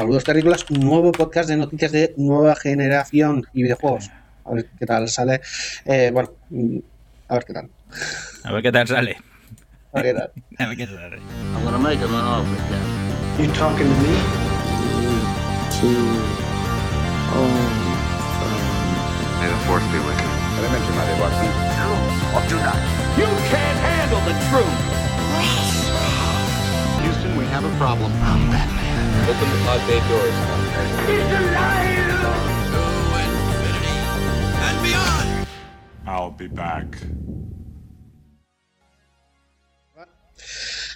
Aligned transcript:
Saludos 0.00 0.24
Terrícolas, 0.24 0.70
nuevo 0.70 1.12
podcast 1.12 1.50
de 1.50 1.58
noticias 1.58 1.92
de 1.92 2.14
nueva 2.16 2.56
generación 2.56 3.44
y 3.52 3.64
videojuegos. 3.64 4.10
A 4.46 4.54
ver 4.54 4.66
qué 4.78 4.86
tal 4.86 5.06
sale. 5.10 5.42
Eh, 5.84 6.10
bueno, 6.10 6.32
mm, 6.48 6.78
a 7.28 7.34
ver 7.34 7.44
qué 7.44 7.52
tal. 7.52 7.68
A 8.44 8.50
ver 8.50 8.62
qué 8.62 8.72
tal 8.72 8.88
sale. 8.88 9.18
A 9.92 10.00
ver 10.00 10.14
qué 10.14 10.18
tal. 10.18 10.32
A 10.58 10.68
ver 10.68 10.76
qué 10.78 10.86
tal 10.86 10.96
sale. 10.96 11.18
I'm 11.54 11.64
gonna 11.64 11.78
make 11.78 11.98
him 11.98 12.14
an 12.14 12.24
offer. 12.24 12.48
You 13.42 13.52
talking 13.52 13.84
to 13.84 13.96
me? 14.00 14.16
May 19.36 19.48
the 19.52 19.60
force 19.68 19.84
be 19.92 19.98
with 19.98 20.16
you. 20.16 20.30
Watson. 21.20 21.52
Or 22.32 22.40
do 22.48 22.56
not. 22.56 22.80
You 23.20 23.28
can't 23.52 23.78
handle 23.84 24.20
the 24.24 24.32
truth. 24.48 24.80
Houston, 27.04 27.36
we 27.36 27.44
have 27.52 27.66
a 27.66 27.76
problem. 27.76 28.79
Open 29.28 29.48
the 29.52 29.58
pod 29.64 29.80
bay 29.86 30.00
doors. 30.08 30.38
He's 31.06 31.32
alive! 31.40 32.08
I'll 36.06 36.30
be 36.30 36.48
back. 36.48 36.86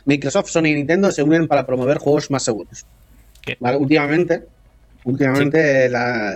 Microsoft, 0.07 0.49
Sony 0.51 0.67
y 0.69 0.75
Nintendo 0.75 1.11
se 1.13 1.23
unen 1.23 1.47
para 1.47 1.65
promover 1.65 1.99
juegos 1.99 2.31
más 2.31 2.43
seguros. 2.43 2.85
¿Qué? 3.41 3.57
Vale, 3.61 3.77
últimamente, 3.79 4.47
últimamente 5.05 5.89
la- 5.89 6.35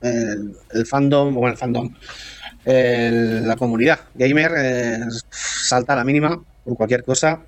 el, 0.00 0.56
el 0.72 0.86
fandom, 0.86 1.34
bueno, 1.34 1.50
el 1.52 1.58
fandom, 1.58 1.92
el- 2.64 3.46
la 3.46 3.56
comunidad 3.56 3.98
gamer 4.14 4.52
eh, 4.56 5.00
salta 5.30 5.92
a 5.94 5.96
la 5.96 6.04
mínima 6.04 6.40
por 6.64 6.76
cualquier 6.76 7.02
cosa 7.04 7.42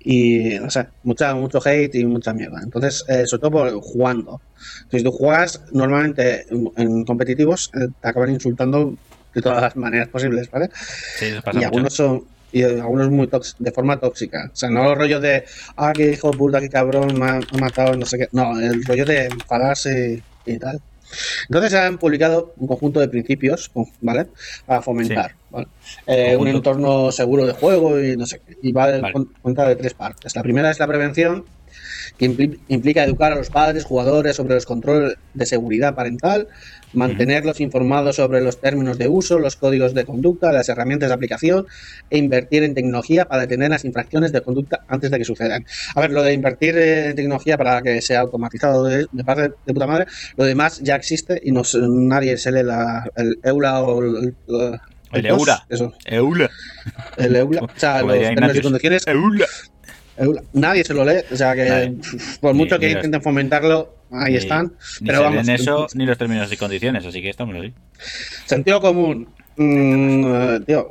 y, 0.00 0.58
no 0.60 0.70
sé, 0.70 0.86
mucha, 1.02 1.34
mucho 1.34 1.60
hate 1.64 1.94
y 1.94 2.04
mucha 2.04 2.32
mierda. 2.32 2.60
Entonces, 2.62 3.04
eh, 3.08 3.26
sobre 3.26 3.40
todo 3.40 3.50
por 3.50 3.80
jugando. 3.80 4.40
Si 4.90 5.02
tú 5.02 5.12
juegas, 5.12 5.62
normalmente 5.72 6.46
en, 6.50 6.70
en 6.76 7.04
competitivos 7.04 7.70
eh, 7.74 7.88
te 8.00 8.08
acaban 8.08 8.30
insultando 8.30 8.94
de 9.34 9.42
todas 9.42 9.62
las 9.62 9.76
maneras 9.76 10.08
posibles, 10.08 10.50
¿vale? 10.50 10.70
Sí, 11.18 11.26
eso 11.26 11.42
pasa 11.42 11.52
y 11.52 11.56
mucho. 11.58 11.66
algunos 11.66 11.94
son 11.94 12.24
y 12.52 12.62
algunos 12.62 13.10
muy 13.10 13.28
de 13.58 13.72
forma 13.72 13.98
tóxica 13.98 14.50
o 14.52 14.56
sea 14.56 14.70
no 14.70 14.84
los 14.84 14.96
rollos 14.96 15.20
de 15.20 15.44
ah 15.76 15.92
qué 15.92 16.12
hijo 16.12 16.30
de 16.30 16.38
puta 16.38 16.60
qué 16.60 16.68
cabrón 16.68 17.18
me 17.18 17.26
ha, 17.26 17.32
me 17.34 17.58
ha 17.58 17.60
matado 17.60 17.96
no 17.96 18.06
sé 18.06 18.18
qué 18.18 18.28
no 18.30 18.58
el 18.60 18.84
rollo 18.84 19.04
de 19.04 19.26
enfadarse 19.26 20.22
y, 20.46 20.52
y 20.52 20.58
tal 20.58 20.80
entonces 21.48 21.70
se 21.70 21.78
han 21.78 21.98
publicado 21.98 22.54
un 22.56 22.66
conjunto 22.66 23.00
de 23.00 23.08
principios 23.08 23.70
vale 24.00 24.26
para 24.64 24.82
fomentar 24.82 25.34
¿vale? 25.50 25.66
Eh, 26.06 26.36
un 26.36 26.48
entorno 26.48 27.10
seguro 27.12 27.46
de 27.46 27.52
juego 27.52 28.00
y 28.00 28.16
no 28.16 28.26
sé 28.26 28.40
qué. 28.46 28.56
Y 28.62 28.72
va 28.72 28.94
en 28.94 29.02
Vale. 29.02 29.14
cuenta 29.40 29.68
de 29.68 29.76
tres 29.76 29.94
partes. 29.94 30.34
La 30.34 30.42
primera 30.42 30.70
es 30.70 30.78
la 30.78 30.86
prevención 30.86 31.44
que 32.18 32.30
impli- 32.30 32.58
implica 32.68 33.04
educar 33.04 33.32
a 33.32 33.36
los 33.36 33.50
padres, 33.50 33.84
jugadores 33.84 34.36
sobre 34.36 34.54
los 34.54 34.66
controles 34.66 35.14
de 35.34 35.46
seguridad 35.46 35.94
parental, 35.94 36.48
mantenerlos 36.92 37.60
informados 37.60 38.16
sobre 38.16 38.40
los 38.40 38.60
términos 38.60 38.96
de 38.98 39.08
uso, 39.08 39.38
los 39.38 39.56
códigos 39.56 39.92
de 39.94 40.04
conducta, 40.04 40.52
las 40.52 40.68
herramientas 40.68 41.08
de 41.08 41.14
aplicación 41.14 41.66
e 42.10 42.18
invertir 42.18 42.62
en 42.64 42.74
tecnología 42.74 43.26
para 43.26 43.42
detener 43.42 43.70
las 43.70 43.84
infracciones 43.84 44.32
de 44.32 44.40
conducta 44.40 44.80
antes 44.88 45.10
de 45.10 45.18
que 45.18 45.24
sucedan. 45.24 45.64
A 45.94 46.00
ver, 46.00 46.10
lo 46.10 46.22
de 46.22 46.32
invertir 46.32 46.76
en 46.78 47.14
tecnología 47.16 47.58
para 47.58 47.82
que 47.82 48.00
sea 48.00 48.20
automatizado 48.20 48.84
de, 48.84 49.06
de 49.12 49.24
parte 49.24 49.42
de 49.66 49.74
puta 49.74 49.86
madre, 49.86 50.06
lo 50.36 50.44
demás 50.44 50.80
ya 50.82 50.96
existe 50.96 51.40
y 51.44 51.52
no, 51.52 51.62
nadie 51.74 52.36
se 52.38 52.52
lee 52.52 52.62
la, 52.62 53.10
el 53.16 53.38
EULA 53.42 53.82
o 53.82 54.02
el, 54.02 54.16
el, 54.48 54.80
El 55.12 55.22
TOS, 55.28 55.38
EULA. 55.40 55.66
Eso, 55.68 55.94
Eula. 56.06 56.50
el 57.16 57.36
EULA. 57.36 57.60
O 57.62 57.68
sea, 57.76 58.02
los 58.02 58.16
términos 58.18 58.56
y 58.56 58.60
condiciones 58.62 59.06
Eula. 59.06 59.46
Nadie 60.54 60.82
se 60.84 60.94
lo 60.94 61.04
lee, 61.04 61.20
o 61.30 61.36
sea 61.36 61.54
que 61.54 61.68
Nadie. 61.68 61.94
por 62.40 62.54
mucho 62.54 62.76
Ni- 62.76 62.80
que 62.80 62.86
ni 62.88 62.92
los- 62.94 62.98
intenten 63.04 63.22
fomentarlo, 63.22 63.94
ahí 64.12 64.32
Ni- 64.32 64.38
están. 64.38 64.72
Ni 65.00 65.06
pero 65.08 65.22
vamos, 65.22 65.44
leen 65.46 65.60
eso, 65.60 65.86
ni 65.94 66.06
los 66.06 66.16
términos 66.16 66.50
y 66.52 66.56
condiciones, 66.56 67.04
así 67.04 67.20
que 67.20 67.28
estamos 67.30 67.54
así. 67.56 67.72
sentido 68.46 68.80
común. 68.80 69.28
mm, 69.58 70.24
eh, 70.26 70.60
tío, 70.66 70.86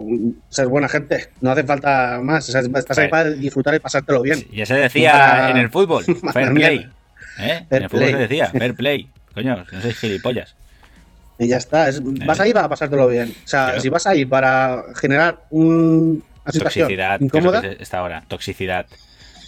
ser 0.50 0.68
buena 0.68 0.88
gente, 0.90 1.30
no 1.42 1.52
hace 1.52 1.64
falta 1.64 2.20
más. 2.24 2.50
o 2.50 2.52
sea, 2.52 2.62
estás 2.62 2.98
ahí 2.98 3.10
para 3.10 3.30
disfrutar 3.30 3.76
y 3.76 3.80
pasártelo 3.80 4.22
bien. 4.24 4.44
Ya 4.52 4.66
se 4.66 4.74
decía 4.74 5.12
Para- 5.12 5.52
en 5.52 5.58
el 5.58 5.70
fútbol, 5.70 6.04
fair 6.34 6.52
play. 6.54 6.90
¿Eh? 7.38 7.66
Fair 7.70 7.82
en 7.82 7.84
el 7.84 7.90
fútbol 7.90 8.00
play. 8.06 8.14
se 8.14 8.20
decía, 8.20 8.48
fair 8.48 8.74
play. 8.76 9.10
Coño, 9.36 9.64
no 9.72 9.82
sois 9.82 9.96
gilipollas. 10.00 10.56
Y 11.38 11.48
ya 11.48 11.58
está. 11.58 11.90
es- 11.90 12.02
vas 12.26 12.40
ahí 12.40 12.54
para 12.54 12.68
pasártelo 12.70 13.08
bien. 13.08 13.36
O 13.44 13.48
sea, 13.48 13.80
si 13.80 13.90
vas 13.90 14.08
ahí 14.08 14.26
para 14.26 14.84
generar 14.96 15.42
un- 15.52 16.24
una 16.44 16.52
situación 16.52 16.88
Toxicidad, 16.88 17.20
que 17.20 17.26
es 17.26 17.28
incómoda, 17.28 17.62
que 17.62 17.68
se- 17.76 17.84
está 17.84 17.98
ahora. 18.00 18.24
Toxicidad. 18.28 18.86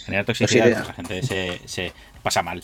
Generar 0.08 0.24
toxicidad, 0.26 0.64
Toxicidad. 0.64 0.84
pues 0.84 0.88
la 0.88 0.94
gente 0.94 1.22
se, 1.22 1.68
se 1.68 1.92
pasa 2.22 2.42
mal. 2.42 2.62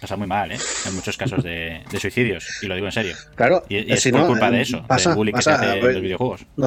Pasa 0.00 0.16
muy 0.16 0.26
mal, 0.26 0.50
¿eh? 0.50 0.58
En 0.86 0.96
muchos 0.96 1.16
casos 1.16 1.44
de, 1.44 1.80
de 1.88 2.00
suicidios, 2.00 2.44
y 2.60 2.66
lo 2.66 2.74
digo 2.74 2.86
en 2.86 2.92
serio. 2.92 3.14
claro, 3.36 3.62
Y, 3.68 3.88
y 3.88 3.92
es 3.92 4.02
si 4.02 4.10
por 4.10 4.22
no, 4.22 4.26
culpa 4.26 4.48
eh, 4.48 4.50
de 4.50 4.60
eso, 4.62 4.84
pasa, 4.84 5.10
del 5.10 5.16
bullying 5.16 5.32
pasa, 5.32 5.52
que 5.52 5.58
se 5.58 5.64
hace 5.70 5.78
pues, 5.78 5.88
en 5.90 5.94
los 5.94 6.02
videojuegos. 6.02 6.46
No, 6.56 6.66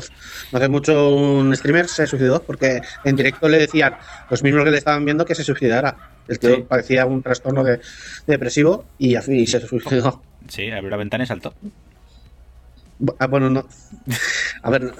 no 0.53 0.58
hace 0.58 0.69
mucho 0.69 1.09
un 1.13 1.53
streamer 1.53 1.90
se 1.90 2.08
suicidó 2.08 2.41
porque 2.44 2.80
en 3.03 3.16
directo 3.18 3.50
le 3.50 3.58
decían 3.58 3.97
los 4.30 4.41
mismos 4.41 4.63
que 4.63 4.72
le 4.72 4.78
estaban 4.78 5.03
viendo 5.03 5.25
que 5.25 5.36
se 5.36 5.44
suicidara. 5.44 5.97
El 6.30 6.40
tío 6.40 6.56
Sí. 6.56 6.66
parecía 6.68 7.06
un 7.06 7.22
trastorno 7.22 7.62
de, 7.66 7.81
depresivo 8.25 8.86
y, 8.97 9.18
y 9.18 9.47
se 9.47 9.59
suicidó. 9.68 10.24
Sí, 10.47 10.72
abrió 10.72 10.90
la 10.92 10.97
ventana 10.97 11.25
y 11.25 11.28
saltó. 11.28 11.53
Ah, 13.19 13.28
bueno, 13.28 13.50
no. 13.50 13.68
A 14.63 14.69
ver, 14.69 14.94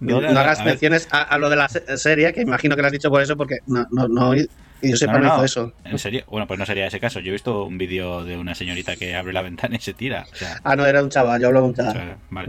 no, 0.00 0.18
hagas 0.18 0.62
menciones 0.64 1.08
a, 1.10 1.22
a 1.22 1.38
lo 1.38 1.48
de 1.48 1.56
la 1.56 1.68
se- 1.70 1.96
serie, 1.96 2.34
que 2.34 2.42
imagino 2.42 2.76
que 2.76 2.82
lo 2.82 2.86
has 2.88 2.92
dicho 2.92 3.08
por 3.08 3.22
eso, 3.22 3.34
porque 3.36 3.60
no, 3.66 3.86
no, 3.90 4.06
no 4.08 4.34
y 4.82 4.90
yo 4.90 4.96
sepa, 4.96 5.12
No, 5.14 5.18
no, 5.20 5.24
no, 5.28 5.34
hizo 5.36 5.44
eso. 5.44 5.72
¿En 5.84 5.98
serio? 5.98 6.24
Bueno, 6.28 6.46
pues 6.46 6.58
no 6.58 6.66
sería 6.66 6.86
ese 6.86 7.00
caso. 7.00 7.20
Yo 7.20 7.28
he 7.28 7.32
visto 7.32 7.64
un 7.64 7.78
vídeo 7.78 8.24
de 8.24 8.36
una 8.36 8.54
señorita 8.54 8.96
que 8.96 9.14
abre 9.14 9.32
la 9.32 9.42
ventana 9.42 9.76
y 9.76 9.80
se 9.80 9.94
tira. 9.94 10.26
O 10.32 10.36
sea, 10.36 10.60
Ah, 10.64 10.76
no, 10.76 10.86
era 10.86 11.02
un 11.02 11.10
chaval, 11.10 11.40
yo 11.40 11.48
hablo 11.48 11.62
de 11.62 11.66
un 11.68 11.74
chaval. 11.74 12.16
vale. 12.30 12.48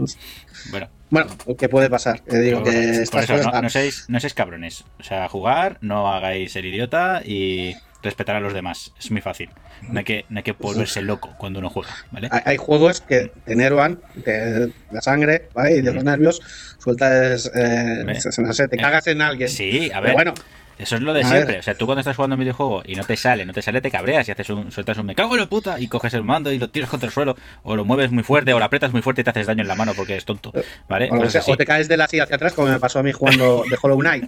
Bueno, 0.70 0.88
Bueno, 1.10 1.30
¿qué 1.58 1.68
puede 1.68 1.90
pasar? 1.90 2.22
Que 2.22 2.38
digo 2.38 2.62
Pero 2.62 2.76
que 2.76 3.04
por 3.10 3.22
eso, 3.24 3.36
no, 3.50 3.62
no 3.62 3.68
seáis, 3.70 4.04
no 4.08 4.20
seáis 4.20 4.34
cabrones. 4.34 4.84
O 4.98 5.02
sea, 5.02 5.28
jugar, 5.28 5.78
no 5.80 6.12
hagáis 6.12 6.52
ser 6.52 6.64
idiota 6.64 7.22
y 7.24 7.74
respetar 8.02 8.36
a 8.36 8.40
los 8.40 8.54
demás. 8.54 8.92
Es 8.98 9.10
muy 9.10 9.20
fácil. 9.20 9.50
No 9.88 9.98
hay 9.98 10.04
que, 10.04 10.24
no 10.28 10.38
hay 10.38 10.42
que 10.42 10.52
volverse 10.52 11.02
loco 11.02 11.34
cuando 11.38 11.58
uno 11.58 11.68
juega, 11.70 11.90
¿vale? 12.12 12.28
Hay, 12.30 12.40
hay 12.44 12.56
juegos 12.58 13.00
que 13.00 13.32
te 13.44 13.52
enervan, 13.54 13.98
te 14.24 14.70
la 14.90 15.00
sangre, 15.00 15.48
¿vale? 15.54 15.76
Y 15.76 15.80
de 15.82 15.92
los 15.92 16.04
nervios 16.04 16.40
sueltas, 16.78 17.50
eh, 17.54 18.04
no 18.38 18.52
sé, 18.52 18.68
te 18.68 18.76
Eh, 18.76 18.80
cagas 18.80 19.06
en 19.06 19.20
alguien. 19.22 19.48
Sí, 19.48 19.90
a 19.90 19.94
Pero 19.94 20.02
ver. 20.02 20.12
bueno, 20.14 20.34
Eso 20.80 20.96
es 20.96 21.02
lo 21.02 21.12
de 21.12 21.20
A 21.20 21.28
siempre. 21.28 21.52
ver. 21.52 21.60
O 21.60 21.62
sea, 21.62 21.74
tú 21.74 21.84
cuando 21.86 22.00
estás 22.00 22.16
jugando 22.16 22.34
un 22.36 22.40
videojuego 22.40 22.82
y 22.86 22.94
no 22.94 23.04
te 23.04 23.16
sale, 23.16 23.44
no 23.44 23.52
te 23.52 23.60
sale, 23.62 23.80
te 23.80 23.90
cabreas 23.90 24.26
y 24.28 24.32
haces 24.32 24.48
un, 24.50 24.72
sueltas 24.72 24.96
un 24.98 25.06
me 25.06 25.14
cago 25.14 25.34
en 25.34 25.40
la 25.40 25.46
puta 25.48 25.78
y 25.78 25.88
coges 25.88 26.14
el 26.14 26.24
mando 26.24 26.50
y 26.52 26.58
lo 26.58 26.70
tiras 26.70 26.88
contra 26.88 27.06
el 27.08 27.12
suelo 27.12 27.36
o 27.62 27.76
lo 27.76 27.84
mueves 27.84 28.10
muy 28.10 28.22
fuerte 28.22 28.54
o 28.54 28.58
lo 28.58 28.64
aprietas 28.64 28.90
muy 28.92 29.02
fuerte 29.02 29.20
y 29.20 29.24
te 29.24 29.30
haces 29.30 29.46
daño 29.46 29.60
en 29.62 29.68
la 29.68 29.74
mano 29.74 29.92
porque 29.94 30.16
es 30.16 30.24
tonto. 30.24 30.52
¿Vale? 30.88 31.08
o, 31.12 31.28
sea, 31.28 31.42
te 31.56 31.66
caes 31.66 31.86
de 31.88 31.96
la 31.96 32.08
silla 32.08 32.24
hacia 32.24 32.36
atrás, 32.36 32.52
como 32.54 32.68
me 32.68 32.80
pasó 32.80 32.98
a 32.98 33.02
mí 33.02 33.12
jugando 33.12 33.62
de 33.68 33.76
Hollow 33.80 33.98
Knight. 33.98 34.24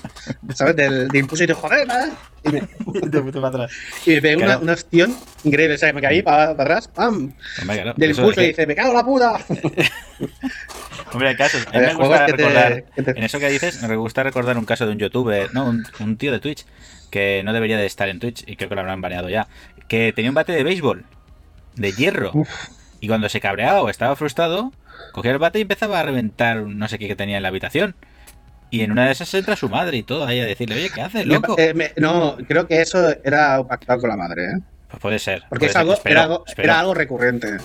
¿Sabes? 0.55 0.77
Del, 0.77 1.09
de 1.09 1.19
impulso 1.19 1.45
y 1.45 1.47
te 1.47 1.55
joder, 1.55 1.89
¿eh? 1.89 2.11
y 2.45 2.49
me, 2.51 2.59
y 4.07 4.11
me 4.11 4.21
pegué 4.23 4.37
una, 4.37 4.45
Claro. 4.47 4.61
una 4.63 4.73
opción 4.75 5.17
increíble. 5.45 5.75
O 5.77 5.79
sea, 5.79 5.93
me 5.93 6.01
caí 6.03 6.23
para, 6.23 6.55
para 6.57 6.75
atrás, 6.75 6.89
¡pam! 6.89 7.33
Hombre, 7.61 7.77
claro, 7.83 7.95
Del 7.97 8.11
impulso 8.11 8.31
es 8.33 8.37
y 8.39 8.41
que- 8.41 8.47
dice, 8.49 8.67
¡me 8.67 8.75
cago 8.75 8.91
en 8.91 8.97
la 8.97 9.05
puta! 9.05 9.39
Hombre, 11.13 11.29
hay 11.29 11.37
casos. 11.37 11.67
A 11.67 11.79
mí 11.79 11.85
Hay 11.85 11.95
me 11.95 11.95
gusta 11.95 12.27
te- 12.27 12.33
recordar. 12.33 12.85
te- 12.95 13.11
En 13.11 13.23
eso 13.25 13.39
que 13.39 13.49
dices, 13.51 13.83
me 13.83 13.97
gusta 13.97 14.23
recordar 14.23 14.57
un 14.57 14.65
caso 14.65 14.87
de 14.87 14.93
un 14.93 14.99
youtuber, 14.99 15.53
no, 15.53 15.67
un, 15.67 15.85
un 16.01 16.17
tío 16.17 16.33
de 16.33 16.41
Twitch, 16.43 16.67
que 17.11 17.43
no 17.45 17.53
debería 17.53 17.79
de 17.79 17.87
estar 17.87 18.09
en 18.09 18.19
Twitch 18.21 18.45
y 18.47 18.57
creo 18.57 18.69
que 18.69 18.75
lo 18.75 18.81
habrán 18.83 19.01
baneado 19.01 19.29
ya. 19.31 19.49
Que 19.89 20.13
tenía 20.13 20.31
un 20.31 20.35
bate 20.35 20.53
de 20.53 20.63
béisbol, 20.65 21.05
de 21.77 21.93
hierro. 21.93 22.33
Y 23.01 23.09
cuando 23.09 23.29
se 23.29 23.41
cabreaba 23.41 23.81
o 23.83 23.89
estaba 23.89 24.15
frustrado, 24.17 24.73
cogía 25.13 25.33
el 25.33 25.39
bate 25.39 25.59
y 25.59 25.63
empezaba 25.63 26.01
a 26.01 26.03
reventar 26.03 26.59
no 26.63 26.89
sé 26.89 26.99
qué 26.99 27.09
que 27.09 27.17
tenía 27.17 27.37
en 27.39 27.43
la 27.43 27.49
habitación. 27.49 27.95
Y 28.71 28.81
en 28.83 28.93
una 28.93 29.05
de 29.07 29.13
esas 29.13 29.33
entra 29.35 29.55
su 29.57 29.69
madre 29.69 29.99
y 29.99 30.03
todo 30.03 30.25
ahí 30.27 30.41
a 30.41 30.47
decirle, 30.47 30.77
oye, 30.77 30.89
¿qué 30.95 31.03
haces, 31.03 31.27
loco? 31.27 31.57
Eh, 31.59 31.75
me- 31.75 31.93
no, 31.97 32.39
creo 32.49 32.67
que 32.67 32.81
eso 32.81 33.15
era 33.23 33.63
pactado 33.67 34.01
con 34.01 34.09
la 34.09 34.17
madre, 34.17 34.45
¿eh? 34.45 34.59
Pues 34.89 35.01
puede 35.03 35.19
ser. 35.19 35.43
Porque 35.51 35.59
puede 35.61 35.67
es 35.67 35.73
ser. 35.73 35.81
algo, 35.83 35.93
Espero, 35.95 36.13
era, 36.15 36.23
algo, 36.23 36.45
era 36.57 36.81
algo 36.81 36.95
recurrente. 36.95 37.57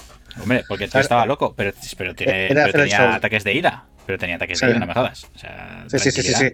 Hombre, 0.42 0.64
porque 0.68 0.86
tío 0.86 0.92
Claro. 0.92 1.02
estaba 1.04 1.26
loco, 1.26 1.54
pero, 1.56 1.72
pero, 1.98 2.14
tiene- 2.14 2.50
tenía 2.74 3.16
ataques 3.16 3.44
de 3.46 3.54
ira. 3.54 3.86
Pero 4.06 4.18
tenía 4.20 4.36
ataques 4.36 4.60
Sí. 4.60 4.66
de 4.66 4.72
ira, 4.72 4.80
no 4.82 4.86
me 4.88 4.94
jodas. 4.94 5.28
O 5.34 5.38
sea, 5.40 5.86
Sí, 5.88 6.00
sí, 6.00 6.12
sí, 6.12 6.22
sí. 6.34 6.52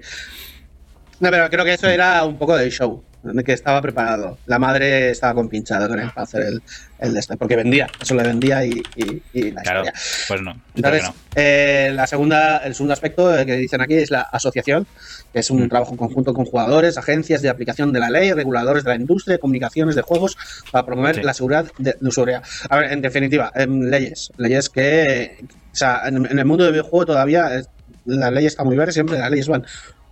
No, 1.23 1.31
pero 1.31 1.49
creo 1.49 1.63
que 1.63 1.73
eso 1.73 1.87
era 1.89 2.21
un 2.25 2.37
poco 2.37 2.57
de 2.57 2.69
show, 2.69 3.01
que 3.45 3.53
estaba 3.53 3.81
preparado. 3.81 4.37
La 4.45 4.59
madre 4.59 5.09
estaba 5.11 5.33
compinchada 5.33 5.87
con 5.87 5.97
él 5.97 6.09
para 6.13 6.23
hacer 6.25 6.41
el, 6.41 6.61
el 6.99 7.13
de 7.13 7.19
este, 7.21 7.37
porque 7.37 7.55
vendía, 7.55 7.87
eso 8.01 8.13
le 8.13 8.23
vendía 8.23 8.65
y, 8.65 8.71
y, 8.97 9.21
y 9.31 9.51
la 9.51 9.61
Claro, 9.61 9.83
historia. 9.85 9.93
pues 10.27 10.41
no. 10.41 10.61
Entonces, 10.75 11.03
no. 11.03 11.15
eh, 11.35 11.91
la 11.93 12.05
segunda, 12.07 12.57
el 12.57 12.75
segundo 12.75 12.91
aspecto 12.91 13.31
que 13.45 13.55
dicen 13.55 13.79
aquí 13.79 13.93
es 13.93 14.11
la 14.11 14.23
asociación, 14.23 14.85
que 15.31 15.39
es 15.39 15.49
Mm. 15.49 15.55
un 15.61 15.69
trabajo 15.69 15.95
conjunto 15.95 16.33
con 16.33 16.43
jugadores, 16.43 16.97
agencias 16.97 17.41
de 17.41 17.47
aplicación 17.47 17.93
de 17.93 18.01
la 18.01 18.09
ley, 18.09 18.33
reguladores 18.33 18.83
de 18.83 18.89
la 18.89 18.95
industria, 18.97 19.37
comunicaciones 19.37 19.95
de 19.95 20.01
juegos, 20.01 20.35
para 20.73 20.85
promover 20.85 21.15
Sí. 21.15 21.21
la 21.23 21.33
seguridad 21.33 21.65
de, 21.77 21.95
de 21.97 22.07
usuario. 22.09 22.41
A 22.69 22.75
ver, 22.77 22.91
en 22.91 23.01
definitiva, 23.01 23.49
em, 23.55 23.83
leyes. 23.83 24.29
Leyes 24.35 24.67
que, 24.69 25.37
o 25.71 25.75
sea, 25.75 26.01
en, 26.05 26.25
en 26.25 26.37
el 26.39 26.43
mundo 26.45 26.65
del 26.65 26.73
videojuego 26.73 27.05
todavía 27.05 27.55
es- 27.55 27.69
la 28.05 28.29
ley 28.29 28.45
está 28.45 28.65
muy 28.65 28.75
verde, 28.75 28.91
siempre 28.91 29.17
las 29.17 29.31
leyes 29.31 29.47
van 29.47 29.65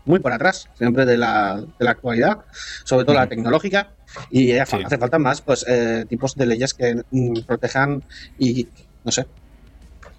muy 0.06 0.20
por 0.20 0.32
atrás, 0.34 0.68
siempre 0.78 1.06
de 1.06 1.18
la, 1.18 1.62
de 1.80 1.86
la 1.86 1.92
actualidad, 1.92 2.40
sobre 2.86 3.06
todo 3.06 3.16
la 3.16 3.28
tecnológica. 3.28 3.94
Y 4.30 4.52
hace 4.58 4.78
Sí. 4.78 4.84
hace 4.86 4.98
falta 4.98 5.18
más 5.20 5.42
pues 5.42 5.66
eh, 5.68 6.06
tipos 6.10 6.36
de 6.36 6.46
leyes 6.46 6.74
que 6.74 7.02
mm, 7.12 7.42
protejan 7.46 8.04
y 8.38 8.68
no 9.04 9.12
sé. 9.12 9.26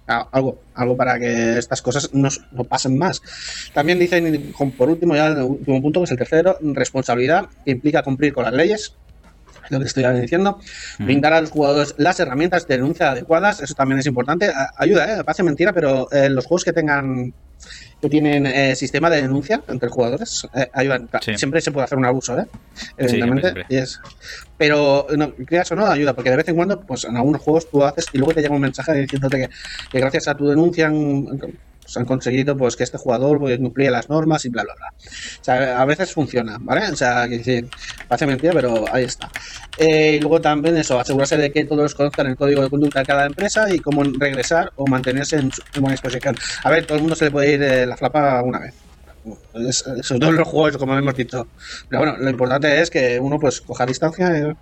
Algo, 0.05 0.59
algo 0.75 0.97
para 0.97 1.17
que 1.17 1.57
estas 1.57 1.81
cosas 1.81 2.09
no, 2.13 2.27
no 2.51 2.63
pasen 2.65 2.97
más. 2.97 3.21
También 3.73 3.99
dicen, 3.99 4.51
con- 4.51 4.71
por 4.71 4.89
último, 4.89 5.15
ya 5.15 5.27
el 5.27 5.37
último 5.43 5.81
punto, 5.81 6.01
que 6.01 6.05
es 6.05 6.11
el 6.11 6.17
tercero, 6.17 6.57
responsabilidad, 6.61 7.45
que 7.63 7.71
implica 7.71 8.03
cumplir 8.03 8.33
con 8.33 8.43
las 8.43 8.53
leyes, 8.53 8.97
es 9.63 9.71
lo 9.71 9.79
que 9.79 9.85
estoy 9.85 10.03
diciendo, 10.19 10.59
brindar 10.99 11.31
a 11.33 11.39
los 11.41 11.51
jugadores 11.51 11.95
las 11.97 12.19
herramientas 12.19 12.67
de 12.67 12.75
denuncia 12.75 13.11
adecuadas, 13.11 13.61
eso 13.61 13.75
también 13.75 13.99
es 13.99 14.05
importante, 14.05 14.51
ayuda, 14.77 15.19
¿eh? 15.19 15.23
parece 15.23 15.43
mentira, 15.43 15.71
pero 15.71 16.11
eh, 16.11 16.29
los 16.29 16.45
juegos 16.45 16.65
que 16.65 16.73
tengan 16.73 17.33
que 18.01 18.09
tienen 18.09 18.45
eh, 18.45 18.75
sistema 18.75 19.09
de 19.09 19.21
denuncia 19.21 19.61
entre 19.67 19.89
jugadores 19.89 20.45
eh, 20.53 20.69
ayudan. 20.73 21.09
Sí. 21.21 21.37
Siempre 21.37 21.61
se 21.61 21.71
puede 21.71 21.85
hacer 21.85 21.97
un 21.97 22.05
abuso, 22.05 22.37
¿eh? 22.37 22.45
Evidentemente. 22.97 23.51
siempre, 23.53 23.77
es- 23.79 23.99
Pero 24.57 25.07
no, 25.15 25.33
creas 25.33 25.71
o 25.71 25.75
no, 25.75 25.85
ayuda, 25.87 26.13
porque 26.13 26.29
de 26.29 26.37
vez 26.37 26.47
en 26.47 26.55
cuando, 26.55 26.79
pues 26.81 27.05
en 27.05 27.15
algunos 27.17 27.41
juegos 27.41 27.69
tú 27.69 27.83
haces 27.83 28.05
y 28.13 28.17
luego 28.17 28.33
te 28.33 28.41
llega 28.41 28.53
un 28.53 28.61
mensaje 28.61 28.93
diciéndote 28.93 29.37
que, 29.37 29.49
que 29.91 29.99
gracias 29.99 30.27
a 30.27 30.35
tu 30.35 30.47
denuncia 30.47 30.87
han, 30.87 31.27
pues, 31.83 31.97
han 31.97 32.05
conseguido 32.05 32.57
pues 32.57 32.75
que 32.75 32.83
este 32.83 32.97
jugador 32.97 33.39
pues, 33.39 33.57
cumplía 33.57 33.91
las 33.91 34.09
normas 34.09 34.45
y 34.45 34.49
bla 34.49 34.63
bla 34.63 34.73
bla. 34.75 34.87
O 34.97 35.43
sea, 35.43 35.81
a 35.81 35.85
veces 35.85 36.13
funciona, 36.13 36.57
¿vale? 36.61 36.89
O 36.89 36.95
sea, 36.95 37.27
que 37.27 37.37
decir, 37.37 37.67
parece 38.07 38.25
mentira, 38.25 38.53
pero 38.53 38.85
ahí 38.91 39.03
está. 39.05 39.29
Eh, 39.77 40.15
y 40.17 40.19
luego 40.19 40.39
también 40.41 40.77
eso, 40.77 40.99
asegurarse 40.99 41.37
de 41.37 41.51
que 41.51 41.65
todos 41.65 41.93
conozcan 41.95 42.27
el 42.27 42.35
código 42.35 42.61
de 42.61 42.69
conducta 42.69 42.99
de 42.99 43.05
cada 43.05 43.25
empresa 43.25 43.73
y 43.73 43.79
cómo 43.79 44.03
regresar 44.03 44.71
o 44.75 44.87
mantenerse 44.87 45.37
en, 45.37 45.51
en 45.73 45.81
buena 45.81 45.91
disposición. 45.93 46.35
A 46.63 46.69
ver, 46.69 46.85
todo 46.85 46.95
el 46.97 47.01
mundo 47.01 47.15
se 47.15 47.25
le 47.25 47.31
puede 47.31 47.53
ir 47.53 47.61
eh, 47.63 47.85
la 47.85 47.97
flapa 47.97 48.41
una 48.43 48.59
vez. 48.59 48.75
Es- 49.53 49.83
todo 49.83 50.29
en 50.29 50.35
los 50.35 50.47
juegos, 50.47 50.77
como 50.77 50.97
hemos 50.97 51.15
dicho. 51.15 51.47
Pero 51.89 52.01
bueno, 52.01 52.17
lo 52.17 52.29
importante 52.29 52.81
es 52.81 52.89
que 52.89 53.19
uno 53.19 53.39
pues 53.39 53.61
coja 53.61 53.85
distancia 53.85 54.37
eh, 54.37 54.53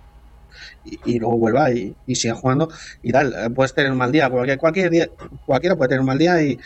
y, 0.84 1.18
luego 1.18 1.38
vuelva 1.38 1.70
y, 1.72 1.96
y 2.06 2.14
siga 2.14 2.34
jugando 2.34 2.68
y 3.02 3.12
tal. 3.12 3.52
Puedes 3.54 3.74
tener 3.74 3.90
un 3.90 3.98
mal 3.98 4.12
día, 4.12 4.30
cualquier, 4.30 4.58
cualquier 4.58 4.90
día, 4.90 5.08
cualquiera 5.44 5.76
puede 5.76 5.88
tener 5.90 6.00
un 6.00 6.06
mal 6.06 6.18
día 6.18 6.42
y, 6.42 6.58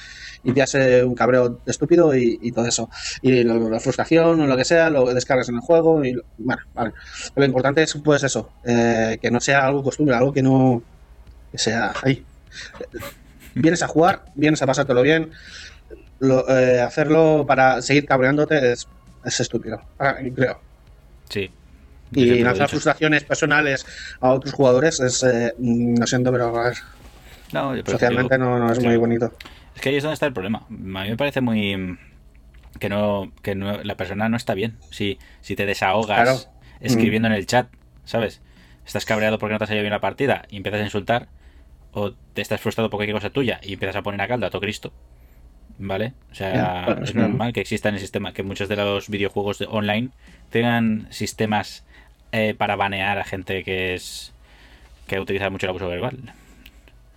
y 0.46 0.52
te 0.52 0.62
hace 0.62 1.04
un 1.04 1.14
cabreo 1.14 1.60
estúpido 1.66 2.14
y, 2.16 2.38
y 2.40 2.52
todo 2.52 2.66
eso. 2.66 2.88
Y 3.20 3.42
lo- 3.44 3.68
la 3.68 3.80
frustración 3.80 4.40
o 4.40 4.46
lo 4.46 4.56
que 4.56 4.64
sea, 4.64 4.88
lo 4.90 5.12
descargas 5.12 5.48
en 5.48 5.56
el 5.56 5.60
juego 5.60 6.04
y 6.04 6.12
lo- 6.12 6.22
bueno, 6.38 6.62
vale. 6.74 6.92
Pero 7.34 7.40
lo 7.40 7.44
importante 7.46 7.82
es 7.82 7.94
pues 8.02 8.22
eso, 8.22 8.50
eh, 8.64 9.18
que 9.20 9.30
no 9.30 9.40
sea 9.40 9.66
algo 9.66 9.82
costumbre, 9.82 10.14
algo 10.16 10.32
que 10.32 10.42
no 10.42 10.82
que 11.52 11.58
sea 11.58 11.92
ahí. 12.02 12.24
Vienes 13.54 13.82
a 13.82 13.88
jugar, 13.88 14.24
vienes 14.34 14.60
a 14.62 14.66
pasártelo 14.66 15.02
bien. 15.02 15.30
Lo- 16.18 16.48
eh, 16.48 16.80
hacerlo 16.80 17.44
para 17.46 17.82
seguir 17.82 18.06
cabreándote 18.06 18.72
es, 18.72 18.86
es 19.24 19.40
estúpido, 19.40 19.80
mí, 20.22 20.30
creo. 20.32 20.60
Sí. 21.28 21.50
Y 22.12 22.38
lanzar 22.40 22.68
frustraciones 22.68 23.24
personales 23.24 23.84
a 24.20 24.30
otros 24.30 24.54
jugadores 24.54 25.00
es, 25.00 25.22
eh, 25.24 25.54
mm, 25.58 25.98
lo 25.98 26.06
siento, 26.06 26.30
pero 26.30 26.56
a 26.56 26.64
ver, 26.68 26.76
No, 27.52 27.74
socialmente 27.84 28.36
digo, 28.36 28.48
no, 28.48 28.58
no 28.58 28.72
es 28.72 28.82
muy 28.82 28.96
bonito. 28.96 29.32
Es 29.74 29.80
que 29.80 29.90
ahí 29.90 29.96
es 29.96 30.02
donde 30.02 30.14
está 30.14 30.26
el 30.26 30.32
problema. 30.32 30.58
A 30.68 30.70
mí 30.70 31.10
me 31.10 31.16
parece 31.16 31.40
muy. 31.40 31.98
que 32.80 32.88
no. 32.88 33.30
que 33.42 33.54
no, 33.54 33.82
la 33.82 33.94
persona 33.96 34.28
no 34.28 34.36
está 34.36 34.54
bien. 34.54 34.76
Si, 34.90 35.18
si 35.40 35.54
te 35.56 35.66
desahogas 35.66 36.22
Claro. 36.22 36.38
escribiendo 36.80 37.28
en 37.28 37.34
el 37.34 37.46
chat, 37.46 37.68
¿sabes? 38.04 38.40
Estás 38.86 39.04
cabreado 39.04 39.38
porque 39.38 39.52
no 39.52 39.58
te 39.58 39.64
ha 39.64 39.66
salido 39.66 39.82
bien 39.82 39.92
la 39.92 40.00
partida 40.00 40.44
y 40.50 40.56
empiezas 40.56 40.80
a 40.80 40.84
insultar, 40.84 41.28
o 41.92 42.12
te 42.12 42.42
estás 42.42 42.60
frustrado 42.60 42.90
porque 42.90 43.06
hay 43.06 43.12
cosa 43.12 43.30
tuya 43.30 43.60
y 43.62 43.72
empiezas 43.74 43.96
a 43.96 44.02
poner 44.02 44.20
a 44.20 44.28
caldo 44.28 44.46
a 44.46 44.50
todo 44.50 44.60
Cristo. 44.60 44.92
¿Vale? 45.78 46.14
O 46.32 46.34
sea, 46.34 46.98
es 47.02 47.14
normal 47.14 47.52
que 47.52 47.60
exista 47.60 47.90
en 47.90 47.96
el 47.96 48.00
sistema, 48.00 48.32
que 48.32 48.42
muchos 48.42 48.68
de 48.68 48.76
los 48.76 49.08
videojuegos 49.10 49.58
de- 49.58 49.66
online 49.66 50.08
tengan 50.50 51.06
sistemas 51.10 51.84
eh, 52.32 52.54
para 52.56 52.76
banear 52.76 53.18
a 53.18 53.24
gente 53.24 53.62
que 53.62 53.94
es. 53.94 54.32
que 55.06 55.20
utiliza 55.20 55.50
mucho 55.50 55.66
el 55.66 55.70
abuso 55.70 55.88
verbal. 55.88 56.16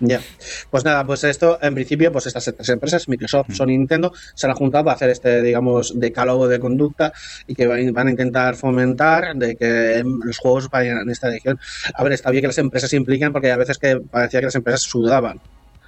Ya. 0.02 0.22
Pues 0.70 0.86
nada, 0.86 1.06
pues 1.06 1.24
esto, 1.26 1.60
en 1.62 1.74
principio, 1.74 2.12
pues 2.12 2.26
estas 2.26 2.46
tres 2.46 2.70
empresas, 2.70 3.10
Microsoft, 3.10 3.52
Sony 3.52 3.72
y 3.72 3.78
Nintendo, 3.78 4.14
se 4.34 4.48
han 4.48 4.54
juntado 4.54 4.86
para 4.86 4.96
hacer 4.96 5.10
este, 5.10 5.42
digamos, 5.42 6.00
decálogo 6.00 6.48
de 6.48 6.60
conducta 6.60 7.12
y 7.48 7.56
que 7.56 7.68
van 7.68 8.08
a 8.08 8.10
intentar 8.10 8.56
fomentar 8.56 9.36
de 9.36 9.58
que 9.58 10.02
los 10.24 10.38
juegos 10.38 10.70
vayan 10.70 11.00
en 11.00 11.10
esta 11.10 11.28
dirección. 11.28 11.60
A 11.94 12.04
ver, 12.04 12.14
está 12.14 12.32
bien 12.32 12.42
que 12.42 12.48
las 12.48 12.58
empresas 12.58 12.90
se 12.90 12.96
impliquen 12.96 13.34
porque 13.34 13.52
a 13.52 13.58
veces 13.58 13.78
que 13.78 13.98
parecía 13.98 14.40
que 14.40 14.46
las 14.48 14.56
empresas 14.56 14.82
sudaban 14.82 15.42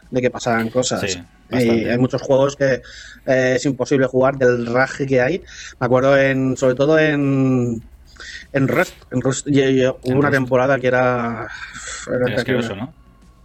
de 0.09 0.21
que 0.21 0.29
pasaran 0.29 0.69
cosas. 0.69 1.09
Sí, 1.09 1.23
y 1.51 1.85
hay 1.85 1.97
muchos 1.97 2.21
juegos 2.21 2.57
que 2.57 2.81
eh, 3.25 3.53
es 3.55 3.65
imposible 3.65 4.07
jugar 4.07 4.37
del 4.37 4.65
raje 4.65 5.05
que 5.05 5.21
hay. 5.21 5.41
Me 5.79 5.85
acuerdo 5.85 6.17
en, 6.17 6.57
sobre 6.57 6.75
todo 6.75 6.99
en 6.99 7.81
en 8.53 8.67
Rust, 8.67 8.93
en 9.11 9.21
Rust 9.21 9.47
hubo 9.47 9.53
En 9.55 10.17
una 10.17 10.27
Rust. 10.27 10.33
temporada 10.33 10.79
que 10.79 10.87
era, 10.87 11.47
era 12.07 12.35
asqueroso, 12.35 12.75
¿no? 12.75 12.93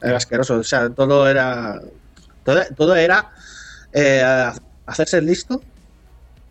Era 0.03 0.17
asqueroso. 0.17 0.57
O 0.57 0.65
sea, 0.65 0.91
todo 0.91 1.29
era. 1.29 1.81
Todo, 2.45 2.61
todo 2.77 2.95
era 2.95 3.33
eh, 3.93 4.23
hacerse 4.87 5.21
listo 5.21 5.63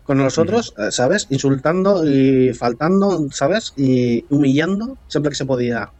con 0.04 0.18
nosotros, 0.18 0.72
eh, 0.78 0.90
¿sabes? 0.90 1.26
Insultando 1.30 2.08
y 2.08 2.52
faltando, 2.54 3.26
¿sabes? 3.32 3.72
Y 3.76 4.24
humillando 4.30 4.96
siempre 5.08 5.30
que 5.30 5.36
se 5.36 5.44
podía, 5.44 5.90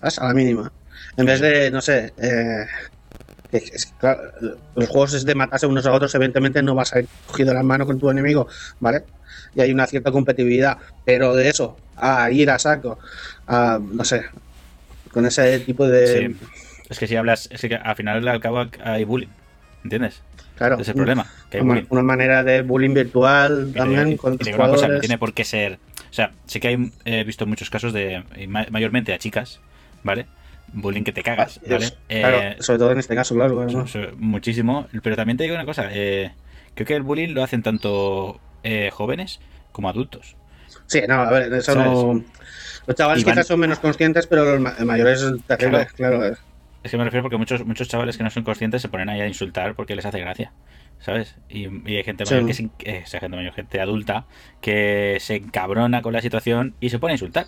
¿sabes? 0.00 0.18
A 0.18 0.28
la 0.28 0.34
mínima. 0.34 0.72
En 1.16 1.26
vez 1.26 1.40
de, 1.40 1.70
no 1.70 1.82
sé, 1.82 2.14
eh, 2.16 2.64
es 3.52 3.92
claro, 4.00 4.22
los 4.74 4.88
juegos 4.88 5.12
es 5.12 5.26
de 5.26 5.34
matarse 5.34 5.66
unos 5.66 5.84
a 5.84 5.92
otros, 5.92 6.14
evidentemente 6.14 6.62
no 6.62 6.74
vas 6.74 6.94
a 6.94 7.00
ir 7.00 7.08
cogido 7.26 7.52
la 7.52 7.62
mano 7.62 7.84
con 7.84 7.98
tu 7.98 8.08
enemigo, 8.08 8.48
¿vale? 8.80 9.04
Y 9.54 9.60
hay 9.60 9.70
una 9.70 9.86
cierta 9.86 10.10
competitividad, 10.10 10.78
pero 11.04 11.34
de 11.34 11.50
eso, 11.50 11.76
a 11.96 12.30
ir 12.30 12.50
a 12.50 12.58
saco, 12.58 12.98
a, 13.46 13.78
no 13.78 14.04
sé, 14.04 14.24
con 15.12 15.26
ese 15.26 15.60
tipo 15.60 15.86
de... 15.86 16.28
Sí. 16.28 16.36
Es 16.92 16.98
que 16.98 17.06
si 17.06 17.16
hablas, 17.16 17.48
es 17.50 17.60
que 17.62 17.74
al 17.74 17.96
final 17.96 18.28
al 18.28 18.40
cabo 18.40 18.66
hay 18.84 19.04
bullying, 19.04 19.28
¿entiendes? 19.82 20.20
Claro, 20.56 20.76
es 20.78 20.88
el 20.88 20.94
problema, 20.94 21.26
que 21.50 21.56
hay 21.56 21.62
una, 21.62 22.02
manera 22.02 22.44
de 22.44 22.60
bullying 22.60 22.92
virtual 22.92 23.68
Y 23.70 23.72
también 23.72 24.16
con 24.18 24.36
cosa, 24.36 25.00
tiene 25.00 25.16
por 25.16 25.32
qué 25.32 25.44
ser. 25.44 25.78
O 26.10 26.14
sea, 26.14 26.32
sí 26.46 26.60
que 26.60 26.68
hay, 26.68 26.92
he 27.06 27.24
visto 27.24 27.46
muchos 27.46 27.70
casos 27.70 27.94
de, 27.94 28.22
mayormente 28.70 29.14
a 29.14 29.18
chicas, 29.18 29.60
¿vale? 30.04 30.26
Bullying 30.74 31.02
que 31.02 31.12
te 31.12 31.22
cagas, 31.22 31.60
Ah, 31.64 31.68
¿vale? 31.70 31.92
Claro, 32.08 32.36
Eh, 32.40 32.56
sobre 32.60 32.78
todo 32.78 32.92
en 32.92 32.98
este 32.98 33.14
caso, 33.14 33.34
claro. 33.34 33.66
claro, 33.66 33.86
muchísimo, 34.18 34.86
pero 35.02 35.16
también 35.16 35.38
te 35.38 35.44
digo 35.44 35.54
una 35.56 35.64
cosa, 35.64 35.88
eh, 35.92 36.32
creo 36.74 36.86
que 36.86 36.94
el 36.94 37.02
bullying 37.02 37.32
lo 37.32 37.42
hacen 37.42 37.62
tanto 37.62 38.38
eh, 38.62 38.90
jóvenes 38.92 39.40
como 39.72 39.88
adultos. 39.88 40.36
Sí, 40.86 41.00
no, 41.08 41.14
a 41.14 41.30
ver, 41.30 41.52
eso 41.54 41.74
¿Sabes? 41.74 41.86
no. 41.98 42.22
Los 42.86 42.96
chavales 42.96 43.24
van- 43.24 43.34
quizás 43.34 43.46
son 43.46 43.60
menos 43.60 43.78
conscientes, 43.78 44.26
pero 44.26 44.44
los 44.44 44.60
ma- 44.60 44.74
mayores 44.84 45.22
es 45.22 45.42
terrible, 45.44 45.86
claro. 45.96 46.36
Es 46.82 46.90
que 46.90 46.96
me 46.96 47.04
refiero 47.04 47.22
porque 47.22 47.36
muchos 47.36 47.64
muchos 47.64 47.88
chavales 47.88 48.16
que 48.16 48.24
no 48.24 48.30
son 48.30 48.42
conscientes 48.42 48.82
se 48.82 48.88
ponen 48.88 49.08
ahí 49.08 49.20
a 49.20 49.26
insultar 49.28 49.74
porque 49.74 49.94
les 49.94 50.04
hace 50.04 50.18
gracia, 50.18 50.52
¿sabes? 51.00 51.36
Y, 51.48 51.66
y 51.90 51.96
hay 51.96 52.02
gente 52.04 52.26
Sí. 52.26 52.34
mayor 52.34 52.46
que 52.48 52.54
se, 52.54 52.68
eh, 52.84 53.04
gente 53.06 53.28
mayor, 53.28 53.52
gente 53.54 53.80
adulta 53.80 54.26
que 54.60 55.18
se 55.20 55.36
encabrona 55.36 56.02
con 56.02 56.12
la 56.12 56.20
situación 56.20 56.74
y 56.80 56.90
se 56.90 56.98
pone 56.98 57.12
a 57.12 57.14
insultar, 57.14 57.46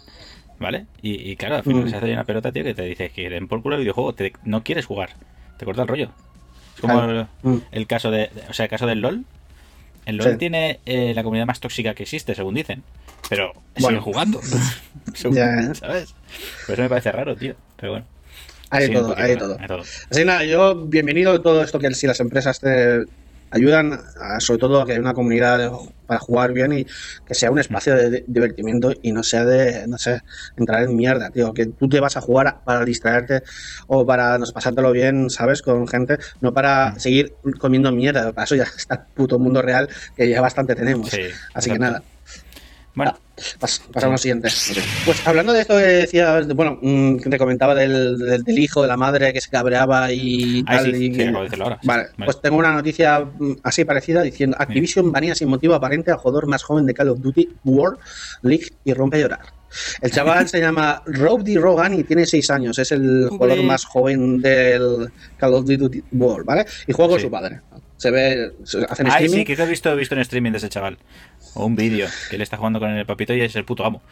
¿vale? 0.61 0.87
Y, 1.03 1.31
y 1.31 1.37
claro, 1.37 1.57
al 1.57 1.63
final 1.65 1.85
Mm. 1.85 1.89
se 1.89 1.97
hace 1.97 2.13
una 2.13 2.25
pelota, 2.25 2.53
tío, 2.53 2.63
que 2.63 2.75
te 2.75 2.83
dice 2.83 3.11
que 3.11 3.29
den 3.29 3.49
por 3.49 3.61
culo 3.63 3.75
el 3.75 3.81
videojuego, 3.83 4.15
te- 4.15 4.33
no 4.45 4.63
quieres 4.63 4.87
jugar, 4.87 5.11
te 5.59 5.65
corta 5.65 5.83
el 5.83 5.89
rollo. 5.89 6.11
Es 6.77 6.81
como 6.81 6.95
Claro. 6.95 7.21
el, 7.21 7.27
Mm. 7.51 7.59
el 7.73 7.87
caso 7.89 8.11
de, 8.13 8.31
o 8.49 8.53
sea, 8.53 8.65
el 8.67 8.71
caso 8.71 8.87
del 8.87 9.01
LOL. 9.01 9.25
El 10.07 10.17
LOL 10.19 10.33
Sí. 10.33 10.39
tiene 10.39 10.79
eh, 10.87 11.13
la 11.15 11.23
comunidad 11.25 11.47
más 11.47 11.59
tóxica 11.61 11.95
que 11.95 12.03
existe, 12.05 12.35
según 12.35 12.55
dicen. 12.55 12.83
Pero 13.31 13.53
Bueno. 13.81 13.89
siguen 13.89 14.01
jugando. 14.01 14.41
Según- 15.15 15.37
Ya. 15.37 15.75
¿Sabes? 15.75 16.15
Por 16.67 16.75
eso 16.75 16.83
me 16.83 16.89
parece 16.89 17.11
raro, 17.11 17.35
tío. 17.35 17.55
Pero 17.77 17.93
bueno. 17.93 18.07
Hay 18.71 18.89
de 18.89 18.95
todo, 18.95 19.15
hay 19.17 19.31
de 19.31 19.37
todo. 19.37 19.57
todo. 19.67 19.81
Así 19.81 20.21
que 20.21 20.25
nada, 20.25 20.45
yo 20.45 20.87
bienvenido 20.87 21.33
a 21.33 21.43
todo 21.43 21.63
esto 21.63 21.79
que 21.79 21.93
si 21.95 22.07
las 22.07 22.21
empresas 22.21 22.59
te 22.61 23.05
ayudan, 23.51 23.93
a- 24.21 24.41
sobre 24.41 24.59
todo 24.59 24.81
a 24.81 24.87
que 24.87 24.93
haya 24.93 25.01
una 25.01 25.15
comunidad 25.15 25.59
de- 25.59 25.71
para 26.07 26.19
jugar 26.21 26.53
bien 26.53 26.73
y 26.73 26.85
que 27.25 27.35
sea 27.35 27.51
un 27.51 27.59
espacio 27.59 27.95
de, 27.95 28.11
de 28.11 28.25
divertimiento 28.27 28.93
y 29.01 29.13
no 29.13 29.23
sea 29.23 29.45
de, 29.45 29.87
no 29.87 29.97
sé, 29.97 30.21
entrar 30.57 30.83
en 30.83 30.97
mierda, 30.97 31.31
tío, 31.31 31.55
que 31.55 31.67
tú 31.67 31.89
te 31.89 32.01
vas 32.01 32.17
a 32.17 32.21
jugar 32.21 32.49
a- 32.49 32.65
para 32.65 32.85
distraerte 32.85 33.43
o 33.87 34.05
para 34.05 34.37
no 34.39 34.45
pasártelo 34.53 34.91
bien, 34.93 35.31
¿sabes? 35.31 35.63
Con 35.63 35.87
gente, 35.87 36.19
no 36.41 36.53
para 36.53 36.99
seguir 36.99 37.37
comiendo 37.61 37.93
mierda, 37.93 38.33
para 38.33 38.45
eso 38.45 38.57
ya 38.57 38.65
está 38.77 38.95
el 38.97 39.01
puto 39.15 39.39
mundo 39.39 39.63
real 39.63 39.89
que 40.17 40.29
ya 40.29 40.41
bastante 40.41 40.75
tenemos. 40.75 41.11
Sí, 41.11 41.23
Así 41.55 41.71
que 41.71 41.79
nada. 41.79 42.03
Bueno, 42.95 43.17
Pas- 43.59 43.81
pasamos 43.93 44.13
al 44.15 44.19
siguiente. 44.21 44.49
Pues 45.05 45.27
hablando 45.27 45.53
de 45.53 45.63
esto 45.63 45.75
que 45.77 45.83
decías, 45.83 46.47
de- 46.47 46.55
bueno, 46.55 46.79
mm, 46.81 47.17
que 47.17 47.29
te 47.29 47.39
comentaba 47.39 47.75
del, 47.75 48.17
del, 48.19 48.45
del 48.45 48.59
hijo, 48.59 48.83
de 48.83 48.89
la 48.89 48.97
madre 48.97 49.33
que 49.33 49.41
se 49.41 49.51
cabreaba 49.51 50.13
y 50.13 50.63
Ah, 50.69 50.77
tal. 50.77 50.95
sí, 50.95 51.07
y- 51.07 51.15
sí, 51.15 51.23
ahora. 51.61 51.79
sí. 51.83 51.87
Vale, 51.89 52.07
pues 52.25 52.41
tengo 52.41 52.57
una 52.59 52.73
noticia 52.73 53.19
mm, 53.21 53.55
así 53.65 53.85
parecida 53.85 54.23
diciendo 54.23 54.57
Activision 54.61 55.11
banea 55.11 55.35
sin 55.35 55.49
motivo 55.49 55.75
aparente 55.75 56.13
al 56.13 56.19
jugador 56.19 56.47
más 56.47 56.63
joven 56.63 56.87
de 56.87 56.95
Call 56.95 57.09
of 57.09 57.21
Duty 57.21 57.49
World 57.65 57.99
League 58.43 58.69
y 58.85 58.93
rompe 58.95 59.17
a 59.17 59.21
llorar. 59.21 59.41
El 60.01 60.13
chaval 60.13 60.49
se 60.49 60.61
llama 60.61 61.03
Rob 61.07 61.43
D. 61.43 61.57
Rogan 61.59 61.95
y 61.99 62.05
tiene 62.05 62.27
6 62.27 62.49
años. 62.51 62.79
Es 62.79 62.93
el 62.93 63.27
jugador 63.29 63.61
más 63.65 63.85
joven 63.85 64.41
del 64.41 65.11
Call 65.37 65.55
of 65.55 65.65
Duty 65.67 66.05
World, 66.13 66.47
¿vale? 66.47 66.65
Y 66.87 66.93
juega 66.93 67.09
con 67.11 67.19
Sí. 67.19 67.25
su 67.27 67.31
padre. 67.33 67.61
Se 68.05 68.11
ve, 68.11 68.53
hacen 68.91 69.07
Ay, 69.07 69.25
streaming. 69.25 69.29
sí, 69.39 69.45
que 69.47 69.63
he 69.63 69.67
visto, 69.67 69.91
he 69.91 69.97
visto 69.97 70.15
en 70.15 70.21
streaming 70.21 70.51
de 70.53 70.59
ese 70.59 70.69
chaval. 70.69 70.99
O 71.55 71.65
un 71.65 71.75
vídeo 71.75 72.07
que 72.29 72.37
le 72.37 72.45
está 72.45 72.59
jugando 72.59 72.79
con 72.79 72.91
el 72.91 73.07
papito 73.07 73.33
y 73.33 73.41
es 73.41 73.57
el 73.57 73.65
puto 73.65 73.83
amo. 73.83 74.03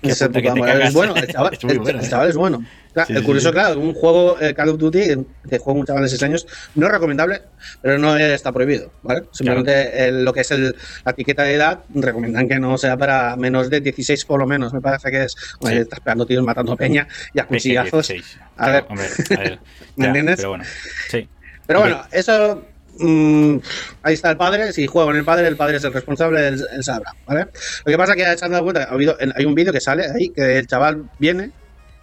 Puta 0.00 0.28
te 0.28 0.42
madre. 0.42 0.60
cagas. 0.62 0.88
es 0.88 0.94
bueno, 0.94 1.14
el 1.16 1.26
chaval, 1.32 1.54
Es 1.54 1.62
muy 1.64 1.72
el- 1.74 1.78
bueno, 1.78 1.98
el 2.00 2.04
¿eh? 2.04 2.08
chaval 2.08 2.28
es 2.30 2.36
bueno. 2.36 2.64
Claro, 2.92 3.06
Sí, 3.06 3.12
el 3.14 3.22
curioso, 3.22 3.48
sí. 3.48 3.52
claro, 3.52 3.78
un 3.78 3.94
juego 3.94 4.40
eh, 4.40 4.54
Call 4.54 4.70
of 4.70 4.78
Duty 4.78 4.98
eh, 4.98 5.18
que 5.48 5.58
juega 5.58 5.78
un 5.80 5.86
chaval 5.86 6.02
de 6.02 6.08
6 6.08 6.22
años 6.24 6.46
no 6.74 6.86
es 6.86 6.92
recomendable, 6.92 7.42
pero 7.80 7.96
no 7.98 8.16
está 8.16 8.50
prohibido, 8.50 8.90
¿vale? 9.02 9.22
Simplemente 9.30 10.08
el- 10.08 10.24
lo 10.24 10.32
que 10.32 10.40
es 10.40 10.50
el, 10.50 10.74
la 11.04 11.12
etiqueta 11.12 11.44
de 11.44 11.54
edad 11.54 11.80
recomiendan 11.94 12.48
que 12.48 12.58
no 12.58 12.76
sea 12.76 12.96
para 12.96 13.36
menos 13.36 13.70
de 13.70 13.80
16 13.80 14.24
por 14.24 14.40
lo 14.40 14.46
menos, 14.48 14.72
me 14.72 14.80
parece 14.80 15.12
que 15.12 15.22
es. 15.24 15.36
Oye, 15.60 15.78
estás 15.82 16.00
pegando 16.00 16.26
tiros, 16.26 16.44
matando 16.44 16.76
peña 16.76 17.06
y 17.34 17.38
a 17.38 17.46
cuchillazos. 17.46 18.08
16. 18.08 18.38
A 18.56 18.70
ver. 18.70 18.84
Hombre, 18.88 19.06
a 19.36 19.40
ver. 19.40 19.58
¿Me 19.96 20.02
Ya, 20.04 20.08
entiendes? 20.08 20.36
Pero 20.38 20.48
bueno, 20.48 20.64
sí. 21.08 21.28
Pero 21.68 21.80
bueno, 21.80 22.02
eso. 22.10 22.64
Mm, 22.98 23.58
ahí 24.02 24.14
está 24.14 24.30
el 24.30 24.36
padre. 24.36 24.72
Si 24.72 24.86
juega 24.86 25.06
con 25.06 25.16
el 25.16 25.24
padre, 25.24 25.46
el 25.48 25.56
padre 25.56 25.76
es 25.76 25.84
el 25.84 25.92
responsable, 25.92 26.48
él, 26.48 26.54
él. 26.54 26.82
¿vale? 27.26 27.46
Lo 27.84 27.90
que 27.90 27.98
pasa 27.98 28.12
es 28.12 28.16
que 28.16 28.38
se 28.38 28.44
han 28.44 28.62
cuenta, 28.62 28.84
ha 28.84 28.92
habido, 28.92 29.16
hay 29.34 29.44
un 29.44 29.54
vídeo 29.54 29.72
que 29.72 29.80
sale 29.80 30.06
ahí, 30.10 30.30
que 30.30 30.58
el 30.58 30.66
chaval 30.66 31.10
viene 31.18 31.52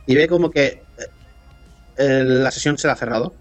y 0.06 0.16
ve 0.16 0.28
como 0.28 0.52
que 0.52 0.82
eh, 1.98 2.24
la 2.26 2.52
sesión 2.52 2.78
se 2.78 2.88
la 2.88 2.94
ha 2.94 2.98
cerrado 2.98 3.34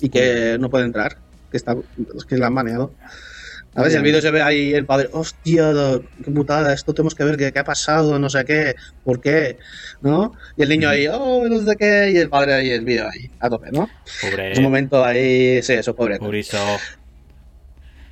y 0.00 0.08
que 0.08 0.56
no 0.58 0.70
puede 0.70 0.84
entrar, 0.84 1.18
que 1.50 1.56
está 1.56 1.76
que 2.28 2.36
la 2.36 2.48
han 2.48 2.54
baneado. 2.54 2.92
A 3.74 3.82
ver 3.82 3.90
si 3.90 3.96
el 3.96 4.02
vídeo 4.02 4.20
se 4.20 4.30
ve 4.30 4.42
ahí 4.42 4.74
el 4.74 4.84
padre, 4.84 5.08
hostia, 5.12 5.72
qué 6.22 6.30
putada, 6.30 6.74
esto 6.74 6.92
tenemos 6.92 7.14
que 7.14 7.24
ver 7.24 7.38
qué, 7.38 7.52
qué 7.52 7.58
ha 7.58 7.64
pasado, 7.64 8.18
no 8.18 8.28
sé 8.28 8.44
qué, 8.44 8.74
por 9.02 9.20
qué, 9.20 9.56
¿no? 10.02 10.34
Y 10.56 10.62
el 10.62 10.68
niño 10.68 10.90
ahí, 10.90 11.06
oh, 11.06 11.48
no 11.48 11.58
sé 11.60 11.76
qué, 11.76 12.10
y 12.12 12.18
el 12.18 12.28
padre 12.28 12.54
ahí, 12.54 12.70
el 12.70 12.84
vídeo 12.84 13.08
ahí, 13.08 13.30
a 13.40 13.48
tope, 13.48 13.70
¿no? 13.72 13.88
Pobre. 14.20 14.52
Es 14.52 14.58
un 14.58 14.64
momento 14.64 15.02
ahí, 15.02 15.62
sí, 15.62 15.72
eso, 15.72 15.96
pobre. 15.96 16.18
Pobrizo. 16.18 16.58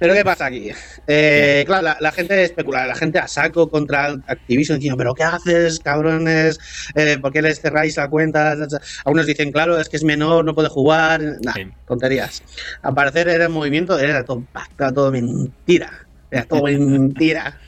Pero 0.01 0.15
¿qué 0.15 0.25
pasa 0.25 0.47
aquí? 0.47 0.71
Eh, 1.07 1.63
claro, 1.67 1.83
la, 1.83 1.97
la 2.01 2.11
gente 2.11 2.43
especula, 2.43 2.87
la 2.87 2.95
gente 2.95 3.19
a 3.19 3.29
saco 3.29 3.69
contra 3.71 4.07
Activision 4.27 4.79
diciendo, 4.79 4.97
pero 4.97 5.15
¿qué 5.15 5.23
haces, 5.25 5.79
cabrones? 5.79 6.59
Eh, 6.95 7.19
¿Por 7.21 7.31
qué 7.33 7.43
les 7.43 7.61
cerráis 7.61 7.99
la 7.99 8.09
cuenta? 8.09 8.57
Algunos 9.05 9.27
dicen, 9.27 9.53
claro, 9.53 9.79
es 9.79 9.91
que 9.91 9.99
es 9.99 10.05
menor, 10.05 10.45
no 10.47 10.55
puede 10.55 10.71
jugar. 10.71 11.21
Nah, 11.43 11.53
Sí. 11.53 11.69
tonterías. 11.87 12.43
Al 12.81 12.95
parecer 12.95 13.29
era 13.29 13.45
el 13.45 13.51
movimiento, 13.51 13.99
era 13.99 14.25
todo 14.25 14.43
pacto, 14.53 14.85
era 14.85 14.93
todo 14.93 15.13
mentira. 15.13 15.91
Era 16.31 16.45
todo 16.45 16.63
mentira. 16.65 17.59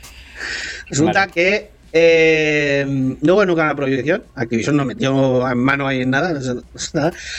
Resulta 0.89 1.21
Vale. 1.21 1.33
que 1.33 1.71
eh, 1.93 2.85
no 3.21 3.35
hubo 3.35 3.45
nunca 3.47 3.63
una 3.65 3.77
prohibición. 3.77 4.23
Activision 4.35 4.77
no 4.77 4.85
metió 4.85 5.49
en 5.51 5.59
mano 5.59 5.87
ahí 5.87 6.03
en 6.03 6.11
nada. 6.11 6.39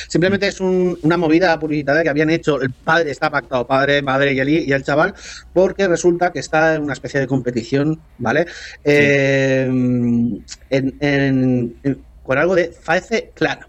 Simplemente 0.07 0.47
es 0.47 0.59
un- 0.61 0.97
una 1.01 1.17
movida 1.17 1.59
publicitaria 1.59 2.03
que 2.03 2.09
habían 2.09 2.29
hecho. 2.29 2.61
El 2.61 2.71
padre 2.71 3.11
está 3.11 3.29
pactado, 3.29 3.65
padre, 3.65 4.01
madre 4.01 4.33
y 4.33 4.39
el, 4.39 4.49
y 4.49 4.71
el 4.71 4.83
chaval, 4.83 5.13
porque 5.53 5.87
resulta 5.87 6.31
que 6.31 6.39
está 6.39 6.75
en 6.75 6.83
una 6.83 6.93
especie 6.93 7.19
de 7.19 7.27
competición, 7.27 7.99
¿vale? 8.19 8.45
Eh, 8.83 9.65
en, 9.67 10.43
en- 10.69 11.75
en- 11.83 11.97
con 12.23 12.37
algo 12.37 12.55
de 12.55 12.71
Face 12.71 13.31
Clan, 13.33 13.59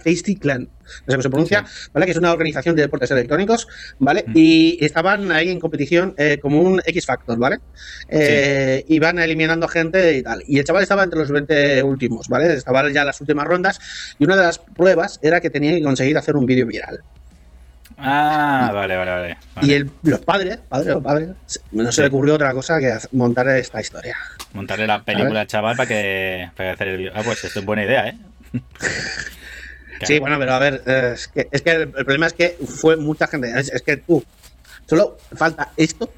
Feisty 0.00 0.36
Clan, 0.36 0.68
no 1.06 1.12
sé 1.12 1.16
cómo 1.16 1.22
se 1.22 1.30
pronuncia, 1.30 1.64
¿vale? 1.92 2.06
Que 2.06 2.12
es 2.12 2.18
una 2.18 2.32
organización 2.32 2.76
de 2.76 2.82
deportes 2.82 3.10
electrónicos, 3.10 3.66
¿vale? 3.98 4.24
Mm. 4.26 4.32
Y 4.34 4.84
estaban 4.84 5.32
ahí 5.32 5.50
en 5.50 5.60
competición 5.60 6.14
eh, 6.18 6.38
como 6.40 6.60
un 6.60 6.80
X 6.84 7.06
Factor, 7.06 7.38
¿vale? 7.38 7.58
Eh, 8.08 8.84
Y 8.88 8.98
van 8.98 9.18
eliminando 9.18 9.68
gente 9.68 10.16
y 10.16 10.22
tal. 10.22 10.42
Y 10.46 10.58
el 10.58 10.64
chaval 10.64 10.82
estaba 10.82 11.04
entre 11.04 11.18
los 11.18 11.30
20 11.30 11.82
últimos, 11.82 12.28
¿vale? 12.28 12.52
Estaba 12.54 12.88
ya 12.90 13.00
en 13.02 13.06
las 13.06 13.20
últimas 13.20 13.46
rondas 13.46 13.80
y 14.18 14.24
una 14.24 14.36
de 14.36 14.42
las 14.42 14.58
pruebas 14.58 15.18
era 15.22 15.40
que 15.40 15.50
tenía 15.50 15.72
que 15.72 15.82
conseguir 15.82 16.16
hacer 16.18 16.36
un 16.36 16.46
vídeo 16.46 16.66
viral. 16.66 17.00
Ah, 18.02 18.70
vale, 18.72 18.96
vale, 18.96 19.10
vale. 19.10 19.36
Vale. 19.56 19.68
Y 19.68 19.74
el, 19.74 19.90
los 20.04 20.20
padres, 20.20 20.58
padres 20.68 20.94
o 20.94 21.02
padres, 21.02 21.28
no 21.72 21.84
se 21.86 21.92
Sí. 21.92 22.00
le 22.00 22.06
ocurrió 22.06 22.34
otra 22.36 22.52
cosa 22.54 22.78
que 22.78 22.96
montar 23.12 23.46
esta 23.50 23.80
historia. 23.80 24.16
Montarle 24.54 24.86
la 24.86 25.02
película 25.04 25.42
al 25.42 25.46
chaval 25.46 25.76
para 25.76 25.86
que, 25.88 26.48
para 26.56 26.72
hacer 26.72 26.88
el. 26.88 27.12
Ah, 27.14 27.20
pues 27.24 27.44
esto 27.44 27.58
es 27.58 27.64
buena 27.64 27.84
idea, 27.84 28.08
¿eh? 28.08 28.16
Sí, 30.06 30.18
bueno, 30.18 30.38
pero 30.38 30.54
a 30.54 30.58
ver, 30.58 30.82
eh, 30.86 31.12
es 31.14 31.28
que, 31.28 31.48
es 31.50 31.62
que 31.62 31.70
el, 31.70 31.88
problema 31.90 32.26
es 32.26 32.32
que 32.32 32.56
fue 32.66 32.96
mucha 32.96 33.26
gente. 33.26 33.50
Es, 33.58 33.70
es 33.70 33.82
que 33.82 33.96
tú, 33.98 34.24
solo 34.86 35.18
falta 35.36 35.70
esto 35.76 36.10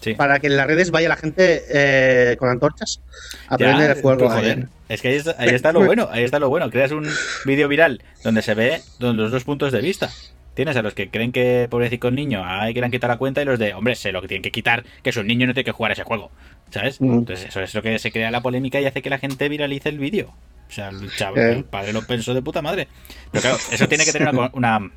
Sí. 0.00 0.14
para 0.14 0.38
que 0.40 0.46
en 0.48 0.58
las 0.58 0.66
redes 0.66 0.90
vaya 0.90 1.08
la 1.08 1.16
gente 1.16 1.64
eh, 1.70 2.36
con 2.36 2.50
antorchas 2.50 3.00
a 3.48 3.56
Ya, 3.56 3.66
prender 3.66 3.90
el 3.92 3.96
fuego. 3.96 4.28
joder, 4.28 4.68
Es 4.90 5.00
que 5.00 5.08
ahí 5.08 5.16
está, 5.16 5.34
ahí 5.38 5.48
está 5.48 5.72
lo 5.72 5.80
bueno, 5.86 6.08
ahí 6.10 6.22
está 6.22 6.38
lo 6.38 6.50
bueno. 6.50 6.70
Creas 6.70 6.92
un 6.92 7.08
vídeo 7.46 7.66
viral 7.66 8.02
donde 8.22 8.42
se 8.42 8.54
ve 8.54 8.82
los 8.98 9.30
dos 9.30 9.44
puntos 9.44 9.72
de 9.72 9.80
vista. 9.80 10.10
Tienes 10.54 10.76
a 10.76 10.82
los 10.82 10.94
que 10.94 11.10
creen 11.10 11.32
que 11.32 11.66
pobrecito 11.70 12.10
niño 12.10 12.42
hay 12.44 12.72
que 12.72 12.80
le 12.80 12.86
han 12.86 12.92
quitado 12.92 13.12
la 13.12 13.18
cuenta 13.18 13.42
y 13.42 13.44
los 13.44 13.58
de, 13.58 13.74
hombre, 13.74 13.94
sé 13.94 14.12
lo 14.12 14.22
que 14.22 14.28
tienen 14.28 14.42
que 14.42 14.50
quitar, 14.50 14.84
que 15.02 15.10
es 15.10 15.16
un 15.16 15.26
niño 15.26 15.44
y 15.44 15.46
no 15.48 15.54
tiene 15.54 15.64
que 15.64 15.72
jugar 15.72 15.92
a 15.92 15.94
ese 15.94 16.04
juego. 16.04 16.30
¿Sabes? 16.70 17.00
Mm. 17.00 17.12
Entonces 17.12 17.46
eso 17.48 17.60
es 17.60 17.74
lo 17.74 17.82
que 17.82 17.98
se 17.98 18.12
crea 18.12 18.30
la 18.30 18.40
polémica 18.40 18.80
y 18.80 18.86
hace 18.86 19.02
que 19.02 19.10
la 19.10 19.18
gente 19.18 19.48
viralice 19.48 19.88
el 19.88 19.98
vídeo. 19.98 20.32
O 20.68 20.72
sea, 20.72 20.88
el 20.88 21.10
chaval, 21.16 21.38
Eh. 21.38 21.52
el 21.52 21.64
padre 21.64 21.92
lo 21.92 22.02
pensó 22.02 22.34
de 22.34 22.42
puta 22.42 22.62
madre. 22.62 22.88
Pero 23.32 23.42
claro, 23.42 23.58
eso 23.70 23.88
tiene 23.88 24.04
que 24.04 24.12
tener 24.12 24.28
una, 24.34 24.50
una- 24.52 24.90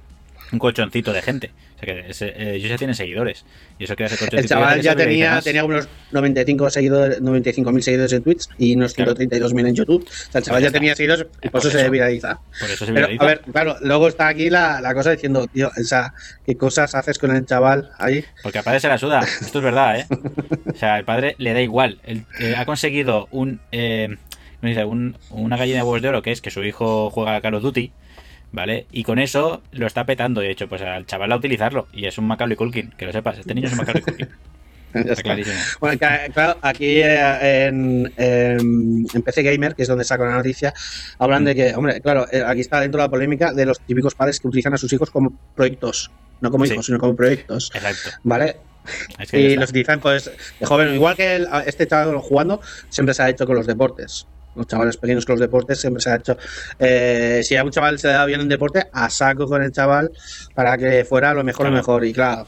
un 0.52 0.58
colchoncito 0.60 1.14
de 1.14 1.22
gente. 1.22 1.52
O 1.76 1.86
sea 1.86 1.94
que 1.94 2.10
ese- 2.10 2.30
eh, 2.36 2.56
ellos 2.56 2.70
ya 2.72 2.78
tienen 2.78 2.96
seguidores. 2.96 3.46
Y 3.78 3.84
eso 3.86 3.96
crea 3.96 4.08
ese 4.08 4.18
colchoncito 4.18 4.38
El 4.38 4.42
de 4.44 4.50
chaval 4.50 4.70
gente 4.74 4.84
ya 4.86 4.96
tenía, 4.96 5.42
tenía 5.42 5.64
unos 5.64 5.88
95 6.12 6.70
seguidores, 6.72 7.22
95.000 7.22 7.82
seguidores 7.84 8.12
en 8.14 8.24
Twitch 8.24 8.48
y 8.58 8.76
unos 8.76 8.94
Claro. 8.96 9.12
132.000 9.16 9.68
en 9.68 9.76
YouTube. 9.76 10.04
O 10.06 10.32
sea, 10.32 10.40
el 10.40 10.44
chaval 10.44 10.64
ya 10.64 10.72
tenía 10.72 10.96
seguidores 10.96 11.28
y 11.44 11.50
por 11.50 11.62
Por 11.62 11.62
eso 11.62 11.70
se 11.80 11.90
viraliza. 11.90 12.40
Por 12.60 12.70
eso 12.70 12.86
se 12.86 12.92
Pero, 12.92 13.08
viraliza. 13.08 13.24
a 13.24 13.28
ver, 13.28 13.42
claro, 13.52 13.76
luego 13.82 14.08
está 14.08 14.28
aquí 14.28 14.50
la, 14.50 14.82
la 14.82 14.94
cosa 14.96 15.12
diciendo, 15.12 15.46
tío, 15.48 15.70
o 15.70 15.84
sea, 15.84 16.14
¿qué 16.46 16.58
cosas 16.58 16.96
haces 16.96 17.18
con 17.20 17.34
el 17.34 17.46
chaval 17.46 17.92
ahí? 18.00 18.26
Porque 18.42 18.58
al 18.58 18.64
padre 18.64 18.80
se 18.80 18.88
la 18.88 18.98
suda. 18.98 19.20
Esto 19.40 19.60
es 19.60 19.64
verdad, 19.64 20.00
¿eh? 20.00 20.08
O 20.66 20.76
sea, 20.76 20.96
al 20.96 21.06
padre 21.06 21.36
le 21.38 21.54
da 21.54 21.62
igual. 21.62 22.02
Él 22.06 22.26
eh, 22.40 22.56
ha 22.58 22.66
conseguido 22.66 23.28
un, 23.32 23.62
eh, 23.72 24.18
una 24.62 25.58
gallina 25.58 25.78
de 25.78 25.84
huevos 25.84 26.02
de 26.02 26.10
oro, 26.10 26.22
que 26.22 26.32
es 26.32 26.42
que 26.42 26.52
su 26.52 26.64
hijo 26.64 27.10
juega 27.10 27.36
a 27.36 27.42
Call 27.42 27.56
of 27.56 27.64
Duty, 27.64 27.92
¿vale? 28.52 28.86
Y 28.92 29.04
con 29.04 29.20
eso 29.20 29.62
lo 29.72 29.88
está 29.88 30.06
petando. 30.06 30.42
De 30.42 30.52
hecho, 30.52 30.68
pues 30.68 30.82
al 30.82 31.06
chaval 31.06 31.32
a 31.32 31.36
utilizarlo. 31.38 31.88
Y 31.94 32.06
es 32.06 32.18
un 32.18 32.26
Macaulay 32.28 32.58
Culkin, 32.58 32.92
que 32.98 33.06
lo 33.06 33.12
sepas. 33.12 33.38
Este 33.40 33.54
niño 33.56 33.68
es 33.68 33.74
un 33.74 33.80
Macaulay 33.80 34.02
Culkin. 34.04 34.30
Está 34.92 35.12
está. 35.12 35.22
clarísimo. 35.22 35.56
Bueno, 35.82 36.00
claro, 36.34 36.58
aquí 36.64 36.98
eh, 37.00 37.68
en, 37.68 38.12
en- 38.18 39.06
en 39.14 39.22
PC 39.22 39.44
Gamer, 39.44 39.76
que 39.76 39.84
es 39.84 39.88
donde 39.88 40.04
saco 40.04 40.26
la 40.26 40.32
noticia, 40.34 40.74
hablan 41.20 41.46
de 41.46 41.54
que, 41.54 41.76
hombre, 41.76 42.02
claro, 42.02 42.26
eh, 42.32 42.42
aquí 42.44 42.62
está 42.62 42.82
dentro 42.82 43.00
de 43.00 43.06
la 43.06 43.12
polémica 43.12 43.54
de 43.54 43.68
los 43.68 43.80
típicos 43.82 44.16
padres 44.16 44.40
que 44.40 44.48
utilizan 44.48 44.74
a 44.74 44.78
sus 44.80 44.92
hijos 44.92 45.12
como 45.12 45.32
proyectos, 45.56 46.10
no 46.42 46.50
como 46.50 46.66
Sí. 46.66 46.74
hijos, 46.74 46.88
sino 46.88 46.98
como 46.98 47.16
proyectos, 47.16 47.70
Exacto. 47.76 48.18
¿vale? 48.24 48.56
Es 49.20 49.30
que 49.30 49.38
ahí 49.38 49.44
Y 49.46 49.56
los 49.58 49.70
utilizan, 49.70 50.00
pues, 50.00 50.32
de 50.60 50.66
joven, 50.66 50.92
igual 50.96 51.16
que 51.16 51.36
el- 51.36 51.48
este 51.68 51.86
chaval 51.86 52.18
jugando, 52.18 52.60
siempre 52.90 53.14
se 53.14 53.22
ha 53.22 53.30
hecho 53.30 53.46
con 53.46 53.58
los 53.58 53.68
deportes. 53.68 54.26
Los 54.60 54.68
chavales 54.68 54.98
pequeños 54.98 55.26
con 55.26 55.34
los 55.34 55.40
deportes 55.40 55.80
siempre 55.80 56.02
se 56.02 56.10
ha 56.12 56.16
hecho. 56.18 56.38
eh, 56.80 57.42
si 57.44 57.56
a 57.56 57.64
un 57.64 57.72
chaval 57.72 57.98
se 57.98 58.08
le 58.08 58.14
da 58.14 58.26
bien 58.26 58.42
en 58.42 58.50
deporte, 58.50 58.84
a 58.92 59.10
saco 59.10 59.48
con 59.48 59.64
el 59.64 59.72
chaval 59.72 60.12
para 60.54 60.78
que 60.78 61.06
fuera 61.06 61.34
lo 61.34 61.44
mejor, 61.44 61.66
lo 61.68 61.72
Claro. 61.72 61.78
mejor. 61.82 62.06
Y 62.06 62.14
claro, 62.14 62.46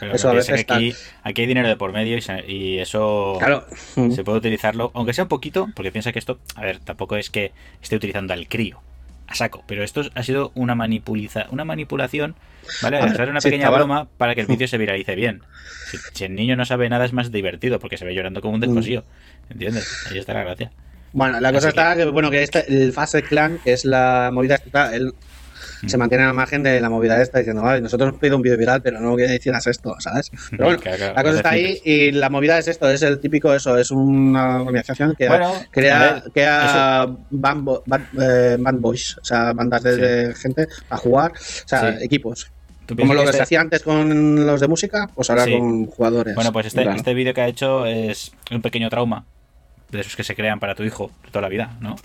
Pero 0.00 0.14
eso 0.14 0.30
a 0.30 0.32
veces 0.32 0.64
que 0.64 0.72
aquí, 0.74 0.94
aquí 1.22 1.40
hay 1.42 1.46
dinero 1.46 1.68
de 1.68 1.76
por 1.76 1.92
medio 1.92 2.16
y, 2.16 2.20
se- 2.22 2.44
y 2.50 2.78
eso 2.78 3.34
Claro. 3.38 3.66
se 3.94 4.24
puede 4.24 4.38
utilizarlo, 4.38 4.90
aunque 4.94 5.12
sea 5.12 5.24
un 5.24 5.28
poquito, 5.28 5.68
porque 5.74 5.92
piensa 5.92 6.12
que 6.12 6.18
esto, 6.18 6.38
a 6.54 6.62
ver, 6.62 6.78
tampoco 6.78 7.16
es 7.16 7.28
que 7.28 7.52
esté 7.82 7.96
utilizando 7.96 8.32
al 8.32 8.48
crío 8.48 8.80
a 9.26 9.34
saco, 9.34 9.62
pero 9.66 9.84
esto 9.84 10.02
ha 10.14 10.22
sido 10.22 10.52
una 10.54 10.74
manipuliza, 10.74 11.46
una 11.50 11.64
manipulación, 11.66 12.34
¿vale? 12.80 12.96
Hacer 12.98 13.28
una 13.28 13.42
sí, 13.42 13.48
pequeña 13.50 13.68
broma 13.68 14.08
para 14.16 14.34
que 14.34 14.40
el 14.40 14.46
vídeo 14.46 14.66
se 14.66 14.78
viralice 14.78 15.14
bien. 15.16 15.42
Si, 15.90 15.98
si 16.14 16.24
el 16.24 16.34
niño 16.34 16.56
no 16.56 16.64
sabe 16.64 16.88
nada 16.88 17.04
es 17.04 17.12
más 17.12 17.30
divertido 17.30 17.78
porque 17.78 17.98
se 17.98 18.06
ve 18.06 18.14
llorando 18.14 18.40
como 18.40 18.54
un 18.54 18.60
descosío, 18.60 19.04
¿entiendes? 19.50 20.06
Ahí 20.10 20.16
está 20.18 20.32
la 20.34 20.44
gracia. 20.44 20.70
Bueno, 21.12 21.40
la 21.40 21.52
cosa 21.52 21.68
Así 21.68 21.78
está 21.78 21.96
que, 21.96 22.04
bueno, 22.06 22.30
que 22.30 22.42
este, 22.42 22.64
el 22.68 22.92
Fast 22.92 23.16
Clan, 23.28 23.58
que 23.64 23.72
es 23.72 23.84
la 23.84 24.30
movida 24.32 24.56
esta, 24.56 24.94
él 24.94 25.12
se 25.86 25.96
Mm. 25.96 26.00
mantiene 26.00 26.24
al 26.24 26.34
margen 26.34 26.62
de 26.64 26.80
la 26.80 26.90
movida 26.90 27.22
esta, 27.22 27.38
diciendo, 27.38 27.62
"Ay, 27.64 27.80
nosotros 27.80 28.08
hemos 28.08 28.20
pedido 28.20 28.36
un 28.36 28.42
vídeo 28.42 28.58
viral, 28.58 28.82
pero 28.82 29.00
no 29.00 29.14
que 29.16 29.32
hicieras 29.36 29.66
esto, 29.68 29.94
¿sabes? 30.00 30.30
Pero 30.50 30.64
bueno, 30.64 30.80
Claro, 30.80 30.96
claro, 30.98 31.14
la 31.14 31.22
cosa 31.22 31.36
está 31.36 31.50
ahí 31.50 31.80
y 31.84 32.10
la 32.12 32.30
movida 32.30 32.58
es 32.58 32.66
esto, 32.68 32.90
es 32.90 33.02
el 33.02 33.20
típico 33.20 33.54
eso, 33.54 33.76
es 33.78 33.90
una 33.92 34.62
organización 34.62 35.14
que 35.16 35.28
Bueno, 35.28 35.46
a 35.54 35.64
crea, 35.70 35.98
ver, 36.14 36.22
crea 36.32 37.06
band, 37.30 37.68
eh, 38.20 38.56
band 38.58 38.80
boys, 38.80 39.18
o 39.18 39.24
sea, 39.24 39.52
bandas 39.52 39.82
de, 39.84 39.94
Sí. 39.94 40.00
de 40.00 40.34
gente 40.34 40.66
a 40.90 40.96
jugar, 40.96 41.32
o 41.32 41.68
sea, 41.68 41.92
Sí. 41.98 42.04
equipos. 42.04 42.50
¿Tú 42.86 42.96
Como 42.96 43.12
lo 43.14 43.20
que 43.20 43.24
que 43.26 43.30
este- 43.30 43.36
se 43.38 43.42
hacía 43.42 43.60
antes 43.60 43.82
con 43.82 44.46
los 44.46 44.60
de 44.60 44.66
música, 44.66 45.08
pues 45.14 45.28
ahora 45.30 45.44
Sí. 45.44 45.52
con 45.52 45.86
jugadores. 45.86 46.34
Bueno, 46.34 46.52
pues 46.52 46.66
este, 46.66 46.82
Claro. 46.82 46.96
este 46.96 47.14
vídeo 47.14 47.34
que 47.34 47.40
ha 47.42 47.46
hecho 47.46 47.84
es 47.86 48.32
un 48.50 48.62
pequeño 48.62 48.88
trauma. 48.88 49.26
De 49.90 50.00
esos 50.00 50.16
que 50.16 50.24
se 50.24 50.34
crean 50.34 50.60
para 50.60 50.74
tu 50.74 50.82
hijo 50.82 51.10
toda 51.30 51.42
la 51.42 51.48
vida, 51.48 51.76
¿no? 51.80 51.96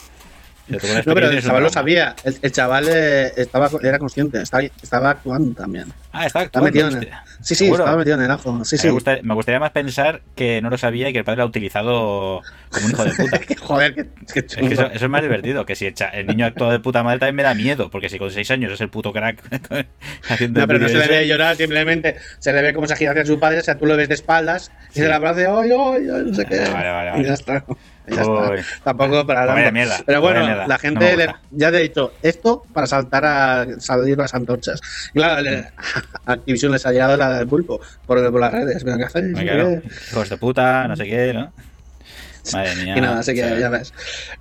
No, 0.66 0.78
pero 1.14 1.30
el 1.30 1.44
chaval 1.44 1.64
lo 1.64 1.70
sabía. 1.70 2.16
El, 2.24 2.38
el 2.42 2.52
chaval 2.52 2.86
eh, 2.90 3.34
estaba, 3.36 3.70
era 3.82 4.00
consciente, 4.00 4.42
estaba, 4.42 4.64
estaba 4.64 5.10
actuando 5.10 5.54
también. 5.54 5.86
Ah, 6.14 6.26
está 6.26 6.44
Estaba 6.44 6.68
actuando. 6.68 6.68
metido 6.68 6.88
en 6.88 6.98
el, 6.98 7.10
sí, 7.42 7.54
sí, 7.54 7.66
¿Seguro? 7.66 7.84
estaba 7.84 7.98
metido 7.98 8.16
en 8.18 8.24
el 8.24 8.32
ajo. 8.32 8.64
Sí, 8.64 8.78
sí. 8.78 8.88
Me, 8.88 8.94
gusta- 8.94 9.18
me 9.24 9.34
gustaría 9.34 9.60
más 9.60 9.72
pensar 9.72 10.22
que 10.36 10.62
no 10.62 10.70
lo 10.70 10.78
sabía 10.78 11.10
y 11.10 11.14
que 11.14 11.20
el 11.20 11.26
padre 11.26 11.38
lo 11.38 11.44
ha 11.44 11.48
utilizado 11.48 12.42
como 12.70 12.86
un 12.86 12.92
hijo 12.92 13.04
de 13.04 13.12
puta. 13.18 13.40
Joder, 13.60 13.94
que, 13.96 14.04
que 14.34 14.40
Es 14.40 14.56
que 14.56 14.74
eso, 14.74 14.86
eso 14.86 15.06
es 15.06 15.10
más 15.10 15.22
divertido, 15.22 15.66
que 15.66 15.76
si 15.76 15.88
el, 15.88 15.94
cha- 15.96 16.10
el 16.10 16.28
niño 16.28 16.46
actúa 16.46 16.72
de 16.72 16.80
puta 16.80 17.04
madre 17.04 17.20
también 17.20 17.36
me 17.36 17.44
da 17.44 17.54
miedo, 17.56 17.90
porque 17.90 18.08
si 18.08 18.18
con 18.18 18.32
6 18.32 18.50
años 18.52 18.72
es 18.72 18.80
el 18.80 18.90
puto 18.90 19.12
crack 19.12 19.42
haciendo 20.30 20.62
No, 20.62 20.68
pero 20.68 20.80
no 20.80 20.88
se 20.88 20.96
le 20.98 21.08
ve 21.08 21.28
llorar, 21.28 21.56
simplemente 21.58 22.16
se 22.40 22.54
le 22.54 22.62
ve 22.62 22.74
cómo 22.74 22.88
se 22.88 22.96
gira 22.96 23.12
hacia 23.12 23.26
su 23.26 23.38
padre, 23.40 23.60
o 23.60 23.64
sea, 23.64 23.78
tú 23.78 23.86
lo 23.86 23.98
ves 23.98 24.08
de 24.08 24.16
espaldas 24.16 24.72
y 24.92 24.94
Sí. 24.94 25.00
se 25.02 25.08
le 25.08 25.14
abraza, 25.14 25.40
¡ay, 25.42 25.72
ay, 25.72 26.08
ay! 26.14 26.24
No 26.28 26.34
sé 26.34 26.46
qué. 26.46 26.60
Vale, 26.60 26.90
vale, 26.90 27.10
Y 27.10 27.12
vale. 27.12 27.28
ya 27.28 27.34
está. 27.34 27.66
Ya 28.08 28.22
está. 28.22 28.52
Tampoco 28.84 29.26
para 29.26 29.48
tanto. 29.48 29.72
mierda, 29.72 30.00
Pero 30.06 30.22
bueno, 30.22 30.42
mierda. 30.46 30.68
la 30.68 30.76
No 30.76 30.80
gente 30.80 31.06
me 31.06 31.18
le- 31.26 31.36
ya 31.52 31.72
te 31.72 31.78
he 31.78 31.82
dicho 31.84 32.12
esto 32.22 32.64
para 32.74 32.86
saltar 32.88 33.26
a 33.26 33.66
salir 33.80 34.18
las 34.18 34.34
antorchas. 34.34 34.82
Claro, 35.14 35.42
le- 35.42 35.60
a 35.60 35.74
Activision 36.34 36.72
les 36.72 36.86
ha 36.86 36.92
llegado 36.92 37.16
la 37.16 37.38
del 37.38 37.48
pulpo 37.48 37.80
por, 38.06 38.30
por 38.32 38.42
las 38.42 38.52
redes. 38.52 38.84
Mira, 38.84 38.98
¿qué 38.98 39.04
hacéis? 39.06 39.38
Claro. 39.38 39.82
Hijos 40.12 40.30
de 40.30 40.38
puta, 40.38 40.88
no 40.88 40.96
sé 40.96 41.06
qué, 41.06 41.34
¿no? 41.34 41.54
Madre 42.52 42.76
mía. 42.76 42.98
Y 42.98 43.00
nada, 43.02 43.20
así 43.20 43.34
que 43.34 43.40
sea, 43.40 43.58
ya 43.58 43.70
ves. 43.70 43.94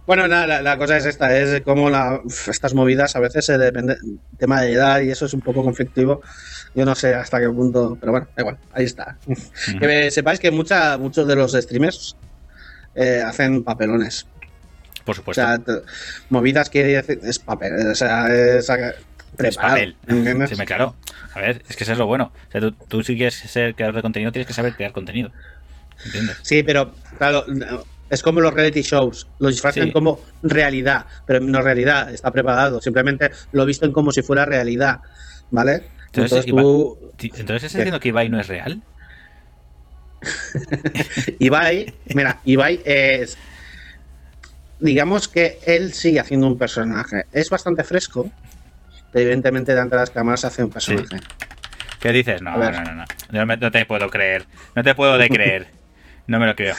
Bueno, 0.05 0.27
nada, 0.27 0.47
la, 0.49 0.61
la 0.63 0.77
cosa 0.77 0.97
es 0.97 1.07
esta, 1.07 1.37
es 1.39 1.61
como 1.63 1.89
la, 1.89 2.21
estas 2.49 2.75
movidas 2.75 3.15
a 3.15 3.21
veces 3.21 3.47
se 3.47 3.57
depende 3.59 3.97
tema 4.37 4.61
de 4.61 4.73
edad 4.73 5.01
y 5.03 5.11
eso 5.13 5.27
es 5.27 5.35
un 5.35 5.41
poco 5.41 5.63
conflictivo. 5.63 6.21
Yo 6.75 6.85
no 6.85 6.97
sé 6.97 7.15
hasta 7.15 7.39
qué 7.39 7.49
punto, 7.49 7.97
pero 8.01 8.11
bueno, 8.11 8.27
igual, 8.37 8.59
ahí 8.73 8.87
está. 8.87 9.19
Que 9.79 10.11
sepáis 10.11 10.41
que 10.41 10.51
mucha, 10.51 10.99
muchos 10.99 11.29
de 11.29 11.37
los 11.37 11.53
streamers 11.53 12.17
eh, 12.95 13.23
hacen 13.25 13.63
papelones. 13.65 14.27
Por 15.05 15.15
O 15.15 15.17
supuesto. 15.17 15.43
sea, 15.43 15.59
t- 15.59 15.73
movidas 16.31 16.71
que 16.71 16.97
es 17.23 17.39
papel, 17.41 17.87
o 17.89 17.95
sea, 17.95 18.27
es 18.35 18.69
es 19.39 19.57
papel. 19.57 19.97
¿entiendes? 20.07 20.51
Sí, 20.51 20.57
me 20.57 20.65
claro. 20.67 20.95
A 21.35 21.41
ver, 21.41 21.63
es 21.69 21.77
que 21.77 21.85
eso 21.85 21.93
es 21.93 21.99
lo 21.99 22.07
bueno. 22.07 22.33
O 22.49 22.53
sea, 22.53 22.61
tú, 22.61 22.73
tú 22.73 23.03
si 23.03 23.17
quieres 23.17 23.35
ser 23.35 23.75
creador 23.75 23.97
de 23.97 24.03
contenido, 24.03 24.31
tienes 24.31 24.47
que 24.47 24.53
saber 24.53 24.75
crear 24.75 24.93
contenido. 24.93 25.33
¿Entiendes? 26.05 26.37
Sí, 26.43 26.63
pero 26.63 26.95
claro, 27.19 27.45
es 28.11 28.23
como 28.23 28.41
los 28.41 28.53
reality 28.53 28.83
shows, 28.83 29.27
lo 29.39 29.49
disfrazan 29.49 29.85
Sí. 29.85 29.93
como 29.93 30.21
realidad, 30.43 31.07
pero 31.27 31.41
no 31.41 31.63
realidad, 31.63 32.13
está 32.13 32.31
preparado, 32.31 32.81
simplemente 32.83 33.31
lo 33.53 33.65
visten 33.65 33.91
como 33.93 34.13
si 34.13 34.21
fuera 34.23 34.45
realidad, 34.45 35.01
¿vale? 35.51 35.85
Entonces, 36.07 36.45
Entonces, 36.45 36.47
tú, 36.47 36.99
Entonces, 37.23 37.65
¿estás 37.65 37.73
diciendo 37.73 38.01
que 38.01 38.09
Ibai 38.09 38.29
no 38.29 38.39
es 38.39 38.49
real? 38.49 38.83
Ibai, 41.39 41.93
mira, 42.15 42.39
Ibai 42.45 42.81
es, 42.85 43.37
digamos 44.81 45.29
que 45.29 45.59
él 45.67 45.93
sigue 45.93 46.21
haciendo 46.21 46.47
un 46.47 46.59
personaje, 46.59 47.25
es 47.33 47.51
bastante 47.51 47.85
fresco, 47.85 48.31
pero 49.13 49.25
evidentemente 49.25 49.73
delante 49.73 49.97
de 49.97 50.01
las 50.03 50.11
cámaras 50.11 50.45
hace 50.45 50.65
un 50.65 50.71
personaje. 50.71 51.21
¿Qué 52.01 52.13
dices? 52.13 52.43
No, 52.43 52.57
no, 52.57 52.71
no, 52.71 52.83
no. 52.95 53.05
No, 53.31 53.47
me- 53.47 53.57
no 53.57 53.71
te 53.71 53.85
puedo 53.87 54.11
creer. 54.11 54.45
No 54.75 54.83
te 54.83 54.95
puedo 54.95 55.17
de 55.19 55.29
creer. 55.29 55.69
No 56.27 56.41
me 56.41 56.47
lo 56.47 56.57
creo. 56.57 56.75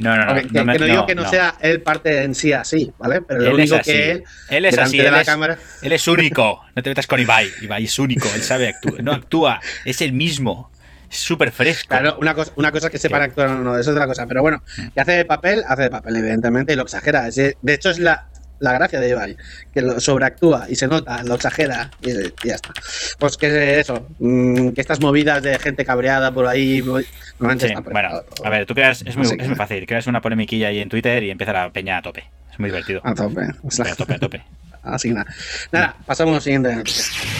No, 0.00 0.16
no, 0.16 0.26
no. 0.26 0.32
Ok, 0.32 0.38
que, 0.42 0.48
no 0.52 0.64
me- 0.66 0.72
que 0.74 0.78
no 0.80 0.84
digo 0.86 1.06
que 1.06 1.14
no, 1.14 1.22
no. 1.22 1.30
sea 1.30 1.54
él 1.60 1.80
parte 1.80 2.22
en 2.22 2.34
sí 2.34 2.52
así, 2.52 2.92
¿vale? 2.98 3.22
Pero 3.22 3.40
lo 3.40 3.46
Él 3.46 3.60
es 3.60 3.70
único 3.70 3.76
así. 3.76 3.90
que 3.92 4.10
él, 4.12 4.24
Él 4.50 4.64
es 4.66 4.78
así. 4.78 4.98
de 4.98 5.06
Él 5.06 5.12
la 5.12 5.20
es, 5.22 5.26
cámara, 5.26 5.58
él 5.82 5.92
es 5.92 6.06
único. 6.08 6.60
No 6.76 6.82
te 6.82 6.90
metas 6.90 7.06
con 7.06 7.18
Ibai. 7.20 7.50
Ibai 7.62 7.84
es 7.84 7.98
único. 7.98 8.28
Él 8.34 8.42
sabe 8.42 8.68
actuar. 8.68 9.02
No 9.02 9.12
actúa. 9.12 9.60
Es 9.86 10.02
el 10.02 10.12
mismo. 10.12 10.70
Súper 11.10 11.50
fresco. 11.52 11.88
Claro, 11.88 12.16
una 12.20 12.34
cosa, 12.34 12.52
una 12.56 12.70
cosa 12.72 12.90
que 12.90 12.98
sepan 12.98 13.22
actuar 13.22 13.48
o 13.48 13.58
no, 13.58 13.72
eso 13.78 13.90
es 13.90 13.96
otra 13.96 14.06
cosa. 14.06 14.26
Pero 14.26 14.42
bueno, 14.42 14.62
Mm. 14.76 14.88
que 14.88 15.00
hace 15.00 15.12
de 15.12 15.24
papel, 15.24 15.62
hace 15.66 15.82
de 15.82 15.90
papel, 15.90 16.16
evidentemente, 16.16 16.72
y 16.72 16.76
lo 16.76 16.82
exagera. 16.82 17.28
De 17.30 17.56
hecho, 17.74 17.90
es 17.90 17.98
la, 17.98 18.28
la 18.60 18.72
gracia 18.72 18.98
de 19.00 19.08
Ibai, 19.10 19.36
que 19.72 19.80
lo 19.82 20.00
sobreactúa 20.00 20.66
y 20.68 20.74
se 20.74 20.86
nota, 20.88 21.22
lo 21.22 21.34
exagera 21.36 21.90
y, 22.02 22.10
y 22.10 22.32
ya 22.44 22.56
está. 22.56 22.72
Pues 23.18 23.36
que 23.36 23.78
eso, 23.80 24.06
mm, 24.18 24.70
que 24.70 24.80
estas 24.80 25.00
movidas 25.00 25.42
de 25.42 25.58
gente 25.58 25.84
cabreada 25.84 26.32
por 26.32 26.46
ahí, 26.46 26.82
Sí, 26.82 27.72
bueno, 27.90 28.08
a 28.44 28.50
ver, 28.50 28.66
tú 28.66 28.74
creas, 28.74 29.02
es 29.06 29.16
muy, 29.16 29.26
es 29.26 29.46
muy 29.46 29.56
fácil, 29.56 29.86
creas 29.86 30.06
una 30.08 30.20
polemiquilla 30.20 30.68
ahí 30.68 30.80
en 30.80 30.88
Twitter 30.88 31.22
y 31.22 31.30
empieza 31.30 31.52
la 31.52 31.70
peña 31.70 31.98
a 31.98 32.02
tope. 32.02 32.24
Es 32.52 32.58
muy 32.58 32.68
divertido. 32.70 33.00
A 33.04 33.14
tope. 33.14 33.42
O 33.62 33.70
sea, 33.70 33.92
A 33.92 33.94
tope, 33.94 34.14
a 34.14 34.18
tope. 34.18 34.42
Así 34.82 35.08
que 35.08 35.14
nada. 35.14 35.26
Nada, 35.72 35.96
pasamos 36.06 36.32
a 36.32 36.34
lo 36.36 36.40
siguiente. 36.40 36.82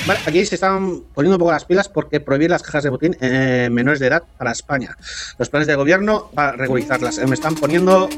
Vale, 0.06 0.20
aquí 0.26 0.44
se 0.44 0.56
están 0.56 1.00
poniendo 1.14 1.36
un 1.36 1.40
poco 1.40 1.52
las 1.52 1.64
pilas 1.64 1.88
porque 1.88 2.20
prohibir 2.20 2.50
las 2.50 2.62
cajas 2.62 2.84
de 2.84 2.90
botín 2.90 3.16
eh, 3.20 3.68
menores 3.70 4.00
de 4.00 4.08
edad 4.08 4.22
para 4.36 4.52
España. 4.52 4.96
Los 5.38 5.48
planes 5.48 5.66
de 5.66 5.74
gobierno 5.74 6.30
para 6.34 6.52
regularizarlas. 6.52 7.18
Eh, 7.18 7.26
me 7.26 7.34
están 7.34 7.54
poniendo. 7.54 8.08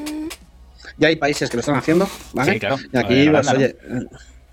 Ya 0.99 1.09
hay 1.09 1.17
países 1.17 1.49
que 1.49 1.57
lo 1.57 1.61
están 1.61 1.77
haciendo, 1.77 2.09
¿vale? 2.33 2.55
Sí, 2.55 2.61
claro. 2.61 2.77
Y 2.93 2.97
aquí, 2.97 3.21
En 3.23 3.33
pues, 3.33 3.49
oye. 3.49 3.77
eh, 3.83 4.00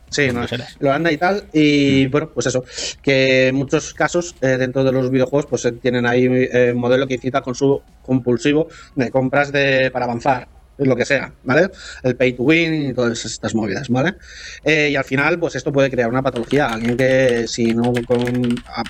Sí, 0.10 0.30
no, 0.32 0.44
eres. 0.44 0.78
Holanda 0.80 1.12
y 1.12 1.18
tal. 1.18 1.48
Y 1.52 2.08
bueno, 2.08 2.30
pues 2.34 2.46
eso. 2.46 2.64
Que 3.02 3.50
en 3.50 3.56
muchos 3.56 3.94
casos, 3.94 4.36
eh, 4.42 4.56
dentro 4.58 4.84
de 4.84 4.92
los 4.92 5.12
videojuegos, 5.12 5.48
pues 5.48 5.66
eh, 5.66 5.74
tienen 5.74 6.06
ahí 6.06 6.26
eh, 6.26 6.72
un 6.74 6.80
modelo 6.80 7.08
que 7.08 7.16
incita 7.16 7.40
al 7.40 7.44
consumo 7.44 7.82
compulsivo 8.02 8.68
de 8.96 9.12
compras 9.12 9.52
de 9.52 9.92
para 9.92 10.06
avanzar 10.06 10.48
lo 10.78 10.96
que 10.96 11.06
sea, 11.06 11.34
¿vale? 11.44 11.70
El 12.04 12.16
pay 12.16 12.34
to 12.34 12.44
win 12.44 12.90
y 12.90 12.94
todas 12.94 13.26
estas 13.26 13.56
movidas, 13.56 13.90
¿vale? 13.90 14.16
Eh, 14.64 14.90
y 14.92 14.96
al 14.96 15.04
final, 15.04 15.40
pues 15.40 15.56
esto 15.56 15.72
puede 15.72 15.90
crear 15.90 16.10
una 16.10 16.22
patología. 16.22 16.68
Alguien 16.68 16.96
que 16.98 17.48
si 17.48 17.74
no 17.74 17.92
con- 18.06 18.56
a- 18.68 18.84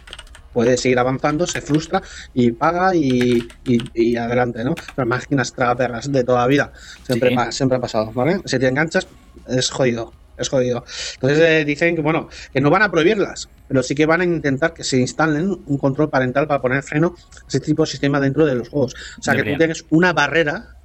puede 0.53 0.75
seguir 0.75 0.97
avanzando, 0.97 1.45
se 1.45 1.61
frustra 1.61 2.01
y 2.33 2.51
paga 2.51 2.95
y, 2.95 3.47
y- 3.63 3.79
y 3.93 4.15
adelante, 4.17 4.63
¿no? 4.63 4.73
Las 4.95 5.05
máquinas 5.07 5.53
tragaperras 5.53 6.11
de 6.11 6.23
toda 6.23 6.47
vida. 6.47 6.71
Siempre, 7.05 7.29
Sí. 7.29 7.35
pa- 7.35 7.51
siempre 7.51 7.77
ha 7.77 7.81
pasado, 7.81 8.11
¿vale? 8.13 8.41
Si 8.45 8.57
te 8.57 8.67
enganchas, 8.67 9.07
es 9.47 9.69
jodido. 9.69 10.13
Es 10.35 10.49
jodido. 10.49 10.83
Entonces 11.15 11.39
eh, 11.39 11.65
dicen 11.65 11.95
que, 11.95 12.01
bueno, 12.03 12.29
que 12.53 12.61
no 12.61 12.69
van 12.69 12.83
a 12.83 12.91
prohibirlas, 12.91 13.49
pero 13.67 13.81
sí 13.81 13.95
que 13.95 14.05
van 14.05 14.21
a 14.21 14.23
intentar 14.23 14.71
que 14.73 14.83
se 14.83 14.97
instalen 14.97 15.49
un 15.65 15.77
control 15.79 16.09
parental 16.11 16.47
para 16.47 16.61
poner 16.61 16.83
freno 16.83 17.15
a 17.17 17.47
ese 17.47 17.59
tipo 17.59 17.81
de 17.83 17.87
sistema 17.89 18.19
dentro 18.19 18.45
de 18.45 18.53
los 18.53 18.69
juegos. 18.69 18.93
O 19.17 19.21
sea, 19.23 19.35
que 19.35 19.43
tú 19.51 19.57
tienes 19.57 19.85
una 19.89 20.13
barrera 20.13 20.76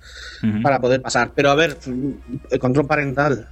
Para 0.62 0.80
poder 0.80 1.00
pasar. 1.02 1.30
Pero 1.34 1.50
a 1.50 1.54
ver, 1.54 1.76
el 2.50 2.58
control 2.58 2.86
parental, 2.86 3.46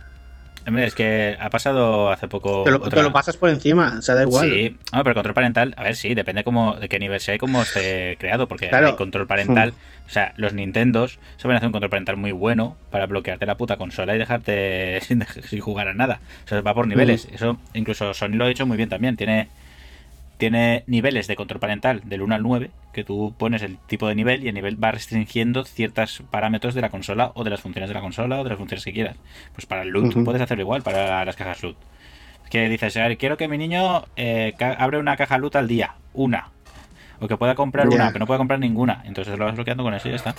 Hombre, 0.66 0.85
es 0.85 0.94
que 0.94 1.37
ha 1.40 1.48
pasado 1.48 2.11
hace 2.11 2.29
poco. 2.29 2.64
te 2.64 2.70
lo, 2.70 2.76
otra- 2.76 2.90
te 2.90 3.03
lo 3.03 3.12
pasas 3.12 3.37
por 3.38 3.48
encima, 3.48 3.94
o 3.98 4.03
sea, 4.03 4.14
da 4.14 4.22
igual. 4.24 4.46
Sí, 4.50 4.76
no, 4.92 5.03
pero 5.03 5.14
control 5.14 5.35
parental, 5.35 5.74
a 5.79 5.83
ver, 5.85 5.96
sí, 5.96 6.14
depende 6.14 6.44
cómo, 6.44 6.74
de 6.76 6.88
qué 6.88 6.98
nivel 6.98 7.18
sea 7.18 7.35
y 7.35 7.38
cómo 7.38 7.62
esté 7.62 8.16
creado, 8.20 8.46
porque 8.46 8.68
Claro. 8.68 8.88
hay 8.88 8.96
control 8.96 9.26
parental, 9.26 9.72
o 10.07 10.11
sea, 10.11 10.35
los 10.37 10.53
Nintendos 10.53 11.18
saben 11.38 11.57
hacer 11.57 11.66
un 11.68 11.72
control 11.72 11.88
parental 11.90 12.18
muy 12.18 12.33
bueno 12.33 12.76
para 12.90 13.07
bloquearte 13.07 13.46
la 13.46 13.57
puta 13.57 13.79
consola 13.79 14.14
y 14.14 14.18
dejarte 14.18 15.00
sin, 15.07 15.24
sin 15.48 15.61
jugar 15.61 15.88
a 15.88 15.94
nada. 15.94 16.20
O 16.44 16.48
sea, 16.48 16.61
va 16.61 16.74
por 16.74 16.87
niveles. 16.87 17.26
Eso 17.33 17.57
incluso 17.72 18.12
Sony 18.12 18.33
lo 18.35 18.44
ha 18.44 18.50
hecho 18.50 18.66
muy 18.66 18.76
bien 18.76 18.90
también. 18.90 19.16
Tiene, 19.16 19.48
tiene 20.40 20.85
niveles 20.87 21.29
de 21.29 21.37
control 21.37 21.61
parental 21.61 22.00
del 22.07 22.22
1 22.22 22.35
al 22.35 22.42
9, 22.42 22.70
que 22.92 23.05
tú 23.05 23.35
pones 23.38 23.62
el 23.62 23.76
tipo 23.76 24.09
de 24.09 24.14
nivel 24.14 24.42
y 24.42 24.48
el 24.48 24.55
nivel 24.55 24.83
va 24.83 24.90
restringiendo 24.90 25.64
ciertos 25.64 26.24
parámetros 26.31 26.74
de 26.74 26.81
la 26.81 26.88
consola 26.88 27.31
o 27.35 27.44
de 27.44 27.50
las 27.50 27.61
funciones 27.61 27.88
de 27.88 27.94
la 27.94 28.00
consola 28.00 28.40
o 28.40 28.42
de 28.42 28.48
las 28.48 28.59
funciones 28.59 28.83
que 28.83 28.92
quieras. 28.92 29.16
Pues 29.53 29.66
para 29.66 29.83
el 29.83 29.90
loot 29.90 30.24
puedes 30.24 30.40
hacerlo 30.40 30.62
igual, 30.62 30.83
para 30.83 31.24
las 31.24 31.37
cajas 31.37 31.62
loot. 31.62 31.76
Que 32.50 32.68
dices, 32.68 32.96
a 32.96 33.07
ver, 33.07 33.18
quiero 33.18 33.37
que 33.37 33.46
mi 33.46 33.59
niño 33.59 34.05
eh, 34.16 34.55
abre 34.59 34.98
una 34.98 35.16
caja 35.16 35.38
loot 35.38 35.55
al 35.55 35.68
día, 35.68 35.94
una. 36.14 36.48
O 37.20 37.29
que 37.29 37.37
pueda 37.37 37.55
comprar 37.55 37.87
una, 37.88 38.11
que 38.11 38.18
no 38.18 38.26
pueda 38.26 38.38
comprar 38.38 38.59
ninguna. 38.59 39.03
Entonces 39.05 39.38
lo 39.38 39.44
vas 39.44 39.55
bloqueando 39.55 39.85
con 39.85 39.92
eso 39.92 40.09
y 40.09 40.12
ya 40.12 40.16
está. 40.16 40.35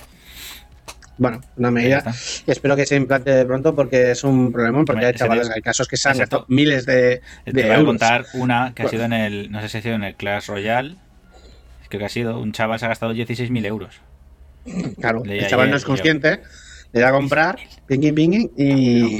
Bueno, 1.18 1.42
una 1.58 1.70
medida 1.72 2.04
que 2.46 2.52
espero 2.52 2.76
que 2.76 2.86
se 2.86 2.96
implante 2.96 3.46
pronto 3.46 3.76
porque 3.76 4.12
es 4.12 4.24
un 4.24 4.52
problema, 4.52 4.84
porque 4.86 5.06
hay 5.06 5.14
chavales, 5.14 5.50
de- 5.50 5.56
hay 5.56 5.62
casos 5.62 5.88
que 5.88 5.98
se 5.98 6.10
han 6.10 6.18
gastado 6.18 6.46
miles 6.48 6.86
de, 6.86 7.22
Te 7.46 7.52
de 7.52 7.64
voy 7.64 7.72
a 7.72 7.86
contar 7.86 8.26
una 8.34 8.74
que 8.74 8.84
ha 8.84 8.88
sido 8.90 9.04
en 9.04 9.14
el, 9.14 9.52
no 9.52 9.62
sé 9.62 9.70
si 9.70 9.78
ha 9.78 9.82
sido 9.82 9.96
en 9.96 10.04
el 10.04 10.16
Clash 10.16 10.48
Royale. 10.48 10.96
Creo 11.90 12.00
que 12.00 12.06
ha 12.06 12.10
sido, 12.10 12.40
un 12.40 12.54
chaval 12.54 12.80
se 12.80 12.86
ha 12.86 12.90
gastado 12.90 13.14
16.000 13.14 13.66
euros. 13.66 14.00
Claro, 15.00 15.24
el 15.26 15.46
chaval 15.48 15.70
no 15.70 15.76
es 15.76 15.84
consciente, 15.84 16.42
le 16.94 17.00
da 17.02 17.10
a 17.10 17.12
comprar, 17.12 17.58
pingui 17.88 18.12
pingui, 18.12 18.50
y... 18.58 19.18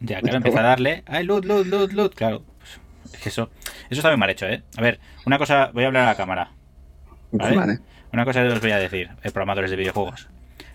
Ya, 0.00 0.20
claro, 0.20 0.38
empieza 0.38 0.60
a 0.60 0.62
darle, 0.64 1.02
ay, 1.06 1.24
loot, 1.24 1.44
loot, 1.44 1.66
loot, 1.66 1.92
loot. 1.92 2.14
Claro, 2.14 2.42
pues, 2.58 3.14
es 3.14 3.20
que 3.20 3.28
eso, 3.28 3.50
eso 3.90 4.00
está 4.00 4.08
muy 4.08 4.18
mal 4.18 4.30
hecho, 4.30 4.46
¿eh? 4.46 4.62
A 4.76 4.80
ver, 4.82 4.98
una 5.26 5.38
cosa, 5.38 5.70
voy 5.72 5.84
a 5.84 5.86
hablar 5.88 6.02
a 6.04 6.06
la 6.06 6.14
cámara. 6.16 6.50
¿vale? 7.32 7.56
Vale. 7.56 7.78
Una 8.12 8.24
cosa 8.24 8.42
os 8.42 8.60
voy 8.60 8.70
a 8.70 8.78
decir, 8.78 9.10
eh, 9.22 9.30
programadores 9.30 9.70
de 9.70 9.76
videojuegos. 9.76 10.28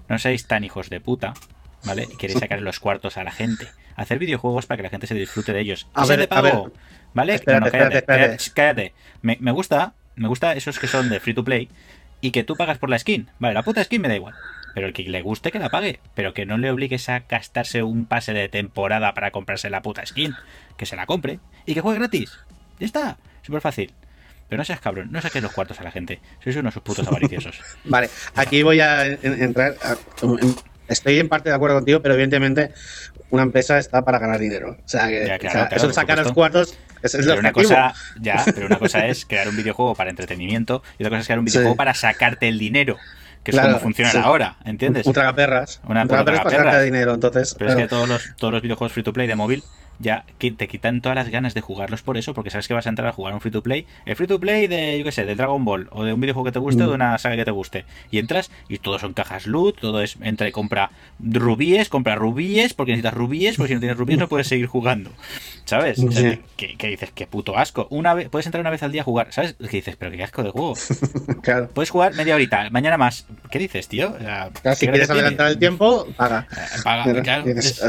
No 0.09 0.19
seáis 0.19 0.47
tan 0.47 0.63
hijos 0.63 0.89
de 0.89 0.99
puta, 0.99 1.33
¿vale? 1.85 2.07
Y 2.11 2.17
queréis 2.17 2.39
sacar 2.39 2.61
los 2.61 2.79
cuartos 2.79 3.17
a 3.17 3.23
la 3.23 3.31
gente. 3.31 3.67
Hacer 3.95 4.19
videojuegos 4.19 4.65
para 4.65 4.77
que 4.77 4.83
la 4.83 4.89
gente 4.89 5.07
se 5.07 5.15
disfrute 5.15 5.53
de 5.53 5.61
ellos. 5.61 5.87
A 5.93 6.05
ver, 6.05 6.19
de 6.19 6.27
a 6.29 6.41
ver. 6.41 6.51
pago, 6.53 6.71
¿Vale? 7.13 7.35
Espérate, 7.35 7.59
No, 7.59 7.65
no, 7.65 7.71
cállate, 7.71 7.97
espérate, 7.99 8.27
cállate, 8.27 8.51
cállate. 8.53 8.93
Me, 9.21 9.37
me 9.39 9.51
gusta, 9.51 9.93
me 10.15 10.27
gusta 10.27 10.53
esos 10.53 10.79
que 10.79 10.87
son 10.87 11.09
de 11.09 11.19
free 11.19 11.33
to 11.33 11.43
play 11.43 11.69
y 12.21 12.31
que 12.31 12.43
tú 12.43 12.55
pagas 12.55 12.77
por 12.77 12.89
la 12.89 12.99
skin. 12.99 13.29
Vale, 13.39 13.53
la 13.53 13.63
puta 13.63 13.83
skin 13.83 14.01
me 14.01 14.07
da 14.07 14.15
igual. 14.15 14.35
Pero 14.75 14.87
el 14.87 14.93
que 14.93 15.03
le 15.03 15.21
guste 15.21 15.51
que 15.51 15.59
la 15.59 15.69
pague. 15.69 15.99
Pero 16.15 16.33
que 16.33 16.45
no 16.45 16.57
le 16.57 16.71
obligues 16.71 17.09
a 17.09 17.19
gastarse 17.21 17.83
un 17.83 18.05
pase 18.05 18.33
de 18.33 18.49
temporada 18.49 19.13
para 19.13 19.31
comprarse 19.31 19.69
la 19.69 19.81
puta 19.81 20.05
skin. 20.05 20.35
Que 20.77 20.85
se 20.85 20.95
la 20.95 21.05
compre 21.05 21.39
y 21.65 21.73
que 21.73 21.81
juegue 21.81 21.99
gratis. 21.99 22.37
Ya 22.79 22.85
está. 22.85 23.17
Súper 23.41 23.61
fácil. 23.61 23.93
Pero 24.49 24.57
no 24.57 24.65
seas 24.65 24.79
cabrón, 24.81 25.09
no 25.11 25.21
saques 25.21 25.41
los 25.43 25.51
cuartos 25.53 25.79
a 25.79 25.83
la 25.83 25.91
gente. 25.91 26.19
Sois 26.43 26.55
unos 26.57 26.73
putos 26.79 27.07
avariciosos. 27.07 27.59
Vale, 27.85 28.09
aquí 28.35 28.63
voy 28.63 28.79
a 28.81 29.05
en- 29.05 29.19
entrar. 29.43 29.75
a- 29.83 29.95
en- 30.23 30.55
estoy 30.87 31.19
en 31.19 31.29
parte 31.29 31.49
de 31.49 31.55
acuerdo 31.55 31.75
contigo, 31.77 32.01
pero 32.01 32.15
evidentemente 32.15 32.71
una 33.29 33.43
empresa 33.43 33.77
está 33.77 34.03
para 34.03 34.17
ganar 34.17 34.39
dinero. 34.39 34.71
O 34.83 34.87
sea, 34.89 35.07
que 35.07 35.27
Ya, 35.27 35.37
claro, 35.37 35.37
o 35.37 35.39
sea, 35.39 35.67
claro, 35.67 35.75
eso 35.77 35.87
de 35.87 35.93
sacar 35.93 36.17
los 36.17 36.31
cuartos 36.31 36.75
es 37.03 37.11
Pero 37.11 37.23
una 37.39 37.49
objetivo. 37.49 37.53
cosa, 37.53 37.93
ya, 38.19 38.43
pero 38.55 38.65
una 38.65 38.79
cosa 38.79 39.05
es 39.05 39.23
crear 39.25 39.47
un 39.47 39.55
videojuego 39.55 39.93
para 39.93 40.09
entretenimiento 40.09 40.81
y 40.97 41.03
otra 41.03 41.11
cosa 41.11 41.19
es 41.21 41.27
crear 41.27 41.39
un 41.39 41.47
Sí. 41.47 41.51
videojuego 41.51 41.75
para 41.75 41.93
sacarte 41.93 42.47
el 42.47 42.57
dinero. 42.57 42.97
Que 43.43 43.51
es 43.51 43.55
Claro, 43.55 43.69
como 43.73 43.83
funcionan 43.83 44.11
sí. 44.11 44.17
ahora, 44.21 44.57
¿entiendes? 44.65 45.05
Un 45.05 45.13
tragaperras. 45.13 45.79
Una 45.87 46.01
un 46.01 46.07
tragaperras 46.09 46.43
para 46.43 46.81
dinero. 46.81 47.13
Entonces, 47.13 47.55
Pero 47.57 47.69
es 47.69 47.75
que 47.77 47.87
todos 47.87 48.09
los, 48.09 48.35
todos 48.35 48.51
los 48.51 48.61
videojuegos 48.61 48.91
free 48.91 49.03
to 49.03 49.13
play 49.13 49.27
de 49.27 49.35
móvil 49.35 49.63
ya 49.99 50.23
que 50.37 50.51
te 50.51 50.67
quitan 50.67 51.01
todas 51.01 51.15
las 51.15 51.29
ganas 51.29 51.53
de 51.53 51.61
jugarlos 51.61 52.01
por 52.01 52.17
eso, 52.17 52.33
porque 52.33 52.49
sabes 52.49 52.67
que 52.67 52.73
vas 52.73 52.85
a 52.85 52.89
entrar 52.89 53.07
a 53.07 53.11
jugar 53.11 53.33
un 53.33 53.41
free 53.41 53.51
to 53.51 53.61
play, 53.61 53.85
el 54.05 54.15
free 54.15 54.27
to 54.27 54.39
play 54.39 54.67
de, 54.67 54.97
yo 54.97 55.03
qué 55.03 55.11
sé, 55.11 55.25
de 55.25 55.35
Dragon 55.35 55.63
Ball, 55.65 55.87
o 55.91 56.03
de 56.03 56.13
un 56.13 56.21
videojuego 56.21 56.45
que 56.45 56.51
te 56.53 56.59
guste, 56.59 56.83
o 56.83 56.87
de 56.89 56.95
una 56.95 57.17
saga 57.17 57.35
que 57.35 57.45
te 57.45 57.51
guste. 57.51 57.85
Y 58.11 58.19
entras 58.19 58.49
y 58.67 58.77
todo 58.79 58.97
son 58.99 59.13
cajas 59.13 59.45
loot, 59.47 59.79
todo 59.79 60.01
es, 60.01 60.17
entra 60.21 60.47
y 60.47 60.51
compra 60.51 60.91
rubíes, 61.19 61.89
compra 61.89 62.15
rubíes, 62.15 62.73
porque 62.73 62.91
necesitas 62.93 63.13
rubíes, 63.13 63.57
porque 63.57 63.69
si 63.69 63.73
no 63.75 63.79
tienes 63.81 63.97
rubíes 63.97 64.19
no 64.19 64.27
puedes 64.29 64.47
seguir 64.47 64.67
jugando. 64.67 65.11
¿Sabes? 65.65 65.99
O 65.99 66.11
sea, 66.11 66.31
Sí. 66.33 66.39
que, 66.57 66.75
que 66.77 66.87
dices, 66.87 67.11
qué 67.13 67.27
puto 67.27 67.55
asco. 67.57 67.87
Una 67.91 68.13
vez, 68.15 68.27
puedes 68.29 68.45
entrar 68.47 68.61
una 68.61 68.71
vez 68.71 68.81
al 68.81 68.91
día 68.91 69.01
a 69.01 69.05
jugar, 69.05 69.31
¿sabes? 69.31 69.53
Que 69.53 69.67
dices, 69.77 69.95
pero 69.97 70.11
qué 70.11 70.23
asco 70.23 70.41
de 70.43 70.49
juego. 70.49 70.73
Claro. 71.43 71.69
Puedes 71.73 71.89
jugar 71.89 72.13
media 72.15 72.35
horita, 72.35 72.69
mañana 72.69 72.97
más. 72.97 73.25
¿Qué 73.51 73.59
dices, 73.59 73.87
tío? 73.87 74.13
O 74.13 74.19
sea, 74.19 74.49
Claro, 74.61 74.75
si 74.77 74.85
¿qué 74.85 74.91
quieres 74.91 75.09
adelantar 75.09 75.47
el 75.51 75.57
tiempo, 75.59 76.07
paga. 76.17 76.47
Eh, 76.51 76.81
paga, 76.83 77.21
claro, 77.23 77.43
es- 77.47 77.79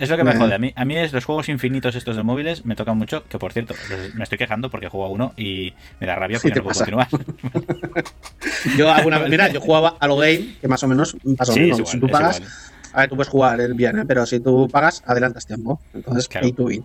es 0.00 0.08
lo 0.10 0.16
que 0.16 0.24
me 0.24 0.32
Eh. 0.32 0.36
jode. 0.36 0.54
A 0.54 0.58
mí, 0.58 0.72
a 0.74 0.84
mí 0.84 0.96
es 0.96 1.12
los 1.12 1.24
juegos 1.24 1.48
infinitos 1.50 1.94
estos 1.94 2.16
de 2.16 2.22
móviles 2.22 2.64
me 2.64 2.74
tocan 2.76 2.96
mucho. 2.96 3.24
Que 3.28 3.38
por 3.38 3.52
cierto, 3.52 3.74
los- 3.90 4.14
me 4.14 4.22
estoy 4.24 4.38
quejando 4.38 4.70
porque 4.70 4.88
juego 4.88 5.06
a 5.06 5.08
uno 5.10 5.32
y 5.36 5.72
me 6.00 6.06
da 6.06 6.14
rabia 6.16 6.38
¿Qué 6.40 6.50
porque 6.50 6.60
no 6.60 6.64
puedo 6.64 7.06
pasa? 7.08 7.08
continuar. 7.08 8.04
Yo 8.76 8.90
alguna 8.90 9.18
vez, 9.18 9.30
mira, 9.30 9.48
yo 9.48 9.60
jugaba 9.60 9.96
a 9.98 10.06
lo 10.06 10.16
game, 10.16 10.54
que 10.60 10.68
más 10.68 10.82
o 10.82 10.88
menos 10.88 11.16
pasa 11.36 11.52
Sí, 11.52 11.60
igual, 11.60 11.86
si 11.86 11.98
tú 12.00 12.08
pagas, 12.08 12.38
igual. 12.38 12.52
a 12.92 13.00
ver, 13.00 13.08
tú 13.10 13.16
puedes 13.16 13.28
jugar 13.30 13.60
el 13.60 13.74
bien, 13.74 13.98
¿eh? 13.98 14.04
pero 14.06 14.24
si 14.26 14.40
tú 14.40 14.68
pagas, 14.70 15.02
adelantas 15.06 15.46
tiempo. 15.46 15.80
Entonces, 15.94 16.28
Claro. 16.28 16.44
pay 16.46 16.52
to 16.52 16.64
win. 16.64 16.84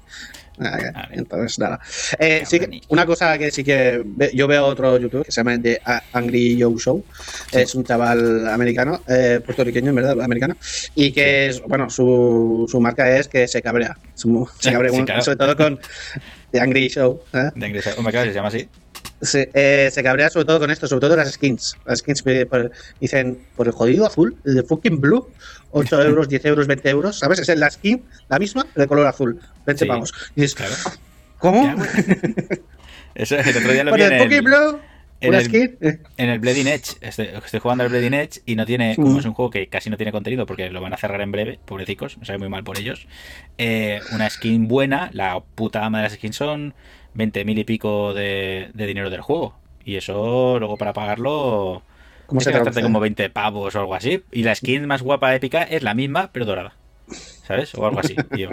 Ah. 0.59 1.07
Entonces, 1.11 1.59
nada. 1.59 1.79
Eh, 2.19 2.43
sí 2.45 2.59
que- 2.59 2.81
una 2.89 3.05
cosa 3.05 3.37
que 3.37 3.51
sí 3.51 3.63
que 3.63 4.03
yo 4.33 4.47
veo 4.47 4.65
otro 4.65 4.97
youtuber 4.97 5.25
que 5.25 5.31
se 5.31 5.41
llama 5.41 5.61
The 5.61 5.81
Angry 6.13 6.57
Joe 6.61 6.75
Show. 6.77 7.03
Es 7.51 7.75
un 7.75 7.83
chaval 7.83 8.47
americano, 8.47 9.01
eh, 9.07 9.41
puertorriqueño, 9.45 9.89
en 9.89 9.95
verdad, 9.95 10.21
americano. 10.21 10.55
Y 10.95 11.11
que, 11.11 11.47
es, 11.47 11.61
bueno, 11.61 11.89
su, 11.89 12.65
su 12.69 12.79
marca 12.79 13.17
es 13.17 13.27
que 13.27 13.47
se 13.47 13.61
cabrea. 13.61 13.97
Su- 14.13 14.47
se 14.59 14.71
cabrea, 14.71 14.91
Sí, 14.91 15.03
claro. 15.03 15.21
sobre 15.21 15.37
todo 15.37 15.57
con 15.57 15.79
The 16.51 16.59
Angry 16.61 16.87
Show. 16.89 17.21
¿eh? 17.33 17.51
De 17.55 17.67
ingresar. 17.67 17.95
Hombre, 17.97 18.11
claro, 18.13 18.27
se 18.29 18.33
llama 18.35 18.47
así. 18.47 18.67
Se, 19.25 19.49
eh, 19.53 19.89
se 19.91 20.03
cabrea 20.03 20.29
sobre 20.29 20.45
todo 20.45 20.59
con 20.59 20.71
esto, 20.71 20.88
sobre 20.88 21.01
todo 21.01 21.15
las 21.15 21.31
skins. 21.33 21.75
Las 21.85 21.99
skins 21.99 22.23
por- 22.49 22.71
dicen 22.99 23.39
por 23.55 23.67
el 23.67 23.73
jodido 23.73 24.05
azul, 24.05 24.35
el 24.45 24.55
de 24.55 24.63
fucking 24.63 24.99
blue, 25.01 25.27
8 25.71 26.01
euros, 26.05 26.29
10 26.29 26.45
euros, 26.45 26.67
20 26.67 26.89
euros, 26.89 27.19
¿sabes? 27.19 27.39
Es 27.39 27.57
la 27.57 27.69
skin, 27.69 28.03
la 28.29 28.39
misma, 28.39 28.65
de 28.75 28.88
color 28.88 29.07
azul, 29.07 29.39
20 29.65 29.83
Sí, 29.85 29.88
pavos. 29.89 30.13
Y 30.35 30.41
dices, 30.41 30.55
Claro. 30.55 30.73
¿cómo? 31.39 31.75
Eso 33.15 33.35
el 33.38 33.57
otro 33.57 33.71
día 33.71 33.83
lo 33.83 33.93
vi 33.95 34.01
el 34.01 34.17
fucking 34.19 34.33
el, 34.38 34.41
blue, 34.41 34.79
en 35.21 35.33
el- 35.33 35.99
en 36.17 36.29
el 36.29 36.39
Bleeding 36.39 36.67
Edge. 36.67 36.97
Estoy, 37.01 37.27
estoy 37.43 37.59
jugando 37.61 37.83
al 37.85 37.89
Bleeding 37.89 38.13
Edge 38.13 38.41
y 38.45 38.55
no 38.55 38.65
tiene, 38.65 38.95
como 38.95 39.19
es 39.19 39.25
un 39.25 39.33
juego 39.33 39.49
que 39.49 39.67
casi 39.67 39.89
no 39.89 39.95
tiene 39.97 40.11
contenido 40.11 40.45
porque 40.45 40.69
lo 40.69 40.81
van 40.81 40.93
a 40.93 40.97
cerrar 40.97 41.21
en 41.21 41.31
breve, 41.31 41.59
pobrecicos, 41.65 42.17
me 42.17 42.25
sabe 42.25 42.39
muy 42.39 42.49
mal 42.49 42.63
por 42.63 42.77
ellos. 42.77 43.07
eh, 43.57 44.01
una 44.11 44.29
skin 44.29 44.67
buena, 44.67 45.09
la 45.13 45.39
puta 45.39 45.85
ama 45.85 45.99
de 45.99 46.03
las 46.03 46.13
skins 46.13 46.35
son 46.35 46.73
20 47.15 47.45
mil 47.45 47.58
y 47.58 47.63
pico 47.63 48.13
de, 48.13 48.69
de 48.73 48.86
dinero 48.86 49.10
del 49.10 49.21
juego. 49.21 49.56
Y 49.84 49.95
eso 49.95 50.58
luego 50.60 50.78
para 50.78 50.93
pagarlo 50.93 51.84
¿Cómo 52.25 52.41
se 52.41 52.51
que 52.51 52.82
como 52.82 52.99
20 52.99 53.30
pavos 53.30 53.75
o 53.75 53.80
algo 53.80 53.95
así. 53.95 54.23
Y 54.32 54.43
la 54.43 54.56
skin 54.56 54.86
más 54.88 55.01
guapa 55.01 55.36
épica 55.36 55.63
es 55.63 55.84
la 55.84 55.93
misma, 55.93 56.30
pero 56.32 56.45
dorada. 56.45 56.73
¿Sabes? 57.47 57.75
O 57.75 57.86
algo 57.86 57.99
así. 57.99 58.15
Yo, 58.36 58.49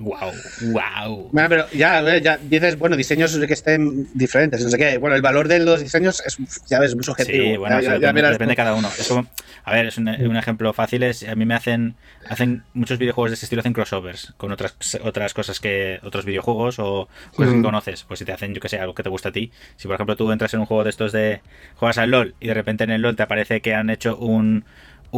wow, 0.00 0.32
wow. 0.72 1.28
Bueno, 1.32 1.48
pero 1.48 1.70
ya, 1.70 1.98
a 1.98 2.02
ver, 2.02 2.20
ya 2.22 2.36
dices, 2.36 2.76
bueno, 2.78 2.96
diseños 2.96 3.36
que 3.38 3.52
estén 3.52 4.08
diferentes, 4.12 4.62
no 4.64 4.70
sé 4.70 4.76
qué. 4.76 4.98
Bueno, 4.98 5.14
el 5.14 5.22
valor 5.22 5.46
de 5.46 5.60
los 5.60 5.80
diseños 5.80 6.20
es, 6.26 6.36
ya 6.66 6.80
ves, 6.80 6.94
muy 6.96 7.04
subjetivo. 7.04 7.44
Sí, 7.44 7.56
bueno, 7.56 7.76
Ya- 7.76 7.80
eso 7.80 8.00
ya- 8.00 8.12
ya 8.12 8.12
depende, 8.30 8.46
de 8.52 8.56
cada 8.56 8.74
uno. 8.74 8.88
Es 8.98 9.06
como- 9.08 9.26
a 9.66 9.72
ver, 9.72 9.86
es 9.86 9.98
un, 9.98 10.08
un 10.08 10.36
ejemplo 10.36 10.72
fácil. 10.72 11.04
Es, 11.04 11.26
a 11.28 11.34
mí 11.36 11.44
me 11.46 11.54
hacen, 11.54 11.94
hacen 12.28 12.64
muchos 12.74 12.98
videojuegos 12.98 13.30
de 13.30 13.34
este 13.34 13.46
estilo, 13.46 13.60
hacen 13.60 13.72
crossovers 13.72 14.34
con 14.36 14.50
otras, 14.52 14.76
otras 15.02 15.32
cosas 15.32 15.60
que 15.60 16.00
otros 16.02 16.24
videojuegos 16.24 16.78
o 16.80 17.08
cosas 17.36 17.52
que 17.52 17.58
Ujú. 17.60 17.62
conoces. 17.66 18.02
Pues 18.04 18.18
si 18.18 18.24
te 18.24 18.32
hacen, 18.32 18.52
yo 18.52 18.60
que 18.60 18.68
sé, 18.68 18.78
algo 18.78 18.94
que 18.94 19.02
te 19.04 19.08
gusta 19.10 19.28
a 19.28 19.32
ti. 19.32 19.52
Si 19.76 19.86
por 19.86 19.94
ejemplo 19.94 20.16
tú 20.16 20.30
entras 20.32 20.52
en 20.54 20.60
un 20.60 20.66
juego 20.66 20.82
de 20.84 20.90
estos 20.90 21.12
de 21.12 21.40
juegas 21.76 21.98
al 21.98 22.10
LOL 22.10 22.34
y 22.40 22.48
de 22.48 22.54
repente 22.54 22.82
en 22.84 22.90
el 22.90 23.00
LOL 23.02 23.14
te 23.16 23.22
aparece 23.22 23.60
que 23.60 23.74
han 23.74 23.90
hecho 23.90 24.16
un 24.18 24.64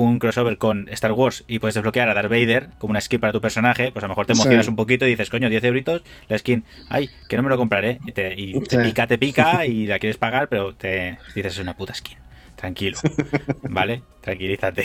un 0.03 0.19
crossover 0.19 0.59
con 0.59 0.89
Star 0.91 1.13
Wars 1.13 1.45
y 1.49 1.59
puedes 1.59 1.75
desbloquear 1.75 2.09
a 2.09 2.15
Darth 2.15 2.31
Vader 2.31 2.69
como 2.79 2.91
una 2.93 3.01
skin 3.01 3.21
para 3.21 3.33
tu 3.33 3.41
personaje, 3.41 3.91
pues 3.93 4.03
a 4.05 4.07
lo 4.07 4.11
mejor 4.11 4.27
te 4.27 4.35
Sí. 4.35 4.41
emocionas 4.41 4.69
un 4.69 4.77
poquito 4.77 5.07
y 5.07 5.11
dices, 5.11 5.31
coño, 5.31 5.49
10 5.49 5.65
euritos, 5.65 6.03
la 6.29 6.39
skin, 6.39 6.65
ay, 6.89 7.09
que 7.29 7.37
no 7.37 7.43
me 7.43 7.49
lo 7.49 7.57
compraré. 7.57 7.99
Y 8.07 8.13
te, 8.13 8.35
y 8.37 8.61
te 8.61 8.77
Sí. 8.77 8.83
pica, 8.83 9.07
te 9.07 9.19
pica 9.19 9.65
y 9.67 9.87
la 9.87 9.99
quieres 9.99 10.19
pagar, 10.19 10.49
pero 10.49 10.75
te 10.75 11.19
dices, 11.35 11.55
es 11.55 11.59
una 11.61 11.77
puta 11.77 11.95
skin. 11.95 12.19
Tranquilo, 12.57 12.99
¿vale? 13.69 14.01
Tranquilízate. 14.23 14.85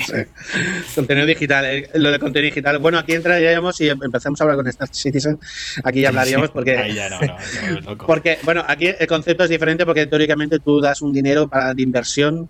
Contenido 0.93 1.25
digital, 1.25 1.65
eh, 1.65 1.89
lo 1.95 2.11
de 2.11 2.19
contenido 2.19 2.49
digital. 2.49 2.77
Bueno, 2.79 2.99
aquí 2.99 3.13
entraríamos 3.13 3.79
y 3.81 3.87
empezamos 3.89 4.39
a 4.39 4.43
hablar 4.43 4.57
con 4.57 4.67
Star 4.67 4.89
Citizen. 4.93 5.39
Aquí 5.83 6.01
ya 6.01 6.09
hablaríamos 6.09 6.49
porque. 6.53 6.77
Ahí 6.77 6.93
ya 6.95 7.09
no, 7.09 7.19
no, 7.21 7.37
no, 7.71 7.81
loco. 7.81 8.07
Porque, 8.07 8.37
bueno, 8.43 8.63
aquí 8.67 8.87
el 8.99 9.07
concepto 9.07 9.45
es 9.45 9.49
diferente 9.49 9.85
porque 9.85 10.05
teóricamente 10.05 10.59
tú 10.59 10.81
das 10.81 11.01
un 11.01 11.13
dinero 11.13 11.47
para 11.47 11.73
de 11.73 11.81
inversión 11.81 12.49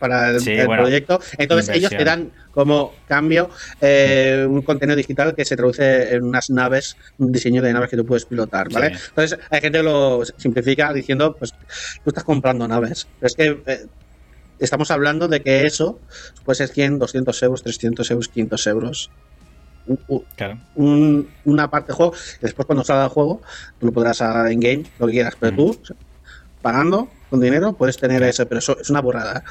para 0.00 0.30
el, 0.30 0.40
Sí, 0.40 0.50
el 0.50 0.66
bueno, 0.66 0.82
proyecto. 0.82 1.20
Entonces 1.38 1.76
ellos 1.76 1.90
te 1.90 2.02
dan 2.04 2.32
como 2.50 2.92
cambio 3.06 3.50
eh, 3.80 4.44
un 4.48 4.62
contenido 4.62 4.96
digital 4.96 5.34
que 5.36 5.44
se 5.44 5.56
traduce 5.56 6.14
en 6.14 6.24
unas 6.24 6.50
naves, 6.50 6.96
un 7.18 7.30
diseño 7.30 7.62
de 7.62 7.72
naves 7.72 7.88
que 7.90 7.96
tú 7.96 8.04
puedes 8.04 8.24
pilotar, 8.24 8.68
¿vale? 8.72 8.96
Sí. 8.96 9.04
Entonces 9.10 9.38
hay 9.50 9.60
gente 9.60 9.78
que 9.78 9.84
lo 9.84 10.22
simplifica 10.36 10.92
diciendo, 10.92 11.36
pues 11.38 11.52
tú 11.52 12.10
estás 12.10 12.24
comprando 12.24 12.66
naves. 12.66 13.06
Pero 13.20 13.26
es 13.28 13.34
que 13.36 13.62
eh, 13.72 13.86
estamos 14.58 14.90
hablando 14.90 15.28
de 15.28 15.40
que 15.42 15.64
eso 15.66 16.00
puede 16.44 16.56
ser 16.56 16.68
100, 16.68 16.98
200 16.98 17.42
euros, 17.44 17.62
300 17.62 18.10
euros, 18.10 18.28
500 18.28 18.66
euros. 18.66 19.10
Un- 19.86 20.24
Claro. 20.36 20.58
un- 20.76 21.28
una 21.44 21.70
parte 21.70 21.88
del 21.88 21.96
juego. 21.96 22.12
y 22.38 22.42
Después, 22.42 22.66
cuando 22.66 22.84
salga 22.84 23.04
el 23.04 23.10
juego, 23.10 23.40
tú 23.78 23.86
lo 23.86 23.92
podrás 23.92 24.20
en 24.20 24.60
game, 24.60 24.84
lo 24.98 25.06
que 25.06 25.12
quieras. 25.12 25.34
Pero 25.40 25.56
tú, 25.56 25.80
pagando 26.62 27.08
con 27.30 27.40
dinero, 27.40 27.72
puedes 27.72 27.96
tener 27.96 28.22
ese. 28.22 28.44
Pero 28.46 28.58
eso 28.58 28.76
es 28.80 28.90
una 28.90 29.00
borrada. 29.00 29.42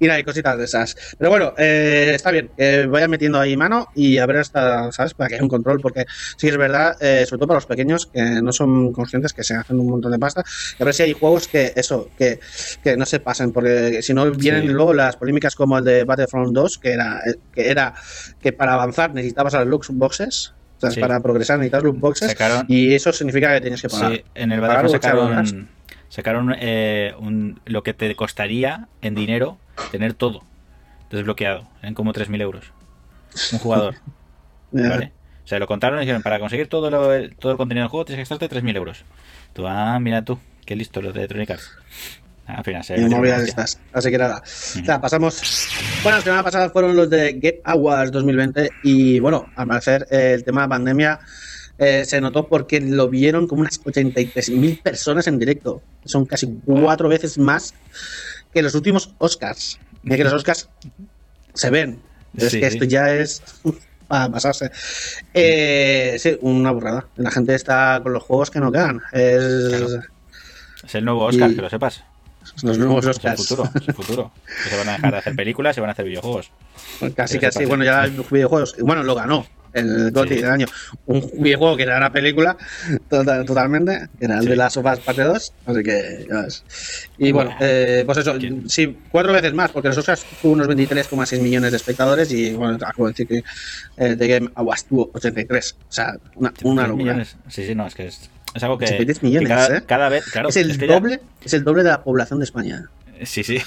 Y 0.00 0.06
nada, 0.06 0.16
hay 0.16 0.24
cositas 0.24 0.58
de 0.58 0.64
esas. 0.64 0.96
Pero 1.18 1.30
bueno, 1.30 1.52
eh, 1.58 2.12
está 2.14 2.30
bien. 2.30 2.50
Que 2.56 2.86
vayan 2.86 3.10
metiendo 3.10 3.38
ahí 3.38 3.56
mano 3.56 3.86
y 3.94 4.18
a 4.18 4.26
ver 4.26 4.38
hasta, 4.38 4.90
¿sabes? 4.92 5.14
Para 5.14 5.28
que 5.28 5.34
haya 5.36 5.44
un 5.44 5.48
control. 5.50 5.78
Porque 5.80 6.06
sí 6.36 6.48
es 6.48 6.56
verdad, 6.56 6.96
eh, 7.00 7.24
sobre 7.26 7.38
todo 7.38 7.48
para 7.48 7.56
los 7.58 7.66
pequeños 7.66 8.06
que 8.06 8.22
no 8.42 8.50
son 8.52 8.92
conscientes 8.92 9.32
que 9.32 9.44
se 9.44 9.54
hacen 9.54 9.78
un 9.78 9.88
montón 9.90 10.10
de 10.10 10.18
pasta. 10.18 10.42
Y 10.78 10.82
a 10.82 10.84
ver 10.86 10.94
si 10.94 11.02
hay 11.04 11.12
juegos 11.12 11.46
que, 11.48 11.72
eso, 11.76 12.08
que, 12.18 12.40
que 12.82 12.96
no 12.96 13.04
se 13.06 13.20
pasen. 13.20 13.52
Porque 13.52 14.02
si 14.02 14.14
no, 14.14 14.30
vienen 14.30 14.62
Sí. 14.62 14.68
luego 14.68 14.94
las 14.94 15.16
polémicas 15.16 15.54
como 15.54 15.78
el 15.78 15.84
de 15.84 16.04
Battlefront 16.04 16.52
2, 16.54 16.78
que 16.78 16.92
era, 16.92 17.20
que 17.52 17.68
era 17.70 17.94
que 18.40 18.52
para 18.52 18.72
avanzar 18.74 19.12
necesitabas 19.14 19.54
a 19.54 19.64
loot 19.64 19.84
boxes. 19.90 20.54
O 20.78 20.80
sea, 20.80 20.90
Sí. 20.92 21.00
para 21.00 21.20
progresar 21.20 21.58
necesitas 21.58 21.82
loot 21.82 21.98
boxes. 22.00 22.28
Sacaron, 22.30 22.64
Y 22.68 22.94
eso 22.94 23.12
significa 23.12 23.52
que 23.52 23.60
tienes 23.60 23.82
que 23.82 23.88
pagar. 23.90 24.12
sí, 24.12 24.24
en 24.34 24.52
el 24.52 24.60
Battlefront 24.62 24.92
sacaron, 25.02 25.68
sacaron 26.08 26.56
eh, 26.58 27.12
un- 27.18 27.60
lo 27.66 27.82
que 27.82 27.92
te 27.94 28.14
costaría 28.16 28.88
en 29.02 29.14
dinero 29.14 29.58
tener 29.90 30.14
todo 30.14 30.42
desbloqueado 31.10 31.68
en 31.82 31.94
como 31.94 32.12
3.000 32.12 32.40
euros. 32.40 32.72
Un 33.52 33.58
jugador. 33.60 33.96
¿Vale? 34.72 35.12
O 35.44 35.48
sea, 35.50 35.58
lo 35.58 35.66
contaron 35.66 35.98
y 35.98 36.02
dijeron, 36.02 36.22
para 36.22 36.38
conseguir 36.38 36.68
todo, 36.68 36.90
lo- 36.90 37.12
el, 37.12 37.34
todo 37.36 37.52
el 37.52 37.58
contenido 37.58 37.84
del 37.84 37.90
juego 37.90 38.04
tienes 38.04 38.28
que 38.28 38.34
gastarte 38.34 38.60
3.000 38.60 38.76
euros. 38.76 39.04
Tú, 39.52 39.66
ah, 39.66 39.98
mira 40.00 40.24
tú, 40.24 40.38
qué 40.64 40.76
listo 40.76 41.02
los 41.02 41.12
de 41.12 41.20
Electronic 41.20 41.50
Arts. 41.50 41.70
Ah, 42.46 42.54
Al 42.58 42.64
final, 42.64 42.84
se 42.84 42.94
de 42.94 43.44
estas. 43.44 43.80
Así 43.92 44.10
que 44.10 44.18
nada. 44.18 44.42
O 44.44 44.84
sea, 44.84 45.00
pasamos. 45.00 45.68
Bueno, 46.02 46.18
la 46.18 46.24
semana 46.24 46.42
pasada 46.44 46.70
fueron 46.70 46.94
los 46.96 47.10
de 47.10 47.38
Get 47.40 47.60
Awards 47.64 48.12
2020. 48.12 48.70
Y 48.84 49.18
bueno, 49.20 49.46
al 49.56 49.66
parecer 49.66 50.06
eh, 50.10 50.32
el 50.34 50.44
tema 50.44 50.62
de 50.62 50.68
pandemia 50.68 51.18
eh, 51.78 52.04
se 52.04 52.20
notó 52.20 52.46
porque 52.46 52.80
lo 52.80 53.08
vieron 53.08 53.46
como 53.48 53.62
unas 53.62 53.80
83.000 53.82 54.82
personas 54.82 55.26
en 55.26 55.38
directo. 55.38 55.82
Son 56.04 56.26
casi 56.26 56.46
cuatro 56.64 57.08
veces 57.08 57.38
más 57.38 57.74
que 58.52 58.62
los 58.62 58.74
últimos 58.74 59.14
Oscars. 59.18 59.78
Mira 60.02 60.16
que 60.16 60.24
los 60.24 60.32
Oscars 60.32 60.68
se 61.54 61.70
ven. 61.70 62.00
Pero 62.36 62.48
Sí, 62.50 62.56
es 62.56 62.60
que 62.60 62.66
esto 62.68 62.84
ya 62.84 63.12
es 63.12 63.42
para 64.08 64.28
pasarse. 64.30 64.70
Eh, 65.34 66.16
sí, 66.18 66.36
una 66.40 66.70
burrada. 66.70 67.06
La 67.16 67.30
gente 67.30 67.54
está 67.54 68.00
con 68.02 68.12
los 68.12 68.22
juegos 68.22 68.50
que 68.50 68.60
no 68.60 68.70
quedan. 68.72 69.00
Es 69.12 69.68
Claro. 69.68 70.02
Es 70.84 70.94
el 70.94 71.04
nuevo 71.04 71.24
Oscar, 71.24 71.50
Y- 71.50 71.56
que 71.56 71.62
lo 71.62 71.68
sepas. 71.70 72.02
los 72.62 72.78
nuevos 72.78 72.98
Es 72.98 73.04
el 73.04 73.10
Oscars. 73.10 73.46
futuro, 73.48 73.70
es 73.74 73.88
el 73.88 73.94
futuro. 73.94 74.32
Se 74.68 74.76
van 74.76 74.88
a 74.88 74.92
dejar 74.92 75.12
de 75.12 75.18
hacer 75.18 75.36
películas 75.36 75.76
y 75.76 75.80
van 75.80 75.90
a 75.90 75.92
hacer 75.92 76.04
videojuegos. 76.06 76.50
Casi 77.14 77.38
que 77.38 77.52
se 77.52 77.60
pasa. 77.60 77.68
Bueno, 77.68 77.84
ya 77.84 78.06
los 78.06 78.30
videojuegos. 78.30 78.76
Bueno, 78.80 79.02
lo 79.02 79.14
ganó 79.14 79.46
el 79.72 80.10
GOTY 80.10 80.34
Sí. 80.36 80.40
del 80.42 80.50
año. 80.50 80.66
Un 81.06 81.30
videojuego 81.38 81.76
que 81.76 81.82
era 81.84 81.96
una 81.96 82.12
película 82.12 82.56
tota- 83.08 83.44
totalmente, 83.44 84.08
que 84.18 84.24
era 84.26 84.36
el 84.36 84.42
Sí. 84.42 84.48
de 84.48 84.56
las 84.56 84.72
sofás 84.72 84.98
parte 85.00 85.22
2. 85.22 85.52
Así 85.66 85.82
que 85.82 86.26
ya 86.28 86.42
ves. 86.42 86.64
Y 87.18 87.32
bueno, 87.32 87.50
Bueno. 87.50 87.66
eh, 87.66 88.02
pues 88.06 88.18
eso, 88.18 88.36
¿Quién? 88.38 88.68
sí, 88.68 88.96
cuatro 89.10 89.32
veces 89.32 89.52
más, 89.54 89.70
porque 89.70 89.88
los 89.88 89.98
Oscars 89.98 90.24
tuvo 90.42 90.52
unos 90.52 90.66
23,6 90.68 91.40
millones 91.40 91.70
de 91.70 91.76
espectadores 91.76 92.30
y 92.32 92.52
bueno, 92.54 92.74
acabo 92.74 93.06
de 93.06 93.12
decir 93.12 93.26
que 93.28 93.42
eh, 93.96 94.16
The 94.16 94.26
Game 94.28 94.50
Awards 94.54 94.84
tuvo 94.86 95.10
83. 95.14 95.76
O 95.88 95.92
sea, 95.92 96.14
una, 96.36 96.52
una 96.62 96.82
83 96.82 96.88
locura. 96.88 96.94
millones. 96.96 97.36
Sí, 97.48 97.66
sí, 97.66 97.74
no, 97.74 97.86
es 97.86 97.94
que 97.94 98.06
es, 98.06 98.30
es 98.54 98.62
algo 98.62 98.78
que, 98.78 98.86
83 98.86 99.18
que 99.18 99.26
millones, 99.26 99.48
cada, 99.48 99.76
¿eh? 99.78 99.82
cada 99.86 100.08
vez, 100.08 100.24
claro, 100.24 100.48
es 100.48 100.56
el 100.56 100.76
que 100.78 100.86
ya- 100.88 100.94
doble, 100.94 101.20
es 101.44 101.52
el 101.54 101.64
doble 101.64 101.82
de 101.82 101.90
la 101.90 102.02
población 102.02 102.38
de 102.40 102.44
España. 102.44 102.88
Sí, 103.24 103.42
sí. 103.44 103.58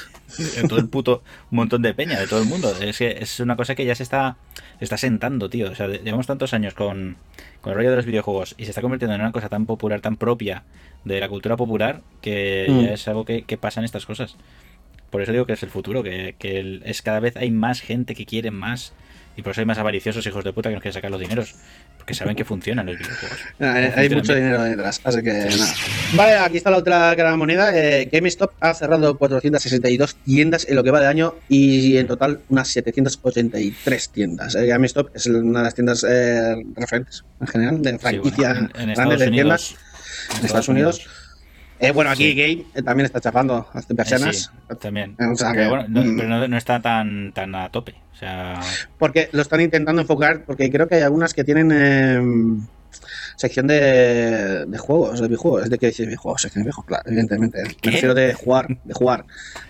De 0.61 0.67
todo 0.67 0.79
el 0.79 0.89
puto 0.89 1.23
montón 1.51 1.81
de 1.83 1.93
peña, 1.93 2.19
de 2.19 2.27
todo 2.27 2.41
el 2.41 2.47
mundo. 2.47 2.73
Es 2.81 2.97
que 2.97 3.17
es 3.19 3.39
una 3.39 3.55
cosa 3.55 3.75
que 3.75 3.85
ya 3.85 3.93
se 3.95 4.03
está, 4.03 4.37
se 4.79 4.85
está 4.85 4.97
sentando, 4.97 5.49
tío. 5.49 5.69
O 5.71 5.75
sea, 5.75 5.87
llevamos 5.87 6.25
tantos 6.27 6.53
años 6.53 6.73
con, 6.73 7.17
con 7.61 7.71
el 7.71 7.77
rollo 7.77 7.91
de 7.91 7.95
los 7.97 8.05
videojuegos 8.05 8.55
y 8.57 8.65
se 8.65 8.71
está 8.71 8.81
convirtiendo 8.81 9.13
en 9.15 9.21
una 9.21 9.31
cosa 9.31 9.49
tan 9.49 9.65
popular, 9.65 10.01
tan 10.01 10.15
propia 10.15 10.63
de 11.05 11.19
la 11.19 11.29
cultura 11.29 11.55
popular, 11.57 12.01
que 12.21 12.65
Mm. 12.69 12.81
ya 12.85 12.93
es 12.93 13.07
algo 13.07 13.25
que, 13.25 13.43
que 13.43 13.57
pasa 13.57 13.79
en 13.81 13.85
estas 13.85 14.05
cosas. 14.05 14.35
Por 15.11 15.21
eso 15.21 15.31
digo 15.31 15.45
que 15.45 15.53
es 15.53 15.61
el 15.63 15.69
futuro, 15.69 16.01
que, 16.01 16.35
que 16.39 16.59
el- 16.59 16.81
es 16.85 17.01
cada 17.03 17.19
vez 17.19 17.37
hay 17.37 17.51
más 17.51 17.81
gente 17.81 18.15
que 18.15 18.25
quiere 18.25 18.49
más. 18.49 18.93
Y 19.35 19.41
por 19.41 19.51
eso 19.51 19.61
hay 19.61 19.65
más 19.65 19.77
avariciosos 19.79 20.25
hijos 20.27 20.43
de 20.43 20.53
puta 20.53 20.69
que 20.69 20.75
nos 20.75 20.81
quieren 20.83 20.93
sacar 20.93 21.09
los 21.09 21.19
dineros. 21.19 21.55
Porque 21.97 22.13
saben 22.13 22.35
que 22.35 22.45
funcionan 22.45 22.85
los 22.85 22.97
videojuegos. 22.97 23.39
Hay, 23.59 23.85
hay 23.95 24.09
mucho 24.09 24.33
bien. 24.33 24.45
dinero 24.45 24.63
detrás, 24.63 25.01
así 25.03 25.21
que 25.23 25.31
nada. 25.31 25.73
Vale, 26.13 26.35
aquí 26.37 26.57
está 26.57 26.69
la 26.69 26.77
otra 26.77 27.15
cara 27.15 27.29
de 27.29 27.31
la 27.31 27.37
moneda. 27.37 27.71
Eh, 27.75 28.09
GameStop 28.11 28.51
ha 28.59 28.73
cerrado 28.73 29.17
462 29.17 30.15
tiendas 30.23 30.67
en 30.67 30.75
lo 30.75 30.83
que 30.83 30.91
va 30.91 30.99
de 30.99 31.07
año 31.07 31.35
y 31.49 31.97
en 31.97 32.05
total 32.07 32.41
unas 32.49 32.67
783 32.67 34.09
tiendas. 34.09 34.55
Eh, 34.55 34.67
GameStop 34.67 35.15
es 35.15 35.25
una 35.27 35.59
de 35.59 35.65
las 35.65 35.73
tiendas 35.75 36.05
eh, 36.07 36.55
referentes 36.75 37.23
en 37.41 37.47
general 37.47 37.81
de 37.81 37.91
Sí, 37.91 37.97
franquicia 37.99 38.53
bueno, 38.53 38.69
en, 38.75 38.89
en 38.89 38.95
grandes 38.95 39.19
de 39.19 39.31
tiendas. 39.31 39.75
En 40.39 40.45
Estados 40.45 40.67
Unidos. 40.69 41.07
Eh, 41.87 41.91
bueno, 41.91 42.09
aquí 42.11 42.31
Sí. 42.31 42.35
Game 42.35 42.65
eh, 42.75 42.81
también 42.81 43.05
está 43.05 43.19
chapando 43.21 43.67
las 43.73 43.89
Eh, 43.89 43.95
persianas. 43.95 44.35
sí, 44.69 44.75
también. 44.81 45.15
O 45.19 45.35
sea 45.35 45.51
pero 45.51 45.63
que, 45.63 45.69
bueno, 45.69 45.85
no, 45.89 46.01
pero 46.17 46.29
no, 46.29 46.47
no 46.47 46.57
está 46.57 46.81
tan, 46.81 47.31
tan 47.33 47.53
a 47.55 47.69
tope. 47.69 47.95
O 48.13 48.15
sea, 48.15 48.59
Porque 48.97 49.29
lo 49.31 49.41
están 49.41 49.61
intentando 49.61 50.01
enfocar, 50.01 50.43
porque 50.45 50.69
creo 50.71 50.87
que 50.87 50.95
hay 50.95 51.01
algunas 51.01 51.33
que 51.33 51.43
tienen 51.43 51.71
eh, 51.73 52.21
sección 53.35 53.67
de, 53.67 54.65
de 54.65 54.77
juegos, 54.77 55.19
de 55.19 55.27
videojuegos. 55.27 55.63
¿Es 55.63 55.69
de 55.69 55.77
qué 55.77 55.87
dice 55.87 56.05
videojuegos? 56.05 56.41
Sección 56.43 56.63
de 56.63 56.67
videojuegos, 56.67 56.87
claro, 56.87 57.03
evidentemente. 57.07 57.63
¿Qué? 57.81 57.89
Me 57.89 57.95
refiero 57.95 58.13
de 58.13 58.33
jugar, 58.33 58.67
de 58.83 58.93
jugar, 58.93 59.25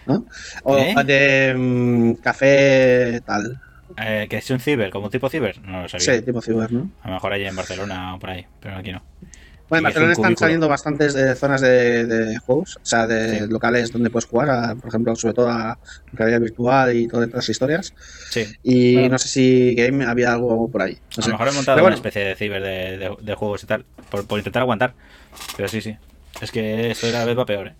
¿no? 0.06 0.26
O 0.63 0.78
¿Eh? 0.78 0.93
de 1.06 1.54
mm, 1.58 2.13
café 2.15 3.21
tal. 3.26 3.60
eh, 3.97 4.28
que 4.30 4.38
es 4.38 4.49
un 4.49 4.60
ciber, 4.60 4.89
como 4.89 5.10
tipo 5.10 5.30
ciber, 5.30 5.60
no 5.62 5.84
lo 5.84 5.89
sabía. 5.89 6.15
Sí, 6.15 6.21
tipo 6.21 6.41
ciber, 6.41 6.71
¿no? 6.71 6.89
A 7.04 7.08
lo 7.10 7.13
mejor 7.15 7.34
hay 7.34 7.45
en 7.45 7.56
Barcelona 7.56 8.15
o 8.15 8.19
por 8.19 8.30
ahí, 8.32 8.45
pero 8.60 8.76
aquí 8.78 8.91
no. 8.91 9.02
Bueno, 9.69 9.80
en 9.80 9.84
Barcelona 9.86 10.12
están 10.12 10.23
cubículo. 10.26 10.45
saliendo 10.45 10.67
bastantes 10.69 11.15
eh, 11.15 11.36
zonas 11.36 11.62
de, 11.62 12.06
de 12.06 12.38
juegos, 12.39 12.78
o 12.82 12.86
sea, 12.86 13.08
de 13.08 13.39
Sí. 13.39 13.47
locales 13.47 13.91
donde 13.91 14.10
puedes 14.10 14.26
jugar, 14.26 14.49
a, 14.49 14.76
por 14.76 14.89
ejemplo, 14.89 15.15
sobre 15.15 15.34
todo 15.34 15.49
a 15.49 15.80
realidad 16.12 16.41
virtual 16.41 16.95
y 16.95 17.08
todas 17.08 17.28
estas 17.28 17.49
historias. 17.49 17.93
Sí. 18.30 18.45
Y 18.62 18.93
Bueno. 18.95 19.10
no 19.10 19.17
sé 19.17 19.28
si 19.30 19.73
Game 19.76 20.06
había 20.06 20.34
algo 20.34 20.69
por 20.69 20.82
ahí. 20.82 20.97
No 21.17 21.23
A 21.23 21.28
lo 21.28 21.32
mejor 21.34 21.47
he 21.47 21.52
montado 21.54 21.76
Pero 21.78 21.86
una 21.88 21.95
bueno. 21.95 21.95
especie 21.95 22.23
de 22.23 22.36
ciber 22.36 22.62
de, 22.62 22.97
de- 22.97 23.17
de 23.19 23.36
juegos 23.36 23.63
y 23.63 23.67
tal, 23.67 23.86
por, 24.12 24.28
por 24.28 24.38
intentar 24.38 24.62
aguantar. 24.62 24.93
Pero 25.58 25.67
sí, 25.69 25.82
sí. 25.82 25.95
Es 26.41 26.52
que 26.52 26.91
esto 26.91 27.08
cada 27.12 27.26
vez 27.26 27.38
va 27.38 27.45
peor, 27.45 27.67
¿eh? 27.67 27.73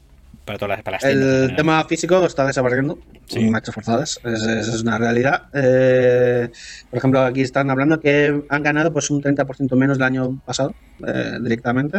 Para 0.46 0.58
todas 0.60 0.78
las, 0.78 0.84
para 0.84 0.98
las 0.98 1.04
El 1.06 1.56
tema 1.56 1.84
físico 1.86 2.26
está 2.26 2.46
desapareciendo, 2.46 3.00
Sí. 3.28 3.40
marchas 3.50 3.74
forzadas, 3.76 4.20
es, 4.26 4.42
es- 4.44 4.82
una 4.82 4.98
realidad. 4.98 5.44
Eh, 5.54 6.50
por 6.90 6.98
ejemplo, 6.98 7.22
aquí 7.22 7.42
están 7.42 7.70
hablando 7.70 8.00
que 8.02 8.44
han 8.50 8.64
ganado 8.64 8.92
pues 8.92 9.10
un 9.10 9.22
30% 9.22 9.76
menos 9.78 9.98
del 9.98 10.06
año 10.06 10.42
pasado, 10.46 10.76
eh, 11.08 11.38
directamente, 11.42 11.98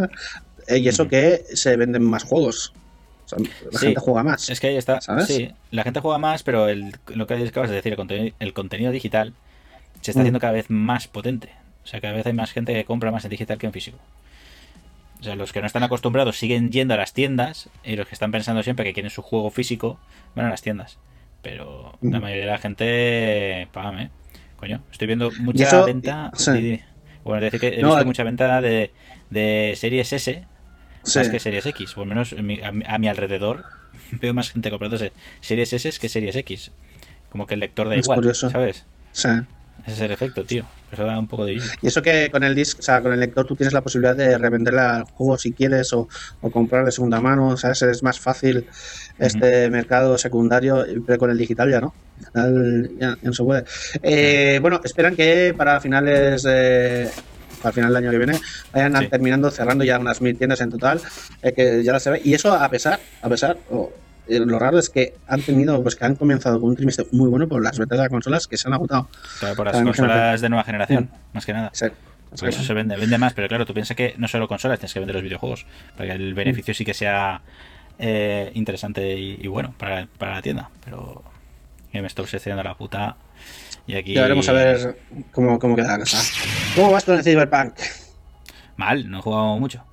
eh, 0.67 0.79
y 0.79 0.89
eso 0.89 1.05
Ujú. 1.05 1.11
que 1.11 1.43
se 1.55 1.77
venden 1.77 2.03
más 2.05 2.25
juegos. 2.25 2.75
O 3.25 3.29
sea, 3.29 3.39
la 3.73 3.79
Sí. 3.79 3.87
gente 3.87 4.01
juega 4.01 4.23
más. 4.23 4.51
Es 4.51 4.61
que 4.61 4.67
ahí 4.67 4.77
está. 4.77 5.01
¿Sabes? 5.01 5.27
Sí, 5.27 5.51
la 5.71 5.83
gente 5.83 6.01
juega 6.01 6.19
más, 6.19 6.43
pero 6.43 6.69
el, 6.69 6.93
lo 7.15 7.27
que 7.27 7.35
acabas 7.35 7.71
de 7.71 7.77
decir, 7.77 7.93
el 7.93 7.97
contenido, 7.97 8.35
el 8.39 8.53
contenido 8.53 8.93
digital 8.93 9.33
se 10.03 10.11
está 10.11 10.21
Mm. 10.21 10.23
haciendo 10.25 10.41
cada 10.41 10.53
vez 10.53 10.67
más 10.69 11.09
potente. 11.09 11.49
O 11.83 11.87
sea, 11.87 12.01
cada 12.03 12.13
vez 12.13 12.27
hay 12.27 12.35
más 12.35 12.53
gente 12.53 12.75
que 12.75 12.85
compra 12.85 13.11
más 13.11 13.25
en 13.25 13.31
digital 13.31 13.57
que 13.57 13.67
en 13.67 13.73
físico. 13.73 13.97
O 15.25 15.27
sea, 15.27 15.37
los 15.37 15.55
que 15.55 15.61
no 15.63 15.67
están 15.67 15.83
acostumbrados 15.83 16.37
siguen 16.37 16.71
yendo 16.71 16.93
a 16.93 16.99
las 16.99 17.15
tiendas 17.15 17.71
y 17.83 17.97
los 17.97 18.07
que 18.07 18.15
están 18.15 18.31
pensando 18.31 18.63
siempre 18.63 18.85
que 18.85 18.93
quieren 18.93 19.09
su 19.09 19.23
juego 19.23 19.51
físico 19.51 19.99
van 20.35 20.45
a 20.45 20.51
las 20.51 20.61
tiendas. 20.61 20.99
Pero 21.41 21.99
la 22.03 22.21
mayoría 22.21 22.45
de 22.45 22.51
la 22.51 22.59
gente, 22.59 23.69
págame. 23.73 24.11
Coño, 24.57 24.83
estoy 24.93 25.07
viendo 25.07 25.31
mucha 25.41 25.65
eso- 25.67 25.87
venta. 25.87 26.31
sí. 26.35 26.79
Bueno, 27.25 27.39
es 27.47 27.53
decir 27.53 27.61
que 27.71 27.79
he 27.79 27.81
No, 27.81 27.89
visto 27.89 28.03
eh. 28.03 28.05
mucha 28.05 28.23
venta 28.23 28.61
de, 28.61 28.91
de 29.31 29.73
series 29.77 30.13
S 30.13 30.45
Sí. 31.05 31.19
más 31.19 31.29
que 31.31 31.41
series 31.41 31.65
X. 31.65 31.97
O 31.97 32.03
al 32.03 32.07
menos 32.09 32.33
en 32.35 32.45
mi- 32.45 32.61
a, 32.63 32.71
mi- 32.71 32.85
a 32.87 32.99
mi 32.99 33.09
alrededor 33.09 33.65
veo 34.13 34.35
más 34.35 34.51
gente 34.53 34.69
comprándose 34.69 35.13
series 35.41 35.73
S 35.73 35.91
que 35.99 36.09
series 36.11 36.37
X. 36.37 36.71
Como 37.31 37.47
que 37.47 37.55
el 37.55 37.61
lector 37.61 37.89
da 37.89 37.95
Es 37.95 38.05
igual, 38.05 38.17
curioso. 38.19 38.51
¿sabes? 38.51 38.85
Sí. 39.13 39.29
Ese 39.83 39.93
es 39.97 40.01
el 40.01 40.11
efecto, 40.13 40.45
tío. 40.45 40.65
Eso 40.91 41.05
da 41.05 41.19
un 41.19 41.27
poco 41.27 41.45
de... 41.45 41.55
Y 41.83 41.87
eso 41.87 42.01
que 42.01 42.31
con 42.31 42.43
el 42.45 42.55
disc, 42.55 42.79
o 42.79 42.83
sea, 42.83 43.01
con 43.03 43.13
el 43.13 43.21
lector 43.21 43.45
tú 43.47 43.57
tienes 43.57 43.73
la 43.75 43.81
posibilidad 43.83 44.15
de 44.17 44.39
revender 44.39 44.79
al 44.79 45.03
juego 45.05 45.37
si 45.37 45.53
quieres 45.53 45.93
o, 45.93 46.09
o 46.41 46.51
comprar 46.51 46.85
de 46.85 46.93
segunda 46.93 47.21
mano, 47.21 47.57
¿sabes? 47.57 47.83
Es 47.83 48.03
más 48.03 48.19
fácil 48.21 48.67
este 49.19 49.69
mercado 49.71 50.17
secundario, 50.17 50.85
pero 51.07 51.19
con 51.19 51.31
el 51.31 51.37
digital 51.39 51.71
ya 51.71 51.81
no. 51.81 51.95
Al 52.33 52.91
Ya, 52.99 53.09
ya 53.21 53.29
no 53.29 53.33
se 53.33 53.43
puede. 53.45 53.65
Eh, 54.03 54.59
bueno, 54.63 54.81
esperan 54.85 55.17
que 55.17 55.53
para 55.57 55.81
finales 55.81 56.43
de 56.45 57.11
para 57.61 57.71
el 57.71 57.75
final 57.75 57.95
del 57.95 58.05
año 58.05 58.11
que 58.11 58.19
viene 58.19 58.39
vayan 58.73 58.97
Sí. 58.97 59.09
terminando 59.09 59.51
cerrando 59.51 59.85
ya 59.85 59.99
unas 59.99 60.21
mil 60.21 60.37
tiendas 60.37 60.61
en 60.61 60.71
total 60.71 61.01
eh, 61.43 61.53
que 61.55 61.83
ya 61.83 61.93
las 61.93 62.03
se 62.03 62.11
ve 62.11 62.21
y 62.23 62.35
eso 62.35 62.53
a 62.53 62.69
pesar 62.69 63.01
a 63.23 63.29
pesar 63.31 63.57
eh, 64.29 64.41
lo 64.41 64.59
raro 64.59 64.79
es 64.79 64.91
que 64.91 65.15
han 65.27 65.43
tenido 65.43 65.83
pues 65.83 65.97
que 65.97 66.05
han 66.05 66.15
comenzado 66.15 66.61
con 66.61 66.71
un 66.71 66.77
trimestre 66.77 67.07
muy 67.13 67.29
bueno 67.29 67.49
por 67.49 67.63
las 67.63 67.79
ventas 67.79 67.99
de 67.99 68.03
las 68.05 68.11
consolas 68.11 68.47
que 68.47 68.57
se 68.57 68.69
han 68.69 68.75
agotado 68.75 69.09
Claro, 69.41 69.57
por 69.57 69.67
las 69.67 69.83
consolas 69.83 70.41
de 70.41 70.49
nueva 70.49 70.65
generación, 70.65 71.11
más 71.33 71.47
que 71.47 71.53
nada. 71.53 71.71
Sí. 71.73 71.87
Por 72.39 72.49
eso 72.49 72.65
se 72.65 72.75
vende, 72.75 72.97
vende 72.97 73.17
más, 73.17 73.33
pero 73.33 73.47
claro, 73.47 73.65
tú 73.65 73.75
piensas 73.75 73.97
que 73.97 74.15
no 74.19 74.27
solo 74.27 74.49
consolas, 74.49 74.81
tienes 74.81 74.93
que 74.93 74.99
vender 74.99 75.15
los 75.15 75.23
videojuegos, 75.23 75.67
para 75.97 76.09
que 76.09 76.17
el 76.17 76.35
beneficio 76.35 76.75
sí 76.75 76.85
que 76.85 76.95
sea 76.95 77.43
eh, 77.99 78.51
interesante 78.55 79.17
y, 79.17 79.39
y 79.41 79.47
bueno 79.47 79.73
para, 79.79 80.09
para 80.19 80.35
la 80.35 80.43
tienda. 80.43 80.71
Pero 80.85 81.23
GameStop 81.93 82.27
se 82.27 82.39
está 82.39 82.53
a 82.53 82.63
la 82.63 82.75
puta. 82.75 83.17
Y 83.87 83.95
aquí. 83.95 84.15
Ya 84.15 84.23
veremos 84.23 84.49
a 84.49 84.53
ver 84.53 84.99
cómo, 85.31 85.59
cómo 85.59 85.77
queda 85.77 85.93
la 85.93 85.99
cosa. 86.01 86.19
¿Cómo 86.75 86.91
vas 86.91 87.05
con 87.05 87.17
el 87.17 87.23
Cyberpunk? 87.23 87.75
Mal, 88.77 89.09
no 89.09 89.19
he 89.19 89.23
jugado 89.23 89.59
mucho. 89.59 89.85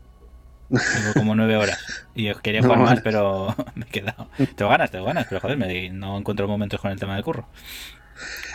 Tengo 0.71 1.13
como 1.13 1.35
nueve 1.35 1.57
horas. 1.57 1.79
Y 2.15 2.23
yo 2.25 2.35
quería 2.41 2.61
No, 2.61 2.67
jugar 2.69 2.79
más, 2.85 3.01
pero 3.01 3.55
me 3.75 3.85
he 3.85 3.89
quedado. 3.89 4.27
Tengo 4.55 4.71
ganas, 4.71 4.91
tengo 4.91 5.05
ganas, 5.05 5.25
pero 5.29 5.41
joder, 5.41 5.57
me, 5.57 5.89
no 5.89 6.17
encuentro 6.17 6.47
momentos 6.47 6.79
con 6.79 6.91
el 6.91 6.99
tema 6.99 7.15
del 7.15 7.23
curro. 7.23 7.47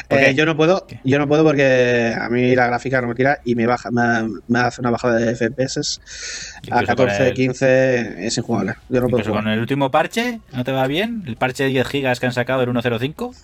¿Por 0.08 0.18
Eh, 0.20 0.34
yo 0.36 0.46
no 0.46 0.56
puedo, 0.56 0.86
¿Qué? 0.86 1.00
yo 1.02 1.18
no 1.18 1.26
puedo 1.26 1.42
porque 1.42 2.14
a 2.16 2.28
mí 2.28 2.54
la 2.54 2.68
gráfica 2.68 3.00
no 3.00 3.08
me 3.08 3.16
tira 3.16 3.40
y 3.44 3.56
me 3.56 3.66
baja, 3.66 3.90
me, 3.90 4.28
me 4.46 4.60
hace 4.60 4.80
una 4.80 4.90
bajada 4.90 5.16
de 5.16 5.34
FPS 5.34 5.78
a 5.78 6.58
Incluso 6.62 6.76
con 6.78 7.06
14, 7.06 7.28
el- 7.28 7.34
15 7.34 8.26
es 8.26 8.38
injugable. 8.38 8.74
Yo 8.88 9.00
no 9.00 9.08
puedo 9.08 9.28
con 9.32 9.48
el 9.48 9.58
último 9.58 9.90
parche, 9.90 10.38
¿no 10.52 10.62
te 10.62 10.70
va 10.70 10.86
bien? 10.86 11.24
El 11.26 11.34
parche 11.34 11.64
de 11.64 11.70
10 11.70 11.88
gigas 11.88 12.20
que 12.20 12.26
han 12.26 12.32
sacado 12.32 12.60
el 12.62 12.66
105. 12.70 13.34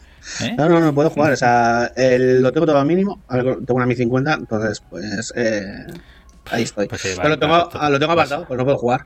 ¿eh? 0.43 0.55
No, 0.57 0.69
no, 0.69 0.79
no 0.79 0.95
puedo 0.95 1.11
jugar. 1.11 1.33
O 1.33 1.37
sea, 1.37 1.91
el- 1.97 2.41
lo 2.41 2.53
tengo 2.53 2.67
todo 2.67 2.79
al 2.79 2.87
mínimo. 2.87 3.21
Tengo 3.29 3.75
una 3.75 3.87
1050, 3.87 4.35
entonces, 4.35 4.81
pues. 4.89 5.33
eh, 5.35 5.87
ahí 6.53 6.63
estoy. 6.65 6.87
Pues 6.89 7.01
sí, 7.01 7.09
Pero 7.11 7.23
vale, 7.23 7.31
lo 7.31 7.39
tengo, 7.39 7.89
lo 7.91 7.99
tengo 7.99 8.13
apartado, 8.13 8.45
pues 8.47 8.59
no 8.59 8.65
puedo 8.65 8.79
jugar. 8.79 9.05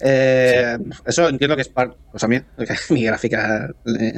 Eh, 0.00 0.78
Eso 1.04 1.28
entiendo 1.28 1.56
que 1.56 1.62
es 1.62 1.68
parte. 1.68 1.96
Pues 2.10 2.20
también, 2.20 2.44
porque 2.56 2.74
mi 2.90 3.04
gráfica 3.04 3.68
eh, 3.98 4.12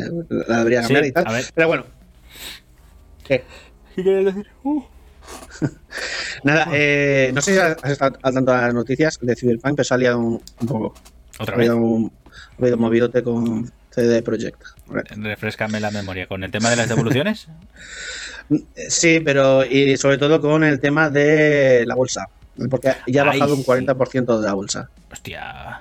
la 0.48 0.58
debería 0.58 0.80
cambiar 0.82 1.04
Sí, 1.04 1.08
y 1.10 1.12
tal. 1.12 1.26
a 1.26 1.32
ver. 1.32 1.44
Pero 1.54 1.68
bueno. 1.68 1.84
¿Qué? 3.26 3.44
¿Qué 3.94 4.02
quieres 4.02 4.24
decir? 4.26 4.46
Uh. 4.62 4.82
Nada, 6.44 6.68
eh, 6.72 7.30
no 7.34 7.40
sé 7.40 7.54
si 7.54 7.58
has 7.58 7.90
estado 7.90 8.16
al 8.22 8.34
tanto 8.34 8.52
de 8.52 8.58
las 8.58 8.74
noticias 8.74 9.18
de 9.20 9.34
Cyberpunk, 9.34 9.74
pero 9.76 9.84
se 9.84 9.94
ha 9.94 9.96
liado 9.96 10.18
un, 10.18 10.42
un 10.60 10.66
poco. 10.68 10.94
Otra 11.38 11.54
Ha 11.54 11.58
vez. 11.58 11.70
un, 11.70 12.12
ha 12.34 12.62
habido 12.62 12.76
un 12.76 12.82
movidote 12.82 13.22
con 13.22 13.70
CD 13.90 14.22
Projekt. 14.22 14.62
Refrescame 15.16 15.80
la 15.80 15.90
memoria. 15.90 16.26
¿Con 16.26 16.44
el 16.44 16.50
tema 16.50 16.70
de 16.70 16.76
las 16.76 16.88
devoluciones? 16.88 17.48
Sí, 18.88 19.18
pero 19.24 19.64
y 19.64 19.96
sobre 19.96 20.18
todo 20.18 20.40
con 20.40 20.62
el 20.62 20.78
tema 20.78 21.10
de 21.10 21.82
la 21.84 21.96
bolsa. 21.96 22.26
Porque 22.71 22.92
ya 23.07 23.23
ha 23.23 23.31
Ay, 23.31 23.38
bajado 23.40 23.55
un 23.55 23.62
sí. 23.62 23.71
40% 23.71 24.40
de 24.40 24.47
la 24.47 24.55
bolsa. 24.55 24.88
Hostia. 25.12 25.81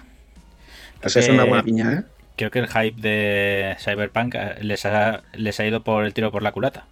Eso 1.02 1.20
es 1.20 1.30
una 1.30 1.44
buena 1.46 1.64
piña, 1.64 1.94
¿eh? 1.94 2.04
Creo 2.36 2.52
que 2.52 2.60
el 2.60 2.68
hype 2.68 3.00
de 3.02 3.76
Cyberpunk 3.80 4.36
eh, 4.36 4.56
les 4.62 4.86
ha, 4.86 5.22
les 5.34 5.60
ha 5.60 5.66
ido 5.66 5.84
por 5.84 6.04
el 6.06 6.14
tiro 6.14 6.32
por 6.32 6.42
la 6.44 6.52
culata. 6.52 6.86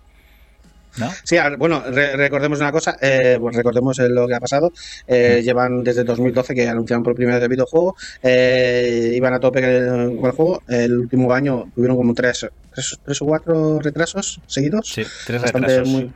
¿No? 0.97 1.09
Sí, 1.23 1.37
bueno, 1.57 1.81
re- 1.89 2.15
recordemos 2.15 2.59
una 2.59 2.71
cosa, 2.71 2.95
eh, 3.01 3.37
pues 3.41 3.55
recordemos 3.55 3.97
eh, 3.97 4.07
lo 4.09 4.27
que 4.27 4.35
ha 4.35 4.39
pasado. 4.39 4.71
Eh, 5.07 5.41
Llevan 5.43 5.83
desde 5.83 6.03
2012 6.03 6.53
que 6.53 6.69
anunciaron 6.69 7.03
por 7.03 7.15
primera 7.15 7.37
vez 7.37 7.43
el 7.45 7.49
videojuego, 7.49 7.95
eh, 8.21 9.11
iban 9.15 9.33
a 9.33 9.39
tope 9.39 9.59
con 9.61 9.69
el, 9.71 10.15
con 10.17 10.25
el 10.27 10.31
juego. 10.33 10.61
El 10.67 10.95
último 10.99 11.33
año 11.33 11.65
tuvieron 11.73 11.97
como 11.97 12.13
tres, 12.13 12.45
tres, 12.73 12.99
tres 13.03 13.21
o 13.23 13.25
cuatro 13.25 13.79
retrasos 13.79 14.39
seguidos. 14.45 14.87
Sí, 14.87 15.03
tres 15.25 15.41
bastante 15.41 15.67
retrasos. 15.69 15.89
muy, 15.91 16.11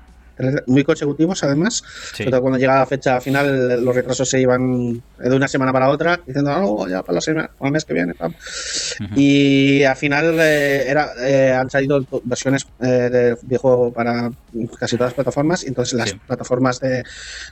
muy 0.68 0.84
consecutivos 0.84 1.44
además. 1.44 1.84
Sí. 2.14 2.18
Sobre 2.24 2.32
todo 2.32 2.42
cuando 2.42 2.60
llega 2.60 2.80
la 2.80 2.86
fecha 2.86 3.20
final, 3.22 3.84
los 3.84 3.96
retrasos 3.96 4.30
se 4.30 4.40
iban 4.40 5.02
de 5.18 5.36
una 5.36 5.48
semana 5.48 5.74
para 5.74 5.90
otra, 5.90 6.20
diciendo, 6.26 6.52
no, 6.60 6.88
ya 6.88 7.02
para 7.04 7.16
la 7.16 7.22
semana, 7.22 7.50
para 7.58 7.68
el 7.70 7.74
mes 7.74 7.86
que 7.86 7.94
viene. 7.94 8.14
pam". 8.14 8.34
Ujú. 9.02 9.14
Y 9.16 9.84
al 9.84 9.96
final 9.96 10.38
eh, 10.40 10.86
era, 10.90 11.12
eh, 11.20 11.52
han 11.54 11.70
salido 11.70 12.06
versiones 12.24 12.68
eh, 12.80 12.86
del 12.86 13.38
videojuego 13.42 13.92
para 13.94 14.32
casi 14.80 14.96
todas 14.98 15.10
las 15.12 15.14
plataformas, 15.16 15.64
y 15.64 15.68
entonces 15.68 15.94
las 15.94 16.10
Sí. 16.12 16.20
plataformas 16.28 16.80
de, 16.80 17.04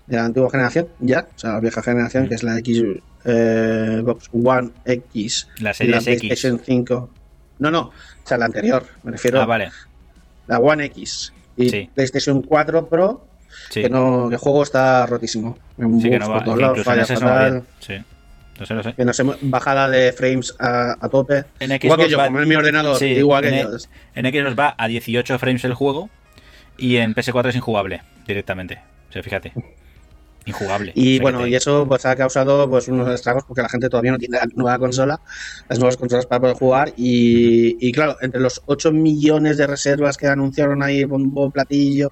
de 0.07 0.15
la 0.17 0.25
antigua 0.25 0.49
generación, 0.49 0.87
ya, 0.99 1.27
o 1.35 1.39
sea, 1.39 1.53
la 1.53 1.59
vieja 1.59 1.81
generación, 1.81 2.25
Mm. 2.25 2.29
que 2.29 2.35
es 2.35 2.43
la 2.43 2.57
X, 2.59 2.83
eh, 3.25 3.99
Xbox 4.01 4.29
One 4.33 4.69
X, 4.85 5.47
La 5.59 5.73
y 5.79 5.87
la 5.87 5.99
serie 6.01 6.13
X. 6.13 6.19
PlayStation 6.21 6.61
5 6.63 7.09
No, 7.59 7.71
no, 7.71 7.79
o 7.81 7.93
sea, 8.27 8.37
la 8.37 8.45
anterior, 8.45 8.85
me 9.03 9.11
refiero 9.13 9.41
Ah, 9.41 9.45
vale. 9.45 9.71
la 10.47 10.59
One 10.59 10.85
X 10.85 11.31
y 11.57 11.69
Sí. 11.69 11.89
PlayStation 11.93 12.41
4 12.41 12.87
Pro, 12.87 13.27
Sí, 13.69 13.81
que 13.83 13.89
no, 13.89 14.29
el 14.29 14.37
juego 14.37 14.63
está 14.63 15.05
rotísimo. 15.05 15.57
Sí 16.01 16.09
que 16.09 16.19
no 16.19 16.27
por 16.27 16.35
va. 16.37 16.43
todos 16.43 16.57
lados, 16.59 16.83
falla 16.83 17.05
fatal. 17.05 17.63
Sí. 17.79 17.95
Sé, 18.63 18.83
sé. 18.83 18.93
que 18.93 19.03
no 19.05 19.11
sé, 19.13 19.23
bajada 19.41 19.89
de 19.89 20.13
frames 20.13 20.55
a, 20.59 20.95
a 20.99 21.09
tope. 21.09 21.43
En 21.59 21.71
igual 21.71 21.79
que 21.79 21.87
Xbox 21.89 22.09
yo, 22.09 22.17
va- 22.17 22.25
como 22.27 22.41
en 22.41 22.47
mi 22.49 22.55
ordenador, 22.55 22.97
Sí, 22.97 23.05
igual 23.07 23.43
que 23.43 23.49
en, 23.49 23.67
yo. 23.71 23.77
en 24.15 24.25
Xbox 24.25 24.57
va 24.59 24.75
a 24.77 24.87
18 24.87 25.39
frames 25.39 25.63
el 25.65 25.73
juego 25.73 26.09
y 26.77 26.97
en 26.97 27.13
PS4 27.15 27.49
es 27.49 27.55
injugable 27.55 28.01
directamente. 28.27 28.79
O 29.09 29.11
sea, 29.13 29.23
fíjate. 29.23 29.51
Injugable. 30.45 30.91
Y 30.93 31.19
bueno, 31.19 31.41
te- 31.43 31.49
y 31.49 31.55
eso 31.55 31.87
pues 31.87 32.05
ha 32.05 32.15
causado 32.15 32.69
pues 32.69 32.87
unos 32.87 33.09
estragos 33.13 33.43
porque 33.47 33.63
la 33.63 33.69
gente 33.69 33.89
todavía 33.89 34.11
no 34.11 34.19
tiene 34.19 34.37
la 34.37 34.45
nueva 34.53 34.77
consola, 34.77 35.19
las 35.67 35.79
nuevas 35.79 35.97
consolas 35.97 36.27
para 36.27 36.39
poder 36.41 36.55
jugar 36.55 36.93
y, 36.97 37.75
y 37.79 37.91
claro, 37.91 38.15
entre 38.21 38.39
los 38.41 38.61
8 38.67 38.91
millones 38.91 39.57
de 39.57 39.65
reservas 39.65 40.17
que 40.17 40.27
anunciaron 40.27 40.83
ahí 40.83 41.03
bombo 41.03 41.49
platillo 41.49 42.11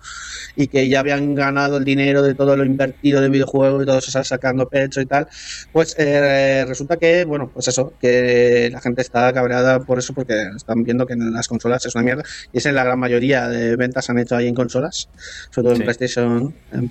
y 0.55 0.65
que 0.67 0.89
ya 0.89 1.01
habían 1.01 1.35
ganado 1.35 1.77
el 1.77 1.85
dinero 1.85 2.23
de 2.23 2.33
todo 2.33 2.57
lo 2.57 2.65
invertido 2.65 3.21
de 3.21 3.29
videojuego 3.29 3.83
y 3.83 3.85
todo 3.85 4.01
se 4.01 4.07
está 4.07 4.23
sacando 4.23 4.67
pecho 4.67 4.99
y 4.99 5.05
tal, 5.05 5.27
pues 5.71 5.95
eh, 5.99 6.65
resulta 6.67 6.97
que, 6.97 7.25
bueno, 7.25 7.51
pues 7.53 7.67
eso, 7.67 7.93
que 8.01 8.69
la 8.71 8.81
gente 8.81 9.01
está 9.03 9.31
cabreada 9.31 9.79
por 9.81 9.99
eso 9.99 10.13
porque 10.13 10.33
están 10.55 10.83
viendo 10.83 11.05
que 11.05 11.13
en 11.13 11.33
las 11.33 11.47
consolas 11.47 11.85
es 11.85 11.93
una 11.93 12.03
mierda 12.03 12.23
y 12.51 12.57
es 12.57 12.65
en 12.65 12.73
la 12.75 12.83
gran 12.83 12.97
mayoría 12.99 13.47
de 13.47 13.75
ventas 13.75 14.09
han 14.09 14.17
hecho 14.17 14.35
ahí 14.35 14.47
en 14.47 14.55
consolas, 14.55 15.07
sobre 15.51 15.65
todo 15.67 15.75
Sí. 15.75 15.81
en 15.81 15.85
PlayStation. 15.85 16.55
em, 16.71 16.89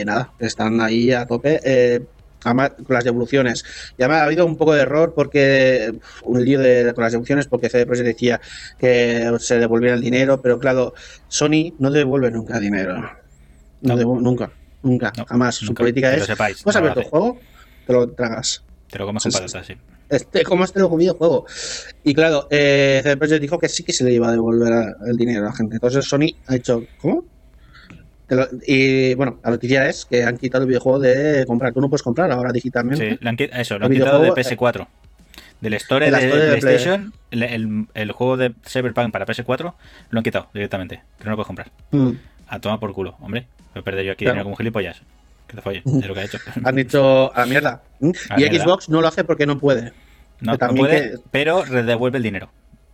y 0.00 0.04
nada, 0.04 0.32
están 0.38 0.80
ahí 0.80 1.10
a 1.12 1.26
tope. 1.26 1.60
eh, 1.64 2.00
además, 2.44 2.70
con 2.86 2.94
las 2.94 3.02
devoluciones. 3.04 3.64
Ya 3.98 4.06
me 4.08 4.14
ha 4.14 4.22
habido 4.22 4.46
un 4.46 4.56
poco 4.56 4.72
de 4.74 4.82
error 4.82 5.12
porque 5.14 5.92
un 6.22 6.44
lío 6.44 6.60
de, 6.60 6.92
con 6.94 7.02
las 7.02 7.12
devoluciones 7.12 7.46
porque 7.48 7.68
CD 7.68 7.84
Projekt 7.84 8.06
decía 8.06 8.40
que 8.78 9.28
se 9.40 9.58
devolviera 9.58 9.96
el 9.96 10.00
dinero, 10.00 10.40
pero 10.40 10.58
claro, 10.58 10.94
Sony 11.26 11.74
no 11.80 11.90
devuelve 11.90 12.30
nunca 12.30 12.60
dinero. 12.60 12.94
No, 13.80 13.96
No. 13.96 14.20
nunca, 14.20 14.52
nunca, 14.82 15.12
No, 15.16 15.24
jamás. 15.26 15.56
Su 15.56 15.66
nunca, 15.66 15.82
política 15.82 16.10
que 16.10 16.16
lo 16.18 16.22
es, 16.22 16.28
sepáis, 16.28 16.62
¿tú 16.62 16.68
has 16.70 16.76
no 16.76 16.80
lo 16.82 16.86
abierto 16.86 17.00
el 17.00 17.06
hace. 17.06 17.10
juego? 17.10 17.40
Te 17.86 17.92
lo 17.92 18.10
tragas. 18.12 18.64
Te 18.90 18.98
lo 18.98 19.06
comes 19.06 19.22
con 19.24 19.32
patatas, 19.32 19.66
sí. 19.66 19.74
Este, 20.08 20.42
como 20.44 20.64
este 20.64 20.78
lo 20.80 20.88
videojuego. 20.96 21.44
Y 22.04 22.14
claro, 22.14 22.46
eh, 22.50 23.00
CD 23.02 23.16
Projekt 23.16 23.42
dijo 23.42 23.58
que 23.58 23.68
sí 23.68 23.82
que 23.82 23.92
se 23.92 24.04
le 24.04 24.12
iba 24.12 24.28
a 24.28 24.32
devolver 24.32 24.72
a- 24.72 24.94
el 25.06 25.16
dinero 25.16 25.42
a 25.42 25.46
la 25.50 25.52
gente. 25.52 25.74
Entonces 25.76 26.04
Sony 26.06 26.28
ha 26.46 26.54
dicho, 26.54 26.84
¿cómo? 26.98 27.24
Lo- 28.28 28.48
y 28.66 29.14
bueno, 29.14 29.40
la 29.42 29.50
noticia 29.50 29.88
es 29.88 30.04
que 30.04 30.22
han 30.24 30.36
quitado 30.36 30.64
el 30.64 30.68
videojuego 30.68 30.98
de 30.98 31.44
comprar. 31.46 31.72
Tú 31.72 31.80
no 31.80 31.88
puedes 31.88 32.02
comprar 32.02 32.30
ahora 32.30 32.52
digitalmente. 32.52 33.10
Sí, 33.12 33.18
le 33.20 33.28
han 33.28 33.36
eso, 33.60 33.78
lo 33.78 33.86
han 33.86 33.92
quitado 33.92 34.20
de 34.20 34.30
videojuego, 34.30 34.36
PS4. 34.36 34.86
Del 35.60 35.74
store 35.74 36.10
de 36.10 36.16
de, 36.16 36.26
de 36.26 36.56
PlayStation, 36.58 37.12
el, 37.32 37.42
el- 37.42 37.86
el 37.94 38.12
juego 38.12 38.36
de 38.36 38.54
Cyberpunk 38.66 39.10
para 39.12 39.26
PS4 39.26 39.74
lo 40.10 40.18
han 40.18 40.22
quitado 40.24 40.48
directamente. 40.54 41.02
Que 41.18 41.24
no 41.24 41.30
lo 41.32 41.36
puedes 41.36 41.46
comprar. 41.48 41.70
Mm. 41.90 42.10
A 42.48 42.60
tomar 42.60 42.78
por 42.78 42.92
culo, 42.92 43.16
hombre. 43.20 43.46
Voy 43.74 43.80
a 43.80 43.84
perder 43.84 44.04
yo 44.04 44.12
aquí 44.12 44.24
Claro. 44.24 44.36
dinero 44.38 44.56
gilipollas. 44.56 45.02
Que 45.46 45.56
te 45.56 45.62
folles, 45.62 45.82
es 45.86 46.06
lo 46.06 46.14
que 46.14 46.20
ha 46.20 46.24
hecho. 46.24 46.38
Han 46.64 46.76
dicho 46.76 47.34
a 47.34 47.40
la 47.40 47.46
mierda. 47.46 47.82
A 48.30 48.40
y 48.40 48.44
mierda. 48.48 48.64
Xbox 48.64 48.88
no 48.88 49.00
lo 49.00 49.08
hace 49.08 49.24
porque 49.24 49.46
no 49.46 49.58
puede. 49.58 49.92
No, 50.40 50.52
no 50.52 50.74
puede, 50.74 51.12
que- 51.12 51.16
pero 51.32 51.64
devuelve 51.64 52.18
el 52.18 52.22
dinero. 52.22 52.50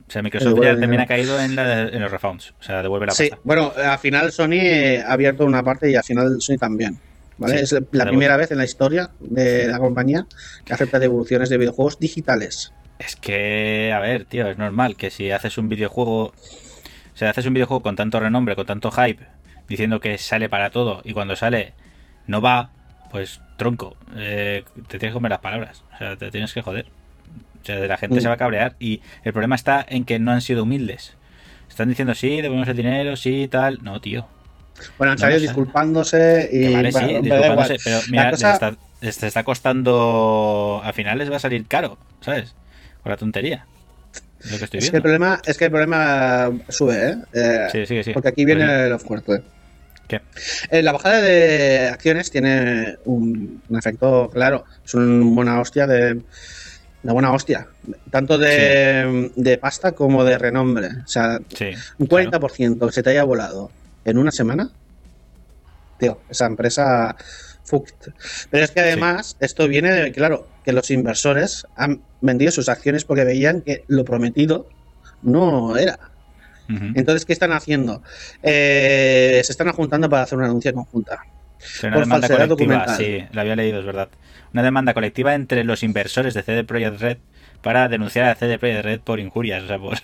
O 0.06 0.10
sea, 0.10 0.22
Microsoft 0.22 0.60
ya 0.62 0.78
también 0.78 1.00
ha 1.00 1.06
caído 1.06 1.40
en, 1.40 1.56
la- 1.56 1.82
en 1.88 2.00
los 2.00 2.10
refunds. 2.10 2.54
O 2.60 2.62
sea, 2.62 2.82
devuelve 2.82 3.06
la 3.06 3.12
Sí, 3.12 3.28
pasta. 3.30 3.42
bueno, 3.44 3.72
al 3.76 3.98
final 3.98 4.30
Sony 4.32 4.52
eh, 4.52 5.02
ha 5.06 5.12
abierto 5.12 5.44
una 5.46 5.62
parte 5.62 5.90
y 5.90 5.94
al 5.96 6.04
final 6.04 6.36
Sony 6.40 6.56
también. 6.58 6.98
¿vale? 7.38 7.58
Sí, 7.58 7.64
es 7.76 7.82
la 7.92 8.06
primera 8.06 8.36
vez 8.36 8.50
en 8.52 8.58
la 8.58 8.64
historia 8.64 9.10
de 9.20 9.66
la 9.66 9.78
compañía 9.78 10.26
que 10.64 10.72
acepta 10.74 10.98
devoluciones 10.98 11.48
de 11.48 11.58
videojuegos 11.58 11.98
digitales. 11.98 12.72
Es 12.98 13.16
que, 13.16 13.92
a 13.92 13.98
ver, 13.98 14.24
tío, 14.26 14.46
es 14.48 14.56
normal 14.58 14.96
que 14.96 15.10
si 15.10 15.30
haces 15.32 15.58
un 15.58 15.68
videojuego. 15.68 16.26
O 16.26 17.16
sea, 17.16 17.30
haces 17.30 17.46
un 17.46 17.54
videojuego 17.54 17.82
con 17.82 17.96
tanto 17.96 18.20
renombre, 18.20 18.54
con 18.56 18.66
tanto 18.66 18.90
hype, 18.92 19.24
diciendo 19.68 20.00
que 20.00 20.16
sale 20.18 20.48
para 20.48 20.70
todo 20.70 21.00
y 21.04 21.12
cuando 21.12 21.34
sale 21.34 21.72
no 22.26 22.40
va, 22.40 22.70
pues 23.10 23.40
tronco. 23.56 23.96
eh, 24.16 24.64
te 24.88 24.98
tienes 24.98 25.12
que 25.12 25.14
comer 25.14 25.30
las 25.30 25.40
palabras. 25.40 25.82
O 25.94 25.98
sea, 25.98 26.16
te 26.16 26.30
tienes 26.30 26.52
que 26.52 26.62
joder. 26.62 26.86
O 27.64 27.66
sea, 27.66 27.76
la 27.78 27.96
gente 27.96 28.18
Mm. 28.18 28.20
se 28.20 28.28
va 28.28 28.34
a 28.34 28.36
cabrear 28.36 28.76
y 28.78 29.00
el 29.24 29.32
problema 29.32 29.54
está 29.56 29.84
en 29.88 30.04
que 30.04 30.18
no 30.18 30.32
han 30.32 30.42
sido 30.42 30.64
humildes. 30.64 31.14
Están 31.68 31.88
diciendo, 31.88 32.14
sí, 32.14 32.36
devolvemos 32.42 32.68
el 32.68 32.76
dinero, 32.76 33.16
sí, 33.16 33.48
tal. 33.50 33.78
No, 33.82 34.00
tío. 34.00 34.26
Bueno, 34.98 35.12
han 35.12 35.18
salido 35.18 35.40
disculpándose 35.40 36.48
y. 36.52 36.72
Vale, 36.74 36.90
bueno, 36.90 37.08
sí, 37.08 37.14
disculpándose, 37.22 37.76
pero 37.82 38.00
mira, 38.10 38.30
cosa- 38.32 38.46
les 38.48 38.54
está, 38.54 38.76
les 39.00 39.22
está 39.22 39.44
costando. 39.44 40.80
Al 40.84 40.92
final 40.92 41.18
les 41.18 41.30
va 41.32 41.36
a 41.36 41.40
salir 41.40 41.66
caro, 41.66 41.96
¿sabes? 42.20 42.54
Con 43.02 43.10
la 43.10 43.16
tontería. 43.16 43.66
Es 44.44 44.52
lo 44.52 44.58
que 44.58 44.64
estoy 44.64 44.78
Es 44.80 44.90
que 44.90 44.96
el 44.96 45.02
problema 45.02 45.40
es 45.46 45.56
que 45.56 45.64
el 45.64 45.70
problema 45.70 46.50
sube, 46.68 47.08
¿eh? 47.10 47.16
Eh, 47.32 47.68
Sí, 47.72 47.86
sí, 47.86 48.02
sí. 48.04 48.12
Porque 48.12 48.28
aquí 48.28 48.44
viene 48.44 48.66
Pues, 48.66 48.90
lo 48.90 48.98
fuerte. 48.98 49.42
¿Qué? 50.06 50.20
Eh, 50.70 50.82
la 50.82 50.92
bajada 50.92 51.22
de 51.22 51.88
acciones 51.88 52.30
tiene 52.30 52.96
un, 53.06 53.62
un 53.68 53.78
efecto 53.78 54.28
claro. 54.30 54.64
Es 54.84 54.92
una 54.94 55.24
buena 55.34 55.60
hostia 55.60 55.86
de. 55.86 56.20
Una 57.04 57.12
buena 57.12 57.32
hostia. 57.32 57.68
Tanto 58.10 58.38
de, 58.38 59.30
de 59.36 59.58
pasta 59.58 59.92
como 59.92 60.24
de 60.24 60.38
renombre. 60.38 60.88
O 61.04 61.06
sea, 61.08 61.38
Sí. 61.56 61.70
un 61.98 62.06
claro. 62.06 62.30
40% 62.30 62.86
que 62.86 62.92
se 62.92 63.02
te 63.02 63.10
haya 63.10 63.24
volado 63.24 63.70
en 64.04 64.18
una 64.18 64.30
semana. 64.32 64.70
Tío, 65.98 66.20
esa 66.28 66.46
empresa. 66.46 67.14
fucked. 67.64 68.12
Pero 68.50 68.64
es 68.64 68.70
que 68.72 68.80
además, 68.80 69.36
esto 69.40 69.68
viene 69.68 69.90
de, 69.92 70.12
claro, 70.12 70.48
que 70.64 70.72
los 70.72 70.90
inversores 70.90 71.66
han 71.76 72.02
vendido 72.20 72.50
sus 72.52 72.68
acciones 72.68 73.04
porque 73.04 73.24
veían 73.24 73.60
que 73.62 73.84
lo 73.88 74.04
prometido 74.04 74.68
no 75.22 75.76
era. 75.76 75.98
Entonces, 76.66 77.26
¿qué 77.26 77.34
están 77.34 77.52
haciendo? 77.52 78.02
Eh, 78.42 79.42
se 79.44 79.52
están 79.52 79.70
juntando 79.72 80.08
para 80.08 80.22
hacer 80.22 80.38
una 80.38 80.46
denuncia 80.46 80.72
conjunta. 80.72 81.20
Sí, 81.72 81.86
una 81.86 81.96
por 81.96 82.00
demanda 82.00 82.28
falsedad 82.28 82.30
colectiva, 82.30 82.78
documental. 82.78 82.96
sí, 82.96 83.24
la 83.32 83.40
había 83.42 83.56
leído, 83.56 83.80
es 83.80 83.86
verdad. 83.86 84.08
Una 84.52 84.62
demanda 84.62 84.94
colectiva 84.94 85.34
entre 85.34 85.64
los 85.64 85.82
inversores 85.82 86.34
de 86.34 86.42
CD 86.42 86.64
Projekt 86.64 87.00
Red 87.00 87.18
para 87.62 87.88
denunciar 87.88 88.28
a 88.28 88.34
CD 88.34 88.58
Projekt 88.58 88.84
Red 88.84 89.00
por 89.00 89.18
injurias, 89.20 89.64
o 89.64 89.66
sea, 89.68 89.78
por, 89.78 89.94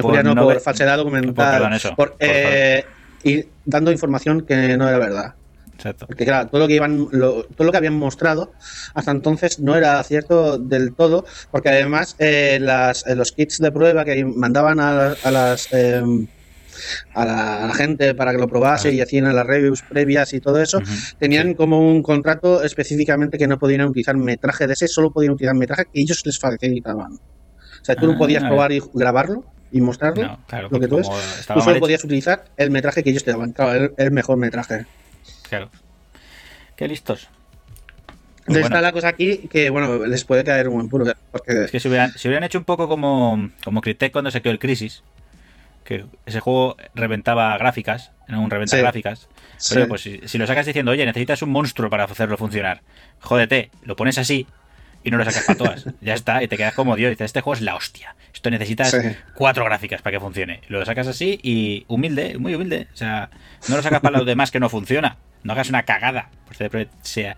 Por 0.00 0.24
no, 0.24 0.34
no 0.34 0.44
por 0.46 0.60
falsedad 0.60 0.96
documental. 0.96 1.34
por- 1.34 1.50
perdón, 1.50 1.72
eso, 1.74 1.94
por, 1.96 2.16
eh, 2.20 2.84
y 3.24 3.44
dando 3.64 3.92
información 3.92 4.44
que 4.46 4.76
no 4.76 4.88
era 4.88 4.98
verdad. 4.98 5.34
exacto. 5.74 6.06
Porque 6.06 6.24
claro, 6.24 6.48
todo 6.50 6.60
lo 6.62 6.68
que 6.68 6.74
iban, 6.74 7.08
lo- 7.12 7.44
todo 7.44 7.66
lo 7.66 7.70
que 7.72 7.78
habían 7.78 7.94
mostrado 7.94 8.52
hasta 8.94 9.10
entonces 9.12 9.60
no 9.60 9.76
era 9.76 10.02
cierto 10.02 10.58
del 10.58 10.94
todo, 10.94 11.24
porque 11.50 11.68
además 11.70 12.16
eh, 12.18 12.58
las, 12.60 13.06
eh, 13.06 13.14
los 13.14 13.32
kits 13.32 13.58
de 13.58 13.72
prueba 13.72 14.04
que 14.04 14.24
mandaban 14.24 14.80
a, 14.80 15.12
a 15.12 15.30
las 15.30 15.68
eh, 15.72 16.02
a 17.14 17.24
la, 17.24 17.64
a 17.64 17.66
la 17.68 17.74
gente 17.74 18.14
para 18.14 18.32
que 18.32 18.38
lo 18.38 18.48
probase 18.48 18.88
Ah. 18.88 18.92
y 18.92 19.00
hacían 19.00 19.34
las 19.34 19.46
reviews 19.46 19.82
previas 19.82 20.32
y 20.32 20.40
todo 20.40 20.60
eso, 20.60 20.80
tenían 21.18 21.48
Sí. 21.48 21.54
como 21.54 21.80
un 21.80 22.02
contrato 22.02 22.62
específicamente 22.62 23.38
que 23.38 23.46
no 23.46 23.58
podían 23.58 23.82
utilizar 23.82 24.16
metraje 24.16 24.66
de 24.66 24.72
ese, 24.74 24.88
solo 24.88 25.10
podían 25.12 25.32
utilizar 25.34 25.54
metraje 25.56 25.84
que 25.92 26.00
ellos 26.00 26.22
les 26.24 26.38
facilitaban. 26.38 27.12
O 27.14 27.84
sea, 27.84 27.96
tú 27.96 28.06
no 28.06 28.12
Ah, 28.12 28.18
podías 28.18 28.44
probar 28.44 28.72
y 28.72 28.80
grabarlo 28.94 29.44
y 29.72 29.80
mostrarlo. 29.80 30.22
No, 30.22 30.38
claro, 30.46 30.68
lo 30.70 30.78
que 30.80 30.86
tú 30.88 30.98
estaba 31.00 31.58
tú 31.60 31.64
solo 31.64 31.80
podías 31.80 32.04
utilizar 32.04 32.44
el 32.56 32.70
metraje 32.70 33.02
que 33.02 33.10
ellos 33.10 33.24
te 33.24 33.30
daban, 33.32 33.52
claro, 33.52 33.72
el, 33.72 33.92
el 33.96 34.10
mejor 34.12 34.36
metraje. 34.36 34.86
claro. 35.48 35.70
Qué 36.76 36.88
listos. 36.88 37.28
Pues 38.44 38.56
Entonces 38.58 38.62
bueno. 38.62 38.76
está 38.76 38.80
la 38.80 38.92
cosa 38.92 39.08
aquí 39.08 39.48
que, 39.48 39.70
bueno, 39.70 40.04
les 40.06 40.24
puede 40.24 40.42
caer 40.42 40.66
un 40.68 40.74
buen 40.74 40.88
puro. 40.88 41.04
Porque 41.30 41.64
Es 41.64 41.70
que 41.70 41.78
si 41.80 41.88
hubieran, 41.88 42.10
si 42.16 42.26
hubieran 42.28 42.42
hecho 42.44 42.58
un 42.58 42.64
poco 42.64 42.88
como, 42.88 43.50
como 43.62 43.80
Crytek 43.80 44.12
cuando 44.12 44.30
se 44.32 44.42
quedó 44.42 44.52
el 44.52 44.58
Crisis, 44.58 45.02
que 45.84 46.04
ese 46.26 46.40
juego 46.40 46.76
reventaba 46.94 47.56
gráficas, 47.58 48.12
era 48.28 48.38
un 48.38 48.50
reventa 48.50 48.76
Sí. 48.76 48.82
gráficas. 48.82 49.28
Sí. 49.56 49.74
Pero 49.74 49.88
pues 49.88 50.00
si, 50.02 50.20
si 50.26 50.38
lo 50.38 50.46
sacas 50.46 50.66
diciendo, 50.66 50.92
oye, 50.92 51.04
necesitas 51.06 51.42
un 51.42 51.50
monstruo 51.50 51.90
para 51.90 52.04
hacerlo 52.04 52.36
funcionar, 52.36 52.82
jódete, 53.20 53.70
lo 53.84 53.96
pones 53.96 54.18
así 54.18 54.46
y 55.04 55.10
no 55.10 55.18
lo 55.18 55.24
sacas 55.24 55.44
para 55.44 55.58
todas. 55.58 55.86
ya 56.00 56.14
está, 56.14 56.42
y 56.42 56.48
te 56.48 56.56
quedas 56.56 56.74
como 56.74 56.96
Dios. 56.96 57.10
Dices, 57.10 57.26
este 57.26 57.40
juego 57.40 57.54
es 57.54 57.60
la 57.62 57.74
hostia. 57.74 58.14
Esto 58.32 58.50
necesitas 58.50 58.90
Sí. 58.90 58.98
cuatro 59.34 59.64
gráficas 59.64 60.02
para 60.02 60.16
que 60.16 60.20
funcione. 60.20 60.60
Lo 60.68 60.84
sacas 60.84 61.06
así 61.06 61.38
y 61.42 61.84
humilde, 61.88 62.38
muy 62.38 62.54
humilde. 62.54 62.88
O 62.92 62.96
sea, 62.96 63.30
no 63.68 63.76
lo 63.76 63.82
sacas 63.82 64.00
para 64.00 64.18
los 64.18 64.26
demás 64.26 64.50
que 64.50 64.60
no 64.60 64.68
funciona. 64.68 65.16
No 65.42 65.52
hagas 65.52 65.68
una 65.68 65.82
cagada. 65.82 66.30
Pues 66.46 66.58
sea 67.02 67.36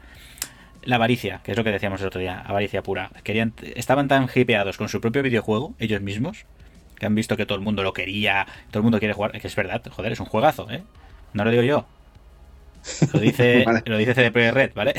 la 0.82 0.96
avaricia, 0.96 1.40
que 1.42 1.52
es 1.52 1.56
lo 1.56 1.64
que 1.64 1.70
decíamos 1.70 2.00
el 2.02 2.08
otro 2.08 2.20
día, 2.20 2.40
avaricia 2.40 2.82
pura. 2.82 3.10
Querían, 3.22 3.54
estaban 3.74 4.06
tan 4.06 4.28
hipeados 4.34 4.76
con 4.76 4.90
su 4.90 5.00
propio 5.00 5.22
videojuego, 5.22 5.74
ellos 5.78 6.02
mismos, 6.02 6.44
que 6.98 7.06
han 7.06 7.14
visto 7.14 7.36
que 7.36 7.46
todo 7.46 7.56
el 7.58 7.64
mundo 7.64 7.82
lo 7.82 7.92
quería, 7.92 8.46
todo 8.70 8.78
el 8.78 8.82
mundo 8.84 8.98
quiere 8.98 9.14
jugar, 9.14 9.32
que 9.32 9.46
es 9.46 9.56
verdad, 9.56 9.82
joder, 9.90 10.12
es 10.12 10.20
un 10.20 10.26
juegazo, 10.26 10.70
¿eh? 10.70 10.82
No 11.32 11.44
lo 11.44 11.50
digo 11.50 11.62
yo. 11.62 11.86
Lo 13.12 13.20
dice, 13.20 13.62
Vale. 13.66 13.82
lo 13.86 13.96
dice 13.96 14.14
CD 14.14 14.50
Red, 14.52 14.70
¿vale? 14.74 14.94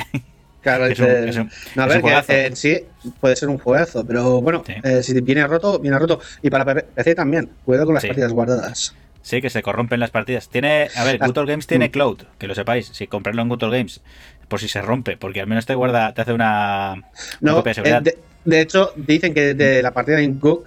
Claro, 0.61 0.86
es 0.88 0.99
un- 0.99 1.05
es 1.07 1.38
un- 1.38 1.49
no, 1.76 1.84
a 1.84 1.88
ver, 1.88 2.01
que 2.01 2.34
eh, 2.34 2.45
en 2.47 2.55
sí 2.55 2.80
puede 3.20 3.36
ser 3.36 3.49
un 3.49 3.57
juegazo, 3.57 4.05
pero 4.05 4.41
bueno, 4.41 4.63
Sí. 4.65 4.74
eh, 4.84 5.03
si 5.03 5.20
viene 5.22 5.45
roto, 5.47 5.80
viene 5.80 5.97
roto. 5.99 6.20
Y 6.41 6.49
para 6.49 6.65
PC 6.65 7.15
también, 7.15 7.49
cuidado 7.63 7.86
con 7.86 7.93
las 7.95 8.01
Sí. 8.01 8.07
partidas 8.09 8.34
guardadas. 8.34 8.95
Sí, 9.22 9.41
que 9.41 9.49
se 9.49 9.63
corrompen 9.63 9.99
las 9.99 10.11
partidas. 10.11 10.49
Tiene, 10.49 10.88
a 10.95 11.03
ver, 11.03 11.17
Ah, 11.20 11.26
Old 11.28 11.49
Games 11.49 11.65
tiene 11.65 11.88
mm. 11.88 11.91
cloud, 11.91 12.22
que 12.38 12.47
lo 12.47 12.53
sepáis. 12.53 12.88
Si 12.93 13.07
comprarlo 13.07 13.41
en 13.41 13.51
Old 13.51 13.61
Games, 13.72 14.01
por 14.47 14.59
si 14.59 14.67
se 14.67 14.82
rompe, 14.84 15.17
porque 15.17 15.41
al 15.41 15.47
menos 15.47 15.65
te 15.65 15.74
guarda, 15.74 16.13
te 16.13 16.22
hace 16.22 16.32
una, 16.34 16.93
una 17.41 17.51
No, 17.51 17.55
copia 17.55 17.72
de 17.72 17.74
seguridad. 17.74 18.07
eh, 18.07 18.17
de, 18.43 18.51
de 18.51 18.61
hecho, 18.61 18.91
dicen 18.95 19.34
que 19.34 19.55
de 19.55 19.82
la 19.82 19.91
partida 19.95 20.22
en 20.22 20.39
GOG 20.39 20.65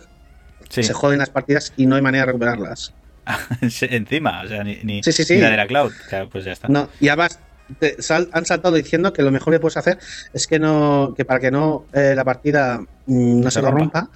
Sí. 0.69 0.83
se 0.83 0.93
joden 0.93 1.19
las 1.19 1.31
partidas 1.31 1.73
y 1.77 1.87
no 1.87 1.97
hay 1.97 2.03
manera 2.03 2.23
de 2.23 2.27
recuperarlas. 2.27 2.93
Encima, 3.61 4.43
o 4.43 4.49
sea, 4.49 4.65
ni, 4.65 4.77
ni, 4.83 5.03
Sí, 5.03 5.13
sí, 5.13 5.25
sí. 5.25 5.35
ni 5.37 5.41
la 5.43 5.51
de 5.51 5.57
la 5.57 5.67
cloud. 5.67 5.93
Pues 6.31 6.45
ya 6.45 6.53
está. 6.53 6.69
No, 6.69 6.89
y 7.01 7.09
además 7.09 7.39
te 7.79 8.01
sal- 8.01 8.31
han 8.33 8.47
saltado 8.47 8.75
diciendo 8.77 9.13
que 9.13 9.23
lo 9.23 9.31
mejor 9.31 9.53
que 9.53 9.61
puedes 9.61 9.77
hacer 9.77 9.99
es 10.33 10.47
que 10.47 10.59
no 10.59 11.13
que 11.17 11.27
para 11.27 11.39
que 11.39 11.51
no 11.51 11.85
eh, 11.93 12.15
la 12.17 12.25
partida 12.25 12.79
mm, 13.07 13.41
no 13.41 13.51
Se 13.51 13.61
se 13.61 13.61
corrompa, 13.61 14.01
rompa. 14.01 14.13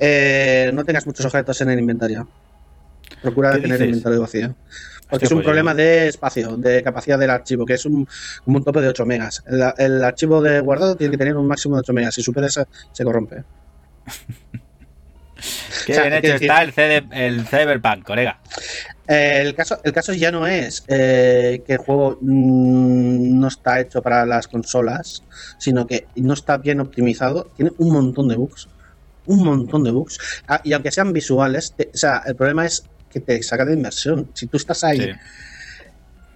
Eh, 0.00 0.70
no 0.72 0.84
tengas 0.84 1.04
muchos 1.06 1.26
objetos 1.26 1.60
en 1.60 1.70
el 1.70 1.78
inventario. 1.80 2.28
Procura 3.22 3.52
¿Qué 3.52 3.60
tener 3.62 3.82
el 3.82 3.88
inventario 3.88 4.20
vacío. 4.20 4.54
Porque 5.10 5.26
Hostia, 5.26 5.26
es 5.26 5.32
un 5.32 5.38
pues 5.38 5.44
problema 5.44 5.72
yo- 5.72 5.76
de 5.78 6.08
espacio, 6.08 6.56
de 6.56 6.82
capacidad 6.82 7.18
del 7.18 7.30
archivo, 7.30 7.66
que 7.66 7.74
es 7.74 7.84
un, 7.84 8.06
como 8.44 8.58
un 8.58 8.64
tope 8.64 8.80
de 8.80 8.88
8 8.88 9.04
megas. 9.04 9.42
El, 9.46 9.62
el 9.78 10.04
archivo 10.04 10.40
de 10.40 10.60
guardado 10.60 10.96
tiene 10.96 11.10
que 11.12 11.18
tener 11.18 11.36
un 11.36 11.46
máximo 11.46 11.74
de 11.76 11.80
8 11.80 11.92
megas. 11.92 12.14
Si 12.14 12.22
supera 12.22 12.46
eso, 12.46 12.66
se 12.92 13.04
corrompe. 13.04 13.42
Qué 15.86 15.92
o 15.92 15.94
sea, 15.94 16.04
bien 16.04 16.14
hecho 16.14 16.32
decir- 16.34 16.50
está 16.50 16.62
el, 16.62 16.72
CD, 16.72 17.04
el 17.12 17.46
Cyberpunk, 17.46 18.04
colega. 18.04 18.40
Eh, 19.06 19.40
el, 19.42 19.54
caso, 19.54 19.78
el 19.84 19.92
caso 19.92 20.12
ya 20.14 20.30
no 20.30 20.46
es 20.46 20.82
eh, 20.88 21.62
que 21.66 21.74
el 21.74 21.78
juego 21.78 22.18
mm, 22.20 23.38
no 23.40 23.48
está 23.48 23.80
hecho 23.80 24.00
para 24.02 24.24
las 24.24 24.48
consolas, 24.48 25.22
sino 25.58 25.86
que 25.86 26.06
no 26.16 26.32
está 26.34 26.56
bien 26.58 26.80
optimizado. 26.80 27.50
Tiene 27.56 27.72
un 27.78 27.92
montón 27.92 28.28
de 28.28 28.36
bugs. 28.36 28.68
Un 29.26 29.44
montón 29.44 29.84
de 29.84 29.90
bugs. 29.90 30.18
Ah, 30.48 30.60
y 30.64 30.72
aunque 30.72 30.90
sean 30.90 31.12
visuales, 31.12 31.72
te- 31.76 31.90
o 31.92 31.96
sea, 31.96 32.22
el 32.26 32.34
problema 32.36 32.64
es 32.66 32.84
que 33.10 33.20
te 33.20 33.42
saca 33.42 33.64
de 33.64 33.74
inversión. 33.74 34.30
Si 34.34 34.46
tú 34.46 34.56
estás 34.56 34.82
ahí 34.84 35.00
Sí. 35.00 35.10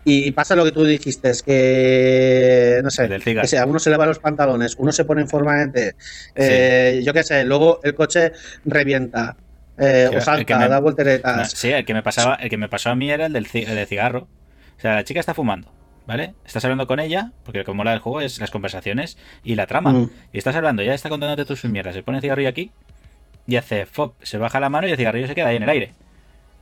Y 0.09 0.31
pasa 0.33 0.55
lo 0.57 0.65
que 0.65 0.73
tú 0.73 0.85
dijiste, 0.85 1.31
es 1.31 1.43
que, 1.43 2.81
no 2.83 2.91
sé, 2.91 3.09
que 3.09 3.47
sea, 3.47 3.67
uno 3.67 3.79
se 3.79 3.91
lava 3.91 4.07
los 4.07 4.19
pantalones, 4.19 4.75
uno 4.79 4.93
se 4.93 5.05
pone 5.05 5.23
en 5.23 5.29
forma 5.29 5.67
de 5.67 5.95
eh, 6.35 7.01
yo 7.05 7.13
qué 7.13 7.23
sé, 7.23 7.45
luego 7.45 7.81
el 7.85 7.95
coche 7.95 8.33
revienta. 8.65 9.37
eh, 9.79 10.09
Sí, 10.11 10.17
o 10.17 10.21
salta, 10.21 10.59
me- 10.59 10.69
da 10.69 10.77
No, 10.77 10.83
volteretas. 10.83 11.51
sí, 11.53 11.71
el 11.71 11.85
que 11.85 11.95
me 11.95 12.03
pasaba, 12.03 12.35
el 12.37 12.51
que 12.51 12.57
me 12.57 12.69
pasó 12.69 12.91
a 12.91 12.95
mí 12.95 13.11
era 13.11 13.27
el 13.27 13.33
del, 13.33 13.47
el 13.53 13.75
del 13.77 13.87
cigarro. 13.87 14.27
O 14.77 14.81
sea, 14.81 14.95
la 14.95 15.05
chica 15.05 15.21
está 15.21 15.35
fumando, 15.35 15.73
¿vale? 16.07 16.35
Estás 16.45 16.65
hablando 16.65 16.87
con 16.87 16.99
ella, 17.01 17.33
porque 17.45 17.65
como 17.65 17.85
la 17.85 17.93
del 17.93 18.01
juego 18.01 18.21
es 18.21 18.39
las 18.41 18.51
conversaciones 18.51 19.19
y 19.45 19.55
la 19.55 19.67
trama. 19.67 19.93
Mm. 19.93 20.11
Y 20.33 20.39
estás 20.39 20.57
hablando, 20.57 20.83
ya 20.83 20.95
está 20.95 21.09
contándote 21.09 21.45
tus 21.45 21.65
mierdas. 21.65 21.95
Se 21.95 22.03
pone 22.03 22.19
el 22.19 22.23
cigarrillo 22.23 22.49
aquí 22.49 22.71
y 23.47 23.57
hace 23.57 23.87
fop, 23.87 24.15
se 24.23 24.37
baja 24.39 24.59
la 24.61 24.69
mano 24.69 24.89
y 24.89 24.91
el 24.93 24.97
cigarrillo 24.97 25.27
se 25.29 25.35
queda 25.35 25.49
ahí 25.49 25.57
en 25.57 25.63
el 25.65 25.69
aire. 25.69 25.93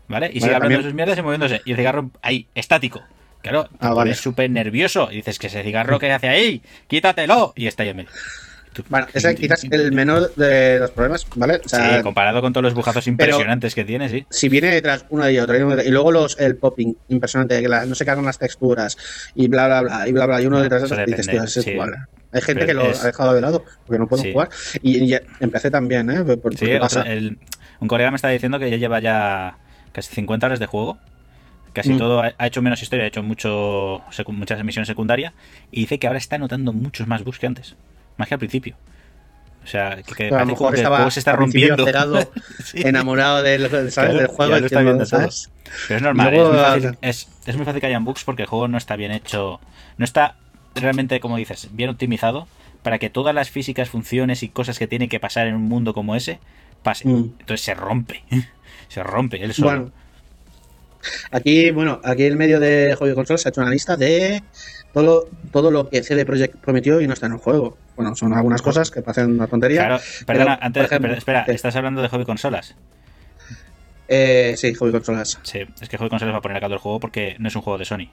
¿Vale? 0.09 0.29
Y 0.33 0.35
sigue 0.41 0.55
hablando 0.55 0.61
también- 0.65 0.81
de 0.83 0.85
sus 0.85 0.95
mierdas 0.95 1.19
y 1.19 1.23
moviéndose. 1.23 1.61
Y 1.65 1.71
el 1.73 1.77
cigarro 1.79 2.11
ahí, 2.23 2.49
estático. 2.55 3.03
Claro, 3.51 3.69
Ah, 3.79 3.89
vale. 3.89 4.11
pones 4.11 4.19
súper 4.21 4.51
nervioso. 4.51 5.09
Y 5.11 5.17
dices 5.17 5.39
que 5.39 5.47
ese 5.49 5.63
cigarro 5.63 5.99
que 5.99 6.13
hace 6.13 6.29
ahí, 6.29 6.63
quítatelo. 6.89 7.53
Y 7.57 7.67
está 7.67 7.83
ahí 7.83 7.91
en 7.91 7.97
medio. 7.99 8.11
Bueno, 8.91 9.07
ese 9.15 9.35
quizás 9.35 9.65
el 9.71 9.91
menor 9.93 10.35
de 10.35 10.79
los 10.79 10.91
problemas, 10.91 11.27
¿vale? 11.35 11.63
O 11.65 11.69
sea, 11.69 11.97
sí, 11.97 12.03
comparado 12.03 12.43
con 12.43 12.53
todos 12.53 12.63
los 12.63 12.75
bujazos 12.75 13.07
impresionantes 13.07 13.75
que 13.75 13.85
tiene, 13.87 14.11
sí. 14.11 14.27
si 14.29 14.51
viene 14.51 14.67
detrás 14.69 15.07
una 15.09 15.31
y 15.31 15.39
otra, 15.39 15.57
y, 15.57 15.89
luego 15.91 16.13
los, 16.13 16.39
el 16.39 16.57
popping 16.57 16.95
impresionante, 17.09 17.63
que 17.63 17.69
la- 17.69 17.87
no 17.87 17.95
se 17.95 18.05
cargan 18.05 18.27
las 18.27 18.39
texturas 18.39 18.99
y 19.35 19.49
bla, 19.49 19.67
bla, 19.67 19.81
bla, 19.81 20.07
y 20.09 20.13
bla, 20.13 20.27
bla, 20.27 20.43
y 20.43 20.47
uno 20.47 20.61
detrás 20.61 20.83
de 20.83 20.93
otro, 20.95 21.07
dices, 21.07 21.27
tío, 21.27 21.43
es 21.43 21.53
sí. 21.55 21.71
igual. 21.71 21.95
Hay 22.33 22.43
gente 22.43 22.67
Pero 22.67 22.67
que 22.67 22.75
lo 22.75 22.91
es- 22.93 23.03
ha 23.03 23.07
dejado 23.07 23.33
de 23.33 23.41
lado 23.41 23.65
porque 23.87 23.99
no 23.99 24.07
pueden 24.09 24.27
Sí. 24.27 24.33
jugar. 24.33 24.51
Y, 24.83 25.11
y 25.15 25.19
empecé 25.41 25.71
también, 25.71 26.11
¿eh? 26.11 26.37
Por, 26.37 26.55
Sí, 26.59 26.67
pasa. 26.79 27.01
el- 27.01 27.39
un 27.81 27.89
colega 27.89 28.11
me 28.11 28.17
está 28.17 28.29
diciendo 28.29 28.59
que 28.59 28.71
ya 28.71 28.77
lleva 28.77 29.01
ya 29.01 29.57
casi 29.93 30.15
50 30.15 30.45
horas 30.49 30.59
de 30.59 30.67
juego. 30.67 30.99
Casi 31.77 31.93
Mm. 31.93 31.99
todo 31.99 32.23
ha, 32.23 32.33
ha 32.39 32.47
hecho 32.47 32.63
menos 32.63 32.81
historia, 32.81 33.05
ha 33.05 33.09
hecho 33.09 33.23
mucho 33.23 34.03
muchas 34.29 34.65
misiones 34.65 34.89
secundarias. 34.89 35.35
Y 35.71 35.81
dice 35.81 35.99
que 35.99 36.07
ahora 36.07 36.19
está 36.19 36.39
notando 36.39 36.73
muchos 36.73 37.07
más 37.07 37.23
bugs 37.23 37.39
que 37.39 37.47
antes. 37.47 37.77
Más 38.17 38.29
que 38.29 38.35
al 38.35 38.39
principio. 38.39 38.77
O 39.63 39.67
sea, 39.67 40.03
que, 40.03 40.15
que 40.15 40.35
a 40.35 40.39
lo 40.39 40.47
mejor 40.47 40.75
que 40.75 40.81
el 40.81 40.87
juego 40.87 41.11
se 41.11 41.19
está 41.19 41.37
rompiendo. 41.37 41.85
Sí. 42.65 42.81
enamorado 42.83 43.43
del, 43.43 43.69
¿sabes? 43.69 43.95
Claro, 43.95 44.15
del 44.15 44.27
juego. 44.29 44.59
lo 44.59 44.65
está 44.65 44.81
viendo 44.81 45.05
todo. 45.05 45.21
¿sabes? 45.21 45.51
Pero 45.87 45.99
es 45.99 46.03
normal, 46.03 46.31
luego, 46.31 46.49
es, 46.49 46.55
muy 46.55 46.65
fácil, 46.65 46.99
es, 47.03 47.29
es 47.45 47.57
muy 47.57 47.67
fácil 47.67 47.81
que 47.83 47.87
hayan 47.89 48.05
bugs 48.07 48.25
porque 48.25 48.43
el 48.43 48.49
juego 48.49 48.69
no 48.69 48.79
está 48.79 48.97
bien 48.97 49.13
hecho. 49.13 49.61
No 49.99 50.05
está 50.07 50.37
realmente, 50.75 51.21
como 51.21 51.37
dices, 51.37 51.69
bien 51.73 51.91
optimizado 51.91 52.49
para 52.83 52.99
que 52.99 53.11
todas 53.11 53.35
las 53.35 53.51
físicas, 53.51 53.91
funciones 53.91 54.43
y 54.43 54.49
cosas 54.49 54.79
que 54.79 54.87
tienen 54.87 55.11
que 55.11 55.21
pasar 55.21 55.47
en 55.47 55.55
un 55.57 55.65
mundo 55.65 55.93
como 55.93 56.17
ese 56.17 56.39
pasen. 56.83 57.13
Mm. 57.13 57.35
Entonces 57.41 57.61
se 57.61 57.75
rompe. 57.75 58.23
Se 58.89 59.03
rompe 59.03 59.43
él 59.45 59.53
solo. 59.53 59.69
Bueno, 59.69 59.93
aquí, 61.31 61.71
bueno, 61.71 62.01
aquí 62.05 62.25
en 62.25 62.37
medio 62.37 62.61
de 62.61 62.97
de 62.97 63.15
Consolas 63.15 63.43
se 63.43 63.49
ha 63.49 63.51
hecho 63.51 63.61
una 63.61 63.71
lista 63.71 63.97
de 63.97 64.43
todo, 64.93 65.29
todo 65.53 65.71
lo 65.71 65.89
que 65.89 66.03
CD 66.03 66.25
Projekt 66.25 66.57
prometió 66.57 67.01
y 67.01 67.07
no 67.07 67.15
está 67.15 67.27
en 67.27 67.33
el 67.33 67.39
juego. 67.39 67.77
Bueno, 67.97 68.15
son 68.17 68.33
algunas 68.33 68.63
cosas 68.63 68.91
que 68.91 69.03
parecen 69.03 69.33
una 69.33 69.47
tontería. 69.47 69.87
Claro, 69.87 70.01
perdona, 70.27 70.57
pero, 70.57 70.67
antes, 70.67 70.85
ejemplo, 70.85 71.09
pero 71.09 71.19
espera, 71.19 71.45
estás 71.49 71.77
hablando 71.77 72.03
de 72.03 72.09
hobby 72.09 72.25
consolas. 72.25 72.75
Eh, 74.09 74.55
sí, 74.57 74.73
de 74.73 74.93
Consolas. 74.93 75.39
Sí, 75.43 75.61
es 75.81 75.89
que 75.89 75.99
hobby 75.99 76.09
consolas 76.09 76.35
va 76.35 76.39
a 76.39 76.43
poner 76.43 76.57
acá 76.57 76.67
el 76.67 76.79
juego 76.79 77.01
porque 77.01 77.37
no 77.39 77.49
es 77.49 77.57
un 77.57 77.63
juego 77.63 77.79
de 77.79 77.85
Sony. 77.85 78.09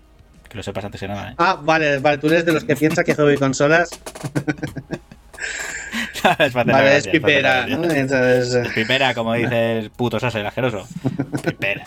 Que 0.50 0.58
lo 0.58 0.64
sepas 0.64 0.86
antes 0.86 1.00
que 1.00 1.08
nada, 1.08 1.32
¿eh? 1.32 1.36
Ah, 1.38 1.60
vale, 1.62 2.00
vale, 2.00 2.18
tú 2.18 2.28
eres 2.28 2.46
de 2.46 2.54
los 2.54 2.64
que 2.64 2.76
piensa 2.76 3.04
que 3.04 3.14
de 3.14 3.38
Consolas 3.38 3.90
es 6.40 6.54
vale, 6.54 6.98
es 6.98 7.06
gracia, 7.06 7.06
la 7.06 7.12
pipera. 7.12 7.68
¿no? 7.68 7.92
Entonces, 7.92 8.68
Pipera, 8.74 9.14
como 9.14 9.34
dice 9.34 9.80
el 9.80 9.92
puto 9.92 10.20
Sasa, 10.20 10.40
el 10.40 10.46
asqueroso. 10.46 10.88
Pipera. 11.44 11.86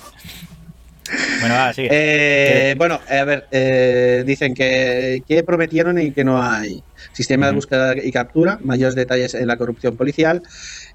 Bueno, 1.40 1.54
va, 1.54 1.72
sigue. 1.72 1.88
Eh, 1.90 2.74
bueno, 2.76 3.00
a 3.08 3.24
ver, 3.24 3.46
eh, 3.50 4.24
dicen 4.26 4.54
que, 4.54 5.22
que 5.26 5.42
prometieron 5.42 6.00
y 6.00 6.12
que 6.12 6.24
no 6.24 6.42
hay 6.42 6.82
sistema 7.12 7.46
de 7.46 7.52
búsqueda 7.52 7.94
y 7.96 8.12
captura, 8.12 8.58
mayores 8.62 8.94
detalles 8.94 9.34
en 9.34 9.46
la 9.46 9.56
corrupción 9.56 9.96
policial. 9.96 10.42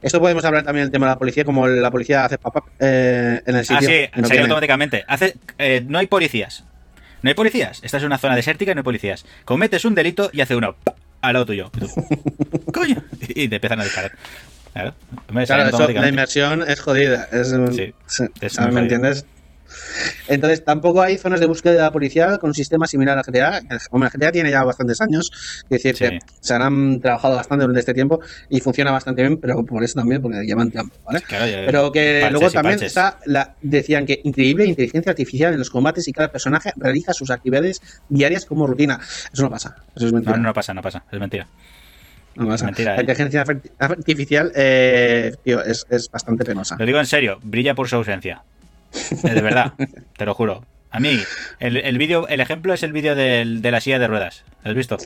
Esto 0.02 0.20
podemos 0.20 0.44
hablar 0.46 0.64
también 0.64 0.86
del 0.86 0.92
tema 0.92 1.08
de 1.08 1.12
la 1.14 1.20
policía, 1.20 1.46
como 1.46 1.68
la 1.68 1.92
policía 1.92 2.26
hace 2.26 2.38
pop-up 2.38 2.66
eh, 2.80 3.42
en 3.46 3.56
el 3.56 3.66
sitio. 3.66 3.90
Ah, 3.90 3.92
sí, 3.92 4.22
no 4.22 4.28
salió 4.28 4.44
automáticamente. 4.44 5.04
Hace, 5.08 5.36
eh, 5.58 5.84
no 5.88 6.00
hay 6.00 6.08
policías. 6.08 6.64
No 7.22 7.30
hay 7.30 7.36
policías. 7.36 7.80
Esta 7.84 7.98
es 7.98 8.04
una 8.04 8.18
zona 8.18 8.36
desértica 8.36 8.72
y 8.72 8.76
no 8.76 8.80
hay 8.80 8.84
policías. 8.84 9.26
Cometes 9.46 9.86
un 9.86 9.94
delito 9.94 10.30
y 10.34 10.42
hace 10.42 10.56
uno 10.56 10.76
al 11.22 11.34
lado 11.34 11.46
tuyo. 11.46 11.72
Y 11.76 11.80
tú, 11.80 11.88
¡Coño! 12.74 13.04
Y 13.30 13.48
te 13.48 13.56
empiezan 13.56 13.80
a 13.80 13.84
disparar. 13.84 14.12
Claro. 14.74 14.94
Eso, 15.38 15.90
la 15.90 16.08
inmersión 16.08 16.64
es 16.68 16.80
jodida. 16.80 17.28
Es, 17.32 17.54
Sí, 17.76 17.94
¿Me 18.72 18.80
entiendes? 18.80 19.26
Entonces, 20.28 20.64
tampoco 20.64 21.02
hay 21.02 21.18
zonas 21.18 21.40
de 21.40 21.46
búsqueda 21.46 21.92
policial 21.92 22.40
con 22.40 22.50
un 22.50 22.54
sistema 22.54 22.88
similar 22.88 23.18
a 23.18 23.22
GTA. 23.24 23.62
Hombre, 23.92 24.10
GTA 24.10 24.32
tiene 24.32 24.52
ya 24.52 24.64
bastantes 24.64 25.02
años, 25.02 25.30
es 25.64 25.70
decir, 25.70 25.96
Sí. 25.96 26.06
que 26.06 26.20
se 26.40 26.54
han 26.54 27.00
trabajado 27.02 27.36
bastante 27.36 27.64
durante 27.64 27.80
este 27.80 27.94
tiempo 27.94 28.20
y 28.50 28.60
funciona 28.62 28.92
bastante 28.92 29.22
bien, 29.22 29.38
pero 29.38 29.66
por 29.66 29.84
eso 29.84 29.96
también, 30.00 30.22
porque 30.22 30.44
llevan 30.44 30.72
tiempo, 30.72 30.96
¿vale? 31.06 31.22
Claro, 31.22 31.48
ya- 31.48 31.66
Pero 31.66 31.92
que 31.92 32.20
parches 32.22 32.32
luego 32.32 32.52
también 32.52 32.74
parches. 32.80 32.88
está 32.88 33.20
la, 33.26 33.56
decían 33.62 34.06
que 34.06 34.22
increíble 34.24 34.66
inteligencia 34.66 35.10
artificial 35.12 35.54
en 35.54 35.60
los 35.60 35.70
combates 35.70 36.08
y 36.08 36.12
cada 36.14 36.32
personaje 36.32 36.72
realiza 36.78 37.14
sus 37.14 37.30
actividades 37.32 37.82
diarias 38.10 38.46
como 38.46 38.68
rutina. 38.68 39.00
Eso 39.34 39.44
no 39.44 39.50
pasa. 39.50 39.76
Eso 39.96 40.08
es 40.08 40.14
mentira. 40.14 40.38
No, 40.38 40.44
no 40.44 40.54
pasa, 40.54 40.74
no 40.74 40.82
pasa. 40.82 41.04
Es 41.12 41.20
mentira. 41.20 41.48
No 42.36 42.48
pasa. 42.48 42.66
mentira, 42.66 42.92
la 42.94 42.98
¿eh? 42.98 43.02
inteligencia 43.02 43.44
arti- 43.44 43.72
artificial 43.78 44.52
eh, 44.56 45.34
tío, 45.44 45.62
es, 45.64 45.86
es 45.90 46.10
bastante 46.10 46.46
penosa. 46.46 46.78
Lo 46.80 46.86
digo 46.86 46.98
en 47.00 47.06
serio, 47.06 47.40
brilla 47.44 47.76
por 47.76 47.90
su 47.90 47.98
ausencia. 47.98 48.42
Eh, 48.94 49.30
De 49.34 49.42
verdad, 49.42 49.74
te 50.18 50.26
lo 50.26 50.34
juro. 50.34 50.66
A 50.94 51.00
mí, 51.00 51.18
el, 51.60 51.78
el 51.78 51.98
vídeo, 51.98 52.28
el 52.28 52.42
ejemplo 52.42 52.74
es 52.74 52.84
el 52.84 52.92
vídeo 52.92 53.16
de 53.16 53.72
la 53.72 53.80
silla 53.80 53.98
de 54.00 54.08
ruedas. 54.08 54.44
¿Lo 54.64 54.72
has 54.72 54.76
visto? 54.76 54.98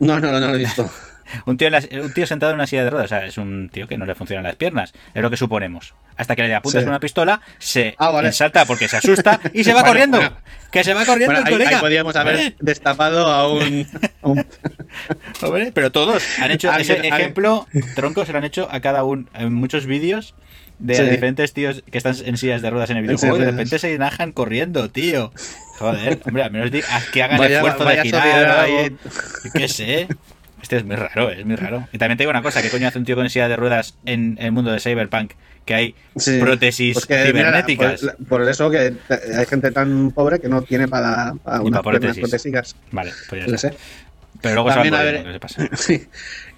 No, 0.00 0.18
no, 0.18 0.32
no, 0.32 0.40
no 0.40 0.48
lo 0.48 0.54
he 0.54 0.58
visto. 0.58 0.90
Un 1.44 1.56
tío, 1.56 1.66
en 1.66 1.72
la- 1.72 2.02
un 2.04 2.14
tío 2.14 2.24
sentado 2.24 2.52
en 2.52 2.54
una 2.54 2.68
silla 2.68 2.84
de 2.84 2.90
ruedas, 2.90 3.06
o 3.06 3.08
sea, 3.08 3.26
es 3.26 3.36
un 3.36 3.68
tío 3.68 3.88
que 3.88 3.98
no 3.98 4.06
le 4.06 4.14
funcionan 4.14 4.44
las 4.44 4.54
piernas, 4.54 4.92
es 5.12 5.20
lo 5.20 5.28
que 5.28 5.36
suponemos. 5.36 5.92
Hasta 6.16 6.36
que 6.36 6.44
le 6.44 6.54
apuntas 6.54 6.84
Sí. 6.84 6.88
una 6.88 7.00
pistola, 7.00 7.40
se 7.58 7.96
Ah, 7.98 8.10
vale. 8.12 8.30
salta 8.30 8.64
porque 8.64 8.86
se 8.86 8.98
asusta 8.98 9.40
y 9.52 9.64
se 9.64 9.72
va 9.74 9.80
Bueno, 9.80 9.88
corriendo. 9.92 10.18
bueno. 10.18 10.36
Que 10.70 10.84
se 10.84 10.94
va 10.94 11.04
corriendo 11.04 11.34
Bueno, 11.34 11.40
el 11.40 11.46
ahí, 11.46 11.52
colega. 11.52 11.70
ahí 11.70 11.80
podríamos 11.80 12.14
haber 12.14 12.54
destapado 12.60 13.26
a 13.26 13.48
un, 13.52 13.88
a 14.22 14.28
un- 14.28 14.46
hombre, 15.42 15.72
pero 15.74 15.90
todos 15.90 16.22
han 16.38 16.52
hecho 16.52 16.72
ese 16.72 17.04
ejemplo, 17.08 17.66
tronco 17.96 18.24
se 18.24 18.30
lo 18.30 18.38
han 18.38 18.44
hecho 18.44 18.68
a 18.70 18.78
cada 18.78 19.02
uno 19.02 19.26
en 19.34 19.52
muchos 19.52 19.86
vídeos 19.86 20.36
de 20.78 20.94
Sí. 20.94 21.02
diferentes 21.04 21.52
tíos 21.52 21.82
que 21.90 21.98
están 21.98 22.14
en 22.24 22.36
sillas 22.36 22.62
de 22.62 22.70
ruedas 22.70 22.90
en 22.90 22.98
el 22.98 23.02
videojuego 23.04 23.36
y 23.36 23.40
de 23.40 23.50
repente 23.50 23.78
se 23.78 23.96
najan 23.98 24.32
corriendo, 24.32 24.90
tío. 24.90 25.32
Joder, 25.78 26.20
hombre, 26.24 26.42
al 26.42 26.50
menos 26.50 26.70
que 27.12 27.22
hagan 27.22 27.38
Vaya- 27.38 27.56
esfuerzo 27.56 27.84
vaya 27.84 28.02
de 28.02 28.08
girar. 28.08 28.68
Yo 28.68 29.50
qué 29.54 29.68
sé. 29.68 30.08
Este 30.62 30.78
es 30.78 30.84
muy 30.84 30.96
raro, 30.96 31.30
es 31.30 31.44
muy 31.46 31.54
raro. 31.54 31.86
Y 31.92 31.98
también 31.98 32.16
te 32.18 32.22
digo 32.24 32.30
una 32.30 32.42
cosa, 32.42 32.60
¿qué 32.62 32.70
coño 32.70 32.88
hace 32.88 32.98
un 32.98 33.04
tío 33.04 33.14
con 33.14 33.28
silla 33.30 33.46
de 33.48 33.56
ruedas 33.56 33.96
en 34.04 34.36
el 34.40 34.50
mundo 34.52 34.72
de 34.72 34.80
Cyberpunk? 34.80 35.32
Que 35.64 35.74
hay 35.74 35.94
Sí. 36.16 36.38
prótesis 36.40 36.94
Pues 36.94 37.06
que, 37.06 37.14
mira, 37.32 37.50
cibernéticas. 37.50 38.00
por, 38.00 38.26
por 38.26 38.48
eso 38.48 38.70
que 38.70 38.94
hay 39.08 39.46
gente 39.46 39.70
tan 39.70 40.10
pobre 40.12 40.40
que 40.40 40.48
no 40.48 40.62
tiene 40.62 40.88
para, 40.88 41.34
para 41.44 41.60
unas 41.60 41.82
para 41.82 41.98
prótesis. 42.00 42.74
Vale, 42.90 43.12
pues 43.28 43.46
ya 43.46 43.58
sé. 43.58 43.74
Pero 44.40 44.54
luego 44.54 44.70
se 44.72 44.78
van 44.78 44.90
También, 44.90 44.94
a 44.94 45.02
ver, 45.02 45.24
¿qué 45.24 45.32
se 45.32 45.40
pasa? 45.40 45.68
Sí. 45.76 46.06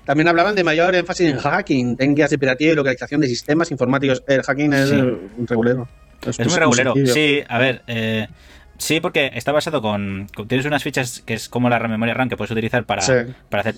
También 0.09 0.27
hablaban 0.27 0.55
de 0.55 0.65
mayor 0.65 0.95
énfasis 0.95 1.29
en 1.29 1.37
hacking, 1.37 1.95
técnicas 1.99 2.31
de 2.31 2.39
piratería 2.39 2.73
y 2.73 2.77
localización 2.77 3.21
de 3.21 3.27
sistemas 3.29 3.71
informáticos. 3.71 4.23
El 4.27 4.43
hacking 4.43 4.73
es 4.73 4.89
Sí. 4.89 4.95
un 4.95 5.47
regulero. 5.47 5.87
Es 6.27 6.39
muy 6.39 6.57
regulero. 6.57 6.95
sencillo. 6.95 7.13
Sí, 7.13 7.43
a 7.47 7.59
ver, 7.59 7.83
eh, 7.87 8.27
Sí, 8.79 9.01
porque 9.01 9.33
está 9.35 9.51
basado 9.53 9.83
con, 9.83 10.29
con- 10.35 10.47
Tienes 10.49 10.65
unas 10.65 10.83
fichas 10.85 11.21
que 11.27 11.35
es 11.35 11.49
como 11.51 11.69
la 11.69 11.79
memoria 11.81 12.15
RAM 12.15 12.29
que 12.31 12.37
puedes 12.39 12.53
utilizar 12.53 12.85
para, 12.87 13.03
Sí. 13.03 13.13
para 13.51 13.69
hacer 13.69 13.75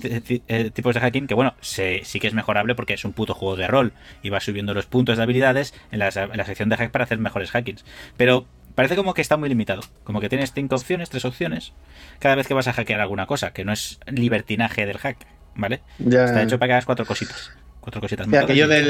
eh, 0.47 0.71
tipos 0.73 0.95
de 0.95 1.01
hacking. 1.01 1.27
Que 1.27 1.33
bueno, 1.35 1.55
se- 1.63 2.03
sí 2.05 2.21
que 2.21 2.27
es 2.29 2.35
mejorable 2.35 2.75
porque 2.77 2.93
es 2.95 3.05
un 3.07 3.13
puto 3.15 3.33
juego 3.35 3.57
de 3.57 3.67
rol. 3.67 3.93
Y 4.23 4.29
vas 4.31 4.45
subiendo 4.45 4.73
los 4.75 4.85
puntos 4.87 5.17
de 5.17 5.23
habilidades 5.25 5.75
en 5.91 5.99
la, 6.01 6.11
en 6.11 6.37
la 6.37 6.45
sección 6.45 6.69
de 6.69 6.77
hack 6.77 6.91
para 6.93 7.05
hacer 7.05 7.17
mejores 7.19 7.51
hackings. 7.51 7.85
Pero 8.19 8.47
parece 8.77 8.95
como 8.95 9.15
que 9.15 9.23
está 9.23 9.37
muy 9.39 9.49
limitado. 9.49 9.81
Como 10.05 10.21
que 10.21 10.29
tienes 10.29 10.53
cinco 10.53 10.77
opciones, 10.77 11.09
tres 11.11 11.25
opciones. 11.25 11.73
Cada 12.21 12.35
vez 12.37 12.47
que 12.47 12.53
vas 12.55 12.69
a 12.69 12.73
hackear 12.75 13.01
alguna 13.01 13.27
cosa. 13.27 13.53
Que 13.55 13.65
no 13.65 13.73
es 13.73 13.99
libertinaje 14.07 14.85
del 14.87 14.99
hack. 14.99 15.17
¿Vale? 15.61 15.81
Ya. 15.99 16.25
Está 16.25 16.43
hecho 16.43 16.59
para 16.59 16.69
que 16.69 16.73
hagas 16.75 16.87
cuatro 16.87 17.05
cositas. 17.07 17.51
Cuatro 17.81 18.01
cositas. 18.03 18.27
Más 18.27 18.45
aquello 18.45 18.69
del, 18.69 18.85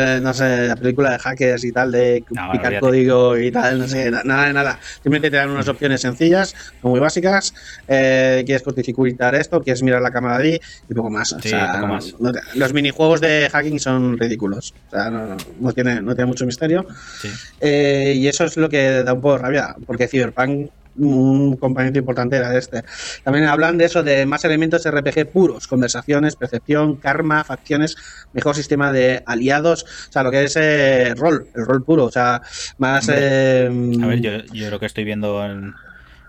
eh, 0.00 0.18
no 0.20 0.34
sé, 0.34 0.66
la 0.66 0.74
película 0.74 1.12
de 1.12 1.18
hackers 1.20 1.62
y 1.64 1.70
tal, 1.70 1.92
de 1.92 2.24
No, 2.32 2.50
picar 2.50 2.80
código 2.80 3.38
y 3.38 3.52
tal, 3.52 3.78
no 3.78 3.86
sé, 3.86 4.10
na- 4.10 4.24
nada 4.24 4.46
de 4.48 4.52
nada. 4.52 4.78
Simplemente 4.94 5.30
te 5.30 5.36
dan 5.36 5.50
unas 5.50 5.68
opciones 5.68 6.00
sencillas, 6.00 6.52
muy 6.82 6.98
básicas. 6.98 7.54
Eh, 7.86 8.42
quieres 8.44 8.64
cortocircuitar 8.64 9.36
esto, 9.36 9.62
quieres 9.62 9.84
mirar 9.84 10.02
la 10.02 10.10
cámara 10.10 10.38
de 10.38 10.44
ahí 10.54 10.60
y 10.90 10.92
poco 10.94 11.08
más. 11.08 11.32
O 11.34 11.40
Sí, 11.40 11.50
sea, 11.50 11.74
poco 11.74 11.86
más. 11.86 12.14
no 12.18 12.32
te- 12.32 12.40
los 12.56 12.72
minijuegos 12.72 13.20
de 13.20 13.48
hacking 13.48 13.78
son 13.78 14.18
ridículos. 14.18 14.74
O 14.88 14.90
sea, 14.90 15.08
no, 15.08 15.24
no, 15.24 15.36
no 15.60 15.72
tiene, 15.72 16.02
no 16.02 16.12
tiene 16.16 16.26
mucho 16.26 16.44
misterio. 16.44 16.84
Sí. 17.20 17.28
Eh, 17.60 18.14
y 18.16 18.26
eso 18.26 18.44
es 18.44 18.56
lo 18.56 18.68
que 18.68 19.04
da 19.04 19.12
un 19.12 19.20
poco 19.20 19.36
de 19.36 19.42
rabia, 19.42 19.76
porque 19.86 20.08
Cyberpunk, 20.08 20.68
un 20.94 21.56
componente 21.56 21.98
importante 21.98 22.36
era 22.36 22.56
este. 22.56 22.82
También 23.22 23.46
hablan 23.46 23.78
de 23.78 23.86
eso, 23.86 24.02
de 24.02 24.26
más 24.26 24.44
elementos 24.44 24.84
RPG 24.84 25.30
puros, 25.32 25.66
conversaciones, 25.66 26.36
percepción, 26.36 26.96
karma, 26.98 27.44
facciones, 27.44 27.96
mejor 28.32 28.54
sistema 28.54 28.92
de 28.92 29.22
aliados, 29.26 29.84
o 29.84 30.12
sea, 30.12 30.22
lo 30.22 30.30
que 30.30 30.44
es 30.44 30.56
eh, 30.56 31.14
rol, 31.16 31.48
el 31.54 31.66
rol 31.66 31.84
puro, 31.84 32.04
o 32.04 32.10
sea, 32.10 32.42
más... 32.78 33.08
eh, 33.10 33.70
A 34.02 34.06
ver, 34.06 34.20
yo, 34.20 34.30
yo 34.52 34.70
lo 34.70 34.78
que 34.80 34.86
estoy 34.86 35.04
viendo 35.04 35.44
en, 35.44 35.74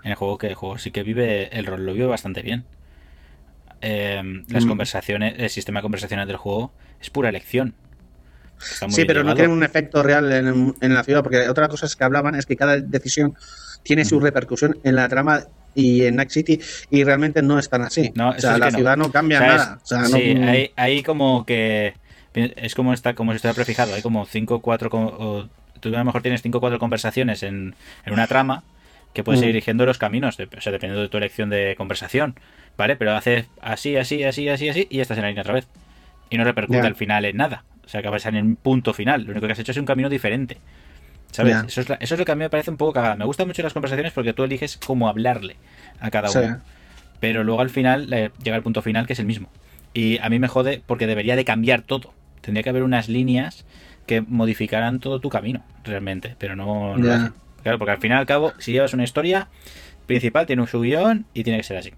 en 0.02 0.10
el 0.10 0.14
juego, 0.14 0.38
que 0.38 0.48
el 0.48 0.54
juego 0.54 0.78
sí 0.78 0.90
que 0.90 1.02
vive, 1.02 1.48
el 1.56 1.66
rol 1.66 1.84
lo 1.84 1.92
vive 1.92 2.06
bastante 2.06 2.42
bien. 2.42 2.64
Eh, 3.80 4.22
las 4.48 4.64
Mm. 4.64 4.68
conversaciones, 4.68 5.34
el 5.38 5.50
sistema 5.50 5.80
de 5.80 5.82
conversaciones 5.82 6.26
del 6.26 6.36
juego 6.36 6.72
es 7.00 7.10
pura 7.10 7.28
elección. 7.28 7.74
Sí, 8.88 9.04
pero 9.04 9.24
no 9.24 9.34
tienen 9.34 9.52
un 9.52 9.62
efecto 9.64 10.02
real 10.02 10.32
en, 10.32 10.74
en 10.80 10.94
la 10.94 11.02
ciudad, 11.04 11.22
porque 11.22 11.48
otra 11.48 11.68
cosa 11.68 11.86
es 11.86 11.96
que 11.96 12.04
hablaban 12.04 12.34
es 12.34 12.46
que 12.46 12.56
cada 12.56 12.78
decisión 12.78 13.34
tiene 13.84 14.04
su 14.04 14.18
repercusión 14.18 14.76
en 14.82 14.96
la 14.96 15.08
trama 15.08 15.42
y 15.76 16.04
en 16.04 16.16
Night 16.16 16.30
City 16.30 16.58
y 16.90 17.04
realmente 17.04 17.42
no 17.42 17.58
es 17.58 17.68
tan 17.68 17.82
así. 17.82 18.10
No, 18.16 18.30
o 18.30 18.38
sea, 18.38 18.58
la 18.58 18.66
que 18.66 18.72
no. 18.72 18.78
ciudad 18.78 18.96
no 18.96 19.12
cambia 19.12 19.38
O 19.38 19.42
sea, 19.42 19.48
nada. 19.56 19.78
O 19.82 19.86
sea, 19.86 19.98
no- 20.00 20.06
sí, 20.08 20.22
hay, 20.42 20.70
hay 20.74 21.02
como 21.04 21.46
que. 21.46 21.94
Es 22.34 22.74
como 22.74 22.92
está 22.92 23.14
como 23.14 23.30
si 23.32 23.36
estuviera 23.36 23.54
prefijado. 23.54 23.94
Hay 23.94 24.02
como 24.02 24.26
5 24.26 24.56
o 24.56 24.60
4. 24.60 25.48
Tú 25.80 25.88
a 25.94 25.98
lo 25.98 26.04
mejor 26.04 26.22
tienes 26.22 26.42
5 26.42 26.58
o 26.58 26.60
4 26.60 26.78
conversaciones 26.80 27.42
en, 27.44 27.74
en 28.04 28.12
una 28.12 28.26
trama 28.26 28.64
que 29.12 29.22
puedes 29.22 29.40
ir 29.42 29.46
Mm. 29.46 29.52
dirigiendo 29.52 29.86
los 29.86 29.98
caminos, 29.98 30.34
o 30.40 30.60
sea, 30.60 30.72
dependiendo 30.72 31.02
de 31.02 31.08
tu 31.08 31.16
elección 31.18 31.48
de 31.50 31.74
conversación. 31.76 32.34
¿Vale? 32.76 32.96
Pero 32.96 33.14
haces 33.14 33.46
así, 33.60 33.96
así, 33.96 34.24
así, 34.24 34.48
así, 34.48 34.68
así 34.68 34.88
y 34.90 34.98
estás 34.98 35.16
en 35.18 35.22
la 35.22 35.28
línea 35.28 35.42
otra 35.42 35.54
vez. 35.54 35.68
Y 36.30 36.38
no 36.38 36.42
repercute 36.44 36.80
al 36.80 36.96
final 36.96 37.24
en 37.24 37.36
nada. 37.36 37.62
O 37.84 37.88
sea, 37.88 38.00
acabas 38.00 38.26
en 38.26 38.34
un 38.36 38.56
punto 38.56 38.92
final. 38.94 39.22
Lo 39.24 39.30
único 39.32 39.46
que 39.46 39.52
has 39.52 39.58
hecho 39.60 39.70
es 39.70 39.78
un 39.78 39.84
camino 39.84 40.08
diferente. 40.08 40.56
¿Sabes? 41.34 41.56
Eso, 41.66 41.80
es 41.80 41.88
la- 41.88 41.96
eso 41.96 42.14
es 42.14 42.18
lo 42.20 42.24
que 42.24 42.32
a 42.32 42.34
mí 42.36 42.40
me 42.40 42.50
parece 42.50 42.70
un 42.70 42.76
poco 42.76 42.92
cagada. 42.92 43.16
Me 43.16 43.24
gustan 43.24 43.46
mucho 43.48 43.60
las 43.62 43.72
conversaciones 43.72 44.12
porque 44.12 44.32
tú 44.32 44.44
eliges 44.44 44.76
cómo 44.76 45.08
hablarle 45.08 45.56
a 46.00 46.10
cada 46.10 46.28
Sí. 46.28 46.38
uno 46.38 46.60
pero 47.20 47.42
luego 47.42 47.60
al 47.62 47.70
final 47.70 48.12
eh, 48.12 48.30
llega 48.42 48.56
el 48.56 48.62
punto 48.62 48.82
final 48.82 49.06
que 49.06 49.14
es 49.14 49.18
el 49.18 49.24
mismo. 49.26 49.48
Y 49.94 50.18
a 50.18 50.28
mí 50.28 50.38
me 50.38 50.46
jode 50.46 50.82
porque 50.86 51.06
debería 51.06 51.36
de 51.36 51.44
cambiar 51.46 51.80
todo. 51.82 52.12
Tendría 52.42 52.62
que 52.62 52.68
haber 52.68 52.82
unas 52.82 53.08
líneas 53.08 53.64
que 54.06 54.20
modificaran 54.20 55.00
todo 55.00 55.20
tu 55.20 55.30
camino, 55.30 55.62
realmente, 55.84 56.36
pero 56.38 56.54
no, 56.54 56.94
hace. 56.94 57.30
Claro, 57.62 57.78
porque 57.78 57.92
al 57.92 57.98
fin 57.98 58.10
y 58.10 58.14
al 58.14 58.26
cabo, 58.26 58.52
si 58.58 58.72
llevas 58.72 58.92
una 58.92 59.04
historia 59.04 59.48
principal, 60.06 60.44
tiene 60.46 60.60
un 60.62 60.68
guion 60.82 61.24
y 61.32 61.44
tiene 61.44 61.56
que 61.58 61.62
ser 61.64 61.78
así. 61.78 61.90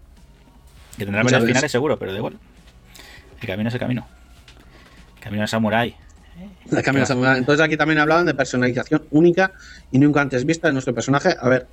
Que 0.97 1.05
tendrá 1.05 1.25
varios 1.25 1.45
finales 1.45 1.73
seguro, 1.73 1.99
pero 1.99 2.13
da 2.13 2.19
igual. 2.19 2.39
El 3.41 3.47
camino 3.49 3.69
es 3.69 3.75
el 3.75 3.81
camino. 3.81 4.07
El 5.17 5.23
camino 5.23 5.41
del 5.41 5.49
samurái. 5.49 5.97
La. 6.71 7.37
Entonces 7.39 7.61
aquí 7.65 7.77
también 7.77 7.99
hablaban 8.01 8.27
de 8.27 8.35
personalización 8.35 9.05
única 9.11 9.53
y 9.93 9.99
nunca 9.99 10.21
antes 10.21 10.45
vista 10.45 10.67
de 10.69 10.73
nuestro 10.73 10.95
personaje. 10.95 11.37
A 11.41 11.49
ver, 11.49 11.67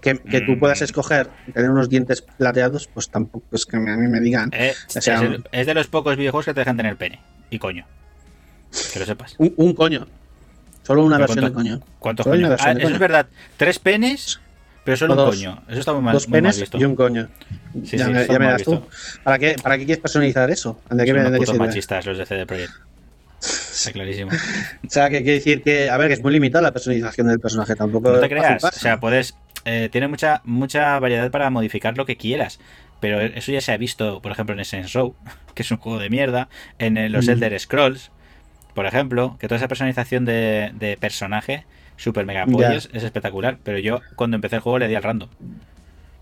que, 0.00 0.18
que 0.18 0.40
tú 0.42 0.52
Mm. 0.52 0.58
puedas 0.60 0.82
escoger 0.82 1.28
tener 1.52 1.70
unos 1.70 1.88
dientes 1.88 2.22
plateados, 2.22 2.86
pues 2.92 3.08
tampoco 3.08 3.44
es 3.56 3.64
que 3.66 3.76
a 3.76 3.80
mí 3.80 4.08
me 4.08 4.20
digan. 4.20 4.50
Eh, 4.52 4.74
O 4.94 5.00
sea, 5.00 5.16
es, 5.16 5.22
el- 5.22 5.44
es 5.50 5.66
de 5.66 5.74
los 5.74 5.86
pocos 5.88 6.16
videojuegos 6.16 6.44
que 6.46 6.54
te 6.54 6.60
dejan 6.60 6.76
tener 6.76 6.96
pene. 6.96 7.20
Y 7.50 7.58
coño. 7.58 7.86
Que 8.92 8.98
lo 8.98 9.06
sepas. 9.06 9.34
Un, 9.38 9.54
un 9.56 9.74
coño. 9.74 10.06
Solo 10.82 11.04
una 11.04 11.18
versión 11.18 11.44
de 11.44 11.52
¿cuánto- 11.52 11.70
coño. 11.70 11.86
¿Cuántos 11.98 12.26
coños? 12.26 12.60
Ah, 12.60 12.72
eso 12.72 12.80
coño. 12.82 12.94
es 12.94 12.98
verdad. 13.00 13.26
Tres 13.56 13.78
penes, 13.78 14.40
pero 14.86 14.96
solo 14.96 15.12
un 15.12 15.18
dos. 15.18 15.34
coño. 15.36 15.62
Eso 15.68 15.80
está 15.80 15.92
muy 15.92 16.00
mal, 16.02 16.14
Dos 16.14 16.26
mal 16.28 16.40
penes 16.40 16.58
visto. 16.60 16.78
y 16.78 16.84
un 16.84 16.96
coño. 16.96 17.28
Sí, 17.84 17.98
ya 17.98 18.06
sí, 18.06 18.10
me, 18.12 18.26
ya 18.26 18.32
me 18.38 18.38
mal 18.46 18.52
das 18.52 18.62
tú. 18.62 18.82
¿Para 19.22 19.38
qué, 19.38 19.56
¿Para 19.62 19.76
qué 19.76 19.84
quieres 19.84 20.00
personalizar 20.00 20.50
eso? 20.50 20.80
¿De 20.88 21.04
qué, 21.04 21.10
Son 21.10 21.20
unos 21.26 21.38
putos 21.38 21.58
machistas 21.58 22.06
los 22.06 22.16
de 22.16 22.24
CD 22.24 22.46
Projekt. 22.46 22.72
Está 23.42 23.92
clarísimo. 23.92 24.30
O 24.86 24.90
sea, 24.90 25.10
que 25.10 25.18
quiere 25.18 25.34
decir 25.34 25.62
que, 25.62 25.90
a 25.90 25.96
ver, 25.98 26.08
que 26.08 26.14
es 26.14 26.22
muy 26.22 26.32
limitada 26.32 26.62
la 26.62 26.72
personalización 26.72 27.26
del 27.28 27.38
personaje. 27.40 27.74
Tampoco 27.76 28.10
No 28.10 28.18
te 28.20 28.28
creas. 28.30 28.64
O 28.64 28.70
sea, 28.70 28.98
puedes. 28.98 29.36
eh, 29.66 29.88
tiene 29.92 30.08
mucha, 30.08 30.40
mucha 30.44 30.98
variedad 30.98 31.30
para 31.30 31.50
modificar 31.50 31.96
lo 31.98 32.06
que 32.06 32.16
quieras. 32.16 32.58
Pero 33.00 33.20
eso 33.20 33.52
ya 33.52 33.60
se 33.60 33.72
ha 33.72 33.76
visto, 33.76 34.22
por 34.22 34.32
ejemplo, 34.32 34.54
en 34.54 34.60
Essence 34.60 34.96
Row, 34.96 35.14
que 35.54 35.62
es 35.62 35.70
un 35.70 35.76
juego 35.76 35.98
de 35.98 36.08
mierda. 36.08 36.48
En 36.78 36.96
eh, 36.96 37.10
los 37.10 37.26
Mm. 37.26 37.30
Elder 37.30 37.60
Scrolls, 37.60 38.10
por 38.74 38.86
ejemplo, 38.86 39.36
que 39.38 39.48
toda 39.48 39.56
esa 39.58 39.68
personalización 39.68 40.24
de, 40.24 40.72
de 40.78 40.96
personaje, 40.96 41.66
super 41.96 42.24
mega 42.26 42.46
pollos, 42.46 42.88
es 42.92 43.02
espectacular. 43.02 43.58
Pero 43.62 43.78
yo, 43.78 44.00
cuando 44.16 44.34
empecé 44.36 44.56
el 44.56 44.62
juego, 44.62 44.78
le 44.78 44.88
di 44.88 44.94
al 44.94 45.02
random. 45.02 45.28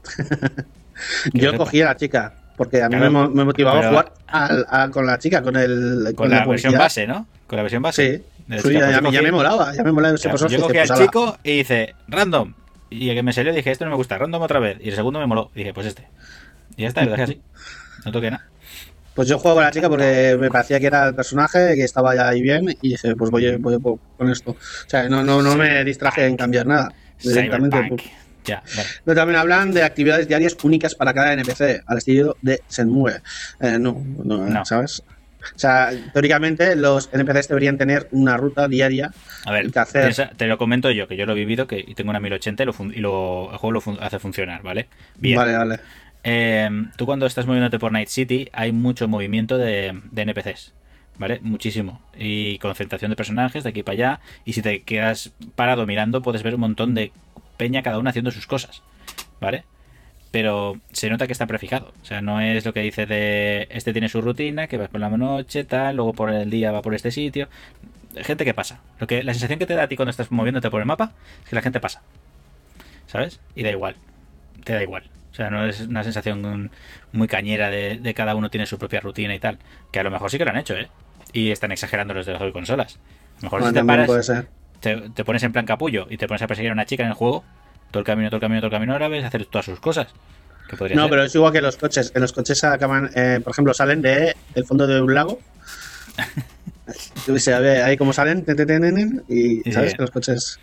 Yo 1.32 1.56
cogí 1.56 1.82
a 1.82 1.86
la 1.86 1.96
chica, 1.96 2.34
porque 2.56 2.82
a 2.82 2.88
mí 2.88 2.96
Claro, 2.96 3.10
me, 3.10 3.28
me 3.28 3.44
motivaba 3.44 3.78
pero- 3.80 3.90
jugar 3.90 4.12
a- 4.28 4.88
con 4.90 5.06
la 5.06 5.18
chica, 5.18 5.42
con 5.42 5.56
el 5.56 6.12
Con 6.14 6.30
la 6.30 6.40
la 6.40 6.46
versión 6.46 6.74
base, 6.74 7.06
¿no? 7.06 7.26
Con 7.46 7.56
la 7.56 7.62
versión 7.62 7.82
base. 7.82 8.18
Sí, 8.18 8.22
la 8.48 8.58
Sí, 8.58 8.68
chica, 8.68 8.90
ya, 8.90 9.00
pues 9.00 9.02
me- 9.02 9.12
ya 9.12 9.18
cogí- 9.20 9.24
me 9.24 9.32
molaba, 9.32 9.74
ya 9.74 9.82
me 9.82 9.92
molaba 9.92 10.14
ese 10.14 10.28
Claro, 10.30 10.46
yo 10.48 10.60
cogí 10.60 10.78
al 10.78 10.86
pues, 10.88 11.00
chico 11.00 11.38
y 11.42 11.50
hice 11.60 11.94
random. 12.08 12.54
Y 12.90 13.08
el 13.08 13.16
que 13.16 13.22
me 13.24 13.32
salió 13.32 13.52
dije, 13.52 13.70
esto 13.72 13.84
no 13.84 13.90
me 13.90 13.96
gusta, 13.96 14.16
random 14.18 14.40
otra 14.42 14.60
vez. 14.60 14.78
Y 14.80 14.90
el 14.90 14.94
segundo 14.94 15.18
me 15.18 15.26
moló. 15.26 15.50
Y 15.54 15.58
dije, 15.60 15.74
pues 15.74 15.86
este. 15.88 16.06
Y 16.76 16.82
ya 16.82 16.88
está, 16.88 17.04
lo 17.04 17.10
dejé 17.10 17.22
así. 17.24 17.40
No 18.04 18.12
toqué 18.12 18.30
nada. 18.30 18.46
Pues 19.14 19.28
yo 19.28 19.38
juego 19.38 19.56
con 19.56 19.64
la 19.64 19.70
chica 19.70 19.88
porque 19.88 20.36
me 20.40 20.50
parecía 20.50 20.80
que 20.80 20.86
era 20.86 21.08
el 21.08 21.14
personaje, 21.14 21.74
que 21.76 21.84
estaba 21.84 22.14
ya 22.14 22.28
ahí 22.28 22.42
bien, 22.42 22.68
y 22.82 22.90
dije, 22.90 23.14
pues 23.16 23.30
voy, 23.30 23.56
voy 23.56 23.78
con 24.16 24.30
esto. 24.30 24.50
O 24.52 24.56
sea, 24.88 25.08
no, 25.08 25.22
no, 25.22 25.40
no 25.40 25.54
me 25.56 25.84
distraje 25.84 26.26
en 26.26 26.36
cambiar 26.36 26.66
nada. 26.66 26.92
Directamente. 27.22 27.76
Pues. 27.88 28.02
Ya, 28.44 28.62
vale. 28.76 28.88
Pero 29.04 29.14
también 29.14 29.38
hablan 29.40 29.72
de 29.72 29.82
actividades 29.84 30.28
diarias 30.28 30.56
únicas 30.64 30.94
para 30.94 31.14
cada 31.14 31.32
NPC, 31.32 31.82
al 31.86 31.98
estilo 31.98 32.36
de 32.42 32.60
Shenmue. 32.68 33.12
Eh, 33.60 33.78
no, 33.78 34.02
no, 34.24 34.46
No. 34.48 34.64
¿sabes? 34.64 35.02
O 35.54 35.58
sea, 35.58 35.90
teóricamente 36.12 36.74
los 36.74 37.10
NPCs 37.12 37.48
deberían 37.48 37.76
tener 37.76 38.08
una 38.12 38.38
ruta 38.38 38.66
diaria 38.66 39.10
A 39.44 39.52
ver, 39.52 39.70
¿Qué 39.70 39.78
hacer? 39.78 40.30
te 40.38 40.46
lo 40.46 40.56
comento 40.56 40.90
yo, 40.90 41.06
que 41.06 41.16
yo 41.18 41.26
lo 41.26 41.32
he 41.32 41.36
vivido 41.36 41.66
que 41.66 41.84
y 41.86 41.94
tengo 41.94 42.08
una 42.10 42.18
1080 42.20 42.62
y, 42.62 42.66
lo, 42.66 42.74
y 42.94 43.00
lo- 43.00 43.50
el 43.52 43.58
juego 43.58 43.72
lo 43.72 43.80
fun- 43.82 43.98
hace 44.00 44.18
funcionar, 44.18 44.62
¿vale? 44.62 44.88
Bien. 45.18 45.36
Vale, 45.36 45.54
vale. 45.56 45.80
Eh, 46.24 46.70
tú 46.96 47.04
cuando 47.04 47.26
estás 47.26 47.46
moviéndote 47.46 47.78
por 47.78 47.92
Night 47.92 48.08
City 48.08 48.48
hay 48.52 48.72
mucho 48.72 49.06
movimiento 49.08 49.58
de, 49.58 50.00
de 50.10 50.22
NPCs, 50.22 50.72
¿vale? 51.18 51.38
Muchísimo. 51.42 52.00
Y 52.18 52.58
concentración 52.58 53.10
de 53.10 53.16
personajes 53.16 53.62
de 53.62 53.70
aquí 53.70 53.82
para 53.82 53.94
allá. 53.94 54.20
Y 54.44 54.54
si 54.54 54.62
te 54.62 54.82
quedas 54.82 55.32
parado 55.54 55.86
mirando 55.86 56.22
puedes 56.22 56.42
ver 56.42 56.54
un 56.54 56.62
montón 56.62 56.94
de 56.94 57.12
peña 57.56 57.82
cada 57.82 57.98
uno 57.98 58.10
haciendo 58.10 58.30
sus 58.30 58.46
cosas, 58.46 58.82
¿vale? 59.40 59.64
Pero 60.30 60.80
se 60.92 61.10
nota 61.10 61.26
que 61.26 61.32
está 61.32 61.46
prefijado. 61.46 61.92
O 62.02 62.04
sea, 62.04 62.20
no 62.20 62.40
es 62.40 62.64
lo 62.64 62.72
que 62.72 62.80
dice 62.80 63.06
de 63.06 63.68
este 63.70 63.92
tiene 63.92 64.08
su 64.08 64.20
rutina, 64.20 64.66
que 64.66 64.78
vas 64.78 64.88
por 64.88 65.00
la 65.00 65.10
noche, 65.10 65.64
tal, 65.64 65.96
luego 65.96 66.12
por 66.14 66.30
el 66.30 66.50
día 66.50 66.72
va 66.72 66.82
por 66.82 66.94
este 66.94 67.10
sitio. 67.10 67.48
Gente 68.16 68.44
que 68.44 68.54
pasa. 68.54 68.80
Lo 68.98 69.06
que, 69.06 69.22
la 69.22 69.34
sensación 69.34 69.58
que 69.58 69.66
te 69.66 69.74
da 69.74 69.84
a 69.84 69.88
ti 69.88 69.96
cuando 69.96 70.10
estás 70.10 70.30
moviéndote 70.30 70.70
por 70.70 70.80
el 70.80 70.86
mapa 70.86 71.12
es 71.42 71.50
que 71.50 71.56
la 71.56 71.62
gente 71.62 71.80
pasa. 71.80 72.02
¿Sabes? 73.06 73.40
Y 73.54 73.62
da 73.62 73.70
igual. 73.70 73.96
Te 74.64 74.72
da 74.72 74.82
igual. 74.82 75.04
O 75.34 75.36
sea, 75.36 75.50
no 75.50 75.66
es 75.66 75.80
una 75.80 76.04
sensación 76.04 76.70
muy 77.10 77.26
cañera 77.26 77.68
de, 77.68 77.98
de 77.98 78.14
cada 78.14 78.36
uno 78.36 78.50
tiene 78.50 78.66
su 78.66 78.78
propia 78.78 79.00
rutina 79.00 79.34
y 79.34 79.40
tal. 79.40 79.58
Que 79.90 79.98
a 79.98 80.04
lo 80.04 80.10
mejor 80.12 80.30
sí 80.30 80.38
que 80.38 80.44
lo 80.44 80.52
han 80.52 80.58
hecho, 80.58 80.74
¿eh? 80.74 80.88
Y 81.32 81.50
están 81.50 81.72
exagerando 81.72 82.14
los 82.14 82.24
de 82.24 82.34
las 82.34 82.52
consolas. 82.52 82.94
A 82.94 83.36
lo 83.38 83.42
mejor 83.42 83.60
Bueno, 83.62 83.66
si 83.70 83.74
te 83.74 83.78
también 83.80 83.96
paras, 83.96 84.06
puede 84.06 84.22
ser. 84.22 84.46
te, 84.78 85.10
te 85.10 85.24
pones 85.24 85.42
en 85.42 85.52
plan 85.52 85.66
capullo 85.66 86.06
y 86.08 86.18
te 86.18 86.28
pones 86.28 86.40
a 86.42 86.46
perseguir 86.46 86.70
a 86.70 86.74
una 86.74 86.86
chica 86.86 87.02
en 87.02 87.08
el 87.08 87.14
juego, 87.16 87.42
todo 87.90 87.98
el 87.98 88.06
camino, 88.06 88.28
todo 88.30 88.36
el 88.36 88.42
camino, 88.42 88.60
todo 88.60 88.68
el 88.68 88.72
camino, 88.72 88.92
ahora 88.92 89.08
ves 89.08 89.24
hacer 89.24 89.44
todas 89.46 89.64
sus 89.64 89.80
cosas. 89.80 90.06
Que 90.68 90.76
No, 90.94 91.02
ser. 91.02 91.10
pero 91.10 91.24
es 91.24 91.34
igual 91.34 91.52
que 91.52 91.60
los 91.60 91.76
coches. 91.76 92.12
En 92.14 92.22
los 92.22 92.32
coches 92.32 92.62
acaban, 92.62 93.10
eh, 93.16 93.40
por 93.42 93.50
ejemplo, 93.50 93.74
salen 93.74 94.02
de, 94.02 94.36
del 94.54 94.64
fondo 94.64 94.86
de 94.86 95.00
un 95.00 95.12
lago. 95.14 95.40
Se 97.38 97.58
ve 97.58 97.82
ahí 97.82 97.96
como 97.96 98.12
salen, 98.12 98.44
te, 98.44 98.54
te, 98.54 98.66
te, 98.66 98.78
te, 98.78 98.92
te, 98.92 99.34
y 99.34 99.62
Sí. 99.62 99.72
sabes 99.72 99.94
que 99.94 100.02
los 100.02 100.10
coches. 100.10 100.60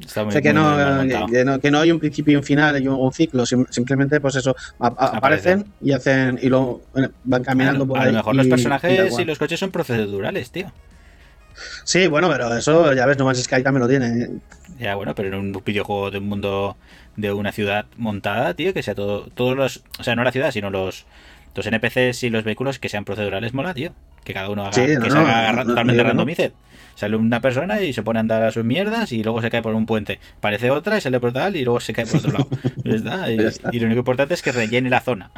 Está 0.00 0.22
O 0.22 0.24
muy, 0.24 0.32
sea, 0.32 0.40
que 0.42 0.52
muy 0.52 0.62
no, 0.62 1.26
que, 1.30 1.44
no, 1.44 1.60
que 1.60 1.70
no 1.70 1.78
hay 1.80 1.92
un 1.92 1.98
principio 2.00 2.32
y 2.32 2.36
un 2.36 2.42
final 2.42 2.82
y 2.82 2.88
un, 2.88 2.94
un 2.94 3.12
ciclo. 3.12 3.44
sim- 3.46 3.66
simplemente, 3.70 4.20
pues 4.20 4.36
eso, 4.36 4.56
a- 4.78 4.86
a- 4.88 5.16
aparecen 5.18 5.66
y 5.80 5.92
hacen 5.92 6.38
y 6.42 6.48
lo 6.48 6.80
van 7.24 7.42
caminando 7.44 7.84
a, 7.84 7.86
por 7.86 7.98
a 7.98 8.02
ahí. 8.02 8.06
lo 8.12 8.14
mejor 8.18 8.34
y- 8.34 8.38
los 8.38 8.46
personajes 8.48 9.18
y 9.18 9.24
los 9.24 9.38
coches 9.38 9.60
son 9.60 9.70
procedurales, 9.70 10.50
tío. 10.50 10.72
Sí, 11.84 12.06
bueno, 12.06 12.28
pero 12.30 12.54
eso 12.56 12.92
ya 12.94 13.04
ves, 13.06 13.18
No 13.18 13.24
Man's 13.26 13.42
Sky 13.42 13.62
también 13.62 13.82
lo 13.82 13.88
tiene. 13.88 14.28
Ya, 14.78 14.94
bueno, 14.94 15.14
pero 15.14 15.28
en 15.28 15.34
un 15.34 15.62
videojuego 15.64 16.10
de 16.10 16.18
un 16.18 16.28
mundo 16.28 16.76
de 17.16 17.32
una 17.32 17.52
ciudad 17.52 17.84
montada, 17.98 18.54
tío, 18.54 18.72
que 18.72 18.82
sea 18.82 18.94
todo, 18.94 19.26
todos 19.34 19.56
los, 19.56 19.82
o 19.98 20.02
sea, 20.04 20.14
no 20.16 20.24
la 20.24 20.32
ciudad, 20.32 20.52
sino 20.52 20.70
los, 20.70 21.04
los 21.54 21.66
NPCs 21.66 22.22
y 22.22 22.30
los 22.30 22.44
vehículos 22.44 22.78
que 22.78 22.88
sean 22.88 23.04
procedurales, 23.04 23.52
mola, 23.52 23.74
tío. 23.74 23.92
Que 24.24 24.34
cada 24.34 24.48
uno 24.50 24.62
haga, 24.62 24.72
Sí, 24.72 24.82
que 24.82 25.10
se 25.10 25.18
haga 25.18 25.52
no, 25.52 25.58
no, 25.58 25.66
totalmente 25.66 26.02
randomized. 26.02 26.52
Sale 26.94 27.16
una 27.16 27.40
persona 27.40 27.80
y 27.80 27.94
se 27.94 28.02
pone 28.02 28.18
a 28.18 28.20
andar 28.20 28.42
a 28.42 28.50
sus 28.52 28.62
mierdas 28.64 29.10
y 29.12 29.22
luego 29.22 29.40
se 29.40 29.48
cae 29.48 29.62
por 29.62 29.74
un 29.74 29.86
puente. 29.86 30.18
Parece 30.40 30.70
otra 30.70 30.98
y 30.98 31.00
sale 31.00 31.18
por 31.18 31.32
tal 31.32 31.56
y 31.56 31.64
luego 31.64 31.80
se 31.80 31.94
cae 31.94 32.04
por 32.04 32.16
otro 32.18 32.32
lado. 32.32 32.48
Y, 33.72 33.78
lo 33.78 33.86
único 33.86 34.00
importante 34.00 34.34
es 34.34 34.42
que 34.42 34.52
rellene 34.52 34.90
la 34.90 35.00
zona. 35.00 35.30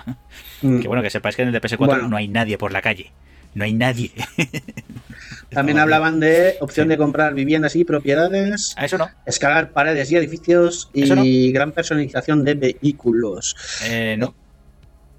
Mm. 0.62 0.80
Que 0.80 0.88
bueno, 0.88 1.02
que 1.02 1.10
sepáis 1.10 1.36
que 1.36 1.42
en 1.42 1.48
el 1.48 1.52
de 1.54 1.60
PS4 1.60 1.76
Bueno. 1.78 2.08
no 2.08 2.16
hay 2.16 2.26
nadie 2.26 2.58
por 2.58 2.72
la 2.72 2.82
calle. 2.82 3.12
No 3.54 3.64
hay 3.64 3.74
nadie. 3.74 4.10
También 5.50 5.78
hablaban 5.78 6.18
de 6.20 6.56
opción 6.60 6.86
Sí. 6.86 6.90
de 6.90 6.96
comprar 6.96 7.34
viviendas 7.34 7.76
y 7.76 7.84
propiedades, 7.84 8.74
A 8.78 8.86
eso 8.86 8.96
no. 8.98 9.08
escalar 9.26 9.70
paredes 9.72 10.10
y 10.10 10.16
edificios 10.16 10.90
y 10.94 11.52
gran 11.52 11.72
personalización 11.72 12.42
de 12.44 12.54
vehículos. 12.54 13.54
Eh, 13.84 14.16
no. 14.18 14.34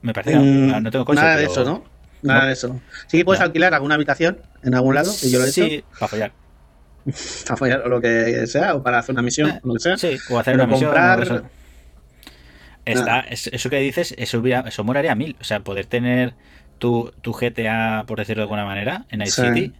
Me 0.01 0.13
parece 0.13 0.35
no. 0.35 0.41
Mm, 0.41 0.83
no 0.83 0.91
tengo 0.91 1.05
coche. 1.05 1.21
nada 1.21 1.37
de 1.37 1.45
eso, 1.45 1.63
¿no? 1.63 1.83
Nada 2.23 2.41
No. 2.41 2.47
de 2.47 2.53
eso. 2.53 2.81
Sí 3.07 3.17
que 3.17 3.25
puedes 3.25 3.39
No. 3.39 3.45
alquilar 3.45 3.73
alguna 3.73 3.95
habitación 3.95 4.39
en 4.63 4.73
algún 4.75 4.95
lado, 4.95 5.11
que 5.19 5.29
yo 5.29 5.39
lo 5.39 5.45
he 5.45 5.49
hecho, 5.49 5.65
Sí, 5.65 5.83
para 5.99 6.07
follar. 6.07 6.31
para 7.45 7.57
follar 7.57 7.81
o 7.85 7.89
lo 7.89 8.01
que 8.01 8.47
sea, 8.47 8.75
o 8.75 8.81
para 8.83 8.99
hacer 8.99 9.13
una 9.13 9.21
misión, 9.21 9.49
Eh, 9.49 9.59
o 9.63 9.67
lo 9.67 9.73
que 9.75 9.79
sea. 9.81 9.97
Sí, 9.97 10.17
o 10.29 10.39
hacer 10.39 10.53
Pero 10.53 10.63
una 10.65 10.73
misión. 10.73 10.91
comprar-. 10.91 11.43
Está, 12.85 13.21
es- 13.21 13.47
eso 13.47 13.69
que 13.69 13.77
dices, 13.79 14.13
eso, 14.17 14.39
hubiera, 14.39 14.61
eso 14.67 14.83
moraría 14.83 15.13
a 15.13 15.15
mil. 15.15 15.35
O 15.39 15.43
sea, 15.43 15.61
poder 15.61 15.85
tener 15.85 16.33
tu, 16.79 17.13
tu 17.21 17.31
GTA, 17.33 18.03
por 18.07 18.19
decirlo 18.19 18.41
de 18.41 18.43
alguna 18.45 18.65
manera, 18.65 19.05
en 19.09 19.19
Night 19.19 19.31
Sí. 19.31 19.41
City 19.41 19.73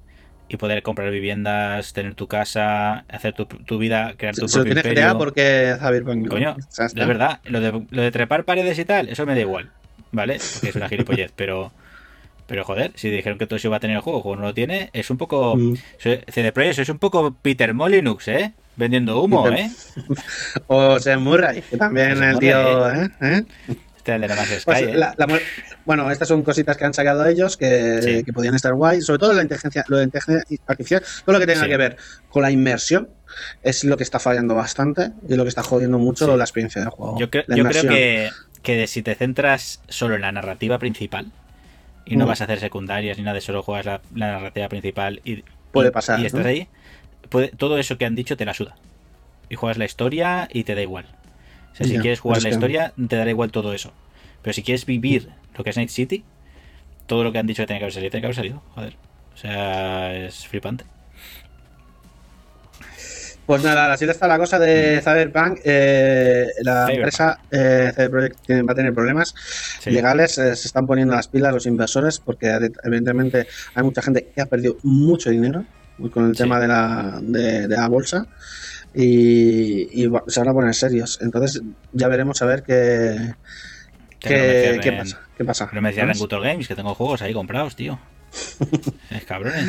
y 0.47 0.57
poder 0.57 0.83
comprar 0.83 1.09
viviendas, 1.11 1.91
tener 1.93 2.15
tu 2.15 2.27
casa, 2.27 2.99
hacer 3.09 3.33
tu, 3.33 3.45
tu 3.45 3.77
vida, 3.77 4.13
crear 4.17 4.35
tu 4.35 4.45
propio 4.45 4.63
tienes 4.63 4.85
imperio. 4.85 5.17
Porque 5.17 5.75
no. 5.81 6.29
Coño, 6.29 6.55
es 6.77 6.93
verdad, 6.93 7.39
lo 7.45 7.59
de, 7.59 7.85
lo 7.89 8.01
de 8.01 8.11
trepar 8.11 8.45
paredes 8.45 8.77
y 8.79 8.85
tal, 8.85 9.09
eso 9.09 9.25
me 9.25 9.33
da 9.35 9.41
igual, 9.41 9.71
¿vale? 10.11 10.37
Porque 10.53 10.69
es 10.69 10.75
una 10.75 10.87
gilipollez, 10.89 11.31
pero... 11.35 11.71
Pero 12.47 12.63
joder, 12.65 12.91
si 12.95 13.09
dijeron 13.09 13.37
que 13.39 13.47
todo 13.47 13.55
eso 13.57 13.67
iba 13.69 13.77
a 13.77 13.79
tener 13.79 13.95
el 13.95 14.01
juego, 14.01 14.19
el 14.19 14.23
juego 14.23 14.35
no 14.41 14.47
lo 14.47 14.53
tiene, 14.53 14.89
es 14.93 15.09
un 15.09 15.17
poco... 15.17 15.55
Mm. 15.55 15.75
CD 15.99 16.51
Projekt 16.51 16.79
es 16.79 16.89
un 16.89 16.99
poco 16.99 17.33
Peter 17.41 17.73
Molyneux, 17.73 18.27
¿eh? 18.27 18.53
Vendiendo 18.75 19.21
humo, 19.21 19.47
¿eh? 19.49 19.69
O 20.67 20.99
Sam 20.99 21.23
Murray, 21.23 21.61
que 21.61 21.77
también 21.77 22.21
el 22.23 22.39
tío. 22.39 22.61
Murray, 22.61 23.05
¿eh? 23.05 23.09
¿eh? 23.21 23.43
Este 23.97 24.11
es 24.11 24.15
el 24.15 24.21
de 24.21 24.27
la 24.27 24.45
Sky, 24.45 24.55
Pues 24.65 24.81
¿eh? 24.81 24.93
la- 24.95 25.13
la 25.17 25.27
mu- 25.27 25.37
bueno, 25.85 26.11
estas 26.11 26.27
son 26.27 26.43
cositas 26.43 26.75
que 26.75 26.83
han 26.83 26.93
sacado 26.93 27.25
ellos 27.25 27.55
que, 27.55 28.01
Sí. 28.01 28.23
que 28.25 28.33
podían 28.33 28.53
estar 28.55 28.73
guay. 28.73 28.99
Sobre 29.01 29.19
todo 29.19 29.33
la 29.33 29.43
inteligencia, 29.43 29.85
lo 29.87 29.97
de 29.97 30.03
inteligencia 30.05 30.43
artificial, 30.67 31.03
todo 31.25 31.33
lo 31.33 31.39
que 31.39 31.47
tenga 31.47 31.63
Sí. 31.63 31.69
que 31.69 31.77
ver 31.77 31.97
con 32.29 32.41
la 32.41 32.51
inmersión 32.51 33.07
es 33.63 33.83
lo 33.85 33.95
que 33.95 34.03
está 34.03 34.19
fallando 34.19 34.55
bastante 34.55 35.11
y 35.29 35.35
lo 35.35 35.43
que 35.43 35.49
está 35.49 35.63
jodiendo 35.63 35.99
mucho 35.99 36.25
Sí. 36.29 36.37
la 36.37 36.43
experiencia 36.43 36.81
del 36.81 36.89
juego. 36.89 37.17
Yo, 37.17 37.29
creo- 37.29 37.43
La 37.47 37.55
yo 37.55 37.63
creo 37.63 37.81
inmersión. 37.83 37.93
que, 37.93 38.29
que 38.61 38.87
si 38.87 39.01
te 39.03 39.15
centras 39.15 39.81
solo 39.87 40.15
en 40.15 40.21
la 40.21 40.31
narrativa 40.33 40.77
principal 40.79 41.27
y 42.05 42.15
no 42.17 42.25
Mm. 42.25 42.27
vas 42.27 42.41
a 42.41 42.43
hacer 42.45 42.59
secundarias 42.59 43.17
ni 43.17 43.23
nada 43.23 43.35
de 43.35 43.41
solo 43.41 43.63
juegas 43.63 43.85
la, 43.85 44.01
la 44.15 44.31
narrativa 44.33 44.67
principal 44.69 45.21
y, 45.23 45.43
Puede 45.71 45.91
pasar, 45.91 46.19
y 46.19 46.25
estás 46.25 46.41
¿no? 46.41 46.47
ahí, 46.49 46.67
puede- 47.29 47.49
todo 47.49 47.77
eso 47.77 47.97
que 47.97 48.05
han 48.05 48.15
dicho 48.15 48.37
te 48.37 48.45
la 48.45 48.53
suda. 48.53 48.75
Y 49.49 49.55
juegas 49.55 49.77
la 49.77 49.85
historia 49.85 50.47
y 50.51 50.63
te 50.63 50.75
da 50.75 50.81
igual. 50.81 51.05
O 51.71 51.75
sea, 51.75 51.87
si 51.87 51.97
quieres 51.97 52.19
jugar 52.19 52.41
la 52.43 52.49
que- 52.49 52.55
historia, 52.55 52.93
te 53.07 53.15
dará 53.15 53.29
igual 53.29 53.51
todo 53.51 53.73
eso. 53.73 53.91
Pero 54.41 54.53
si 54.53 54.61
quieres 54.63 54.85
vivir 54.85 55.29
lo 55.57 55.63
que 55.63 55.69
es 55.71 55.77
Night 55.77 55.89
City, 55.89 56.23
todo 57.07 57.23
lo 57.23 57.31
que 57.31 57.39
han 57.39 57.47
dicho 57.47 57.63
que 57.63 57.67
tiene 57.67 57.79
que 57.79 57.85
haber 57.85 57.93
salido, 57.93 58.11
tiene 58.11 58.21
que 58.21 58.25
haber 58.27 58.35
salido. 58.35 58.61
Joder. 58.75 58.95
O 59.33 59.37
sea, 59.37 60.15
es 60.15 60.47
flipante. 60.47 60.85
Pues 63.45 63.61
nada, 63.61 63.91
así 63.91 64.05
está 64.05 64.25
la 64.27 64.37
cosa 64.37 64.57
de 64.57 65.01
Cyberpunk. 65.01 65.59
Eh, 65.65 66.47
la 66.61 66.85
Cyberpunk. 66.85 66.95
empresa 66.95 67.39
eh, 67.51 67.91
tiene- 68.45 68.61
va 68.63 68.71
a 68.71 68.75
tener 68.75 68.93
problemas 68.93 69.35
Sí. 69.81 69.91
legales. 69.91 70.37
eh, 70.37 70.55
se 70.55 70.67
están 70.67 70.87
poniendo 70.87 71.13
las 71.13 71.27
pilas 71.27 71.53
los 71.53 71.65
inversores 71.65 72.19
porque 72.19 72.57
evidentemente 72.83 73.47
hay 73.75 73.83
mucha 73.83 74.01
gente 74.01 74.29
que 74.33 74.41
ha 74.41 74.45
perdido 74.45 74.77
mucho 74.83 75.29
dinero 75.29 75.65
con 76.13 76.29
el 76.29 76.35
Sí. 76.35 76.43
tema 76.43 76.59
de 76.59 76.67
la, 76.69 77.19
de, 77.21 77.67
de 77.67 77.75
la 77.75 77.87
bolsa 77.89 78.25
y, 78.95 80.07
se 80.27 80.39
van 80.39 80.49
a 80.49 80.53
poner 80.53 80.73
serios. 80.73 81.19
Entonces 81.21 81.61
ya 81.91 82.07
veremos 82.07 82.41
a 82.41 82.45
ver 82.45 82.63
qué, 82.63 83.33
qué, 84.19 84.95
pasa. 84.97 85.19
¿Qué 85.37 85.43
pasa? 85.43 85.69
No 85.73 85.81
me 85.81 85.89
decían 85.89 86.09
en. 86.09 86.17
Gutor 86.17 86.41
Games 86.43 86.67
que 86.67 86.75
tengo 86.75 86.95
juegos 86.95 87.21
ahí 87.21 87.33
comprados, 87.33 87.75
tío. 87.75 87.99
es 89.11 89.25
cabrones. 89.25 89.65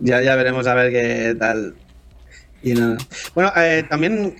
Ya, 0.00 0.20
ya 0.22 0.34
veremos 0.34 0.66
a 0.66 0.74
ver 0.74 0.90
qué 0.90 1.36
tal. 1.38 1.74
Y 2.62 2.74
nada. 2.74 2.96
Bueno, 3.34 3.52
eh, 3.56 3.84
también 3.88 4.36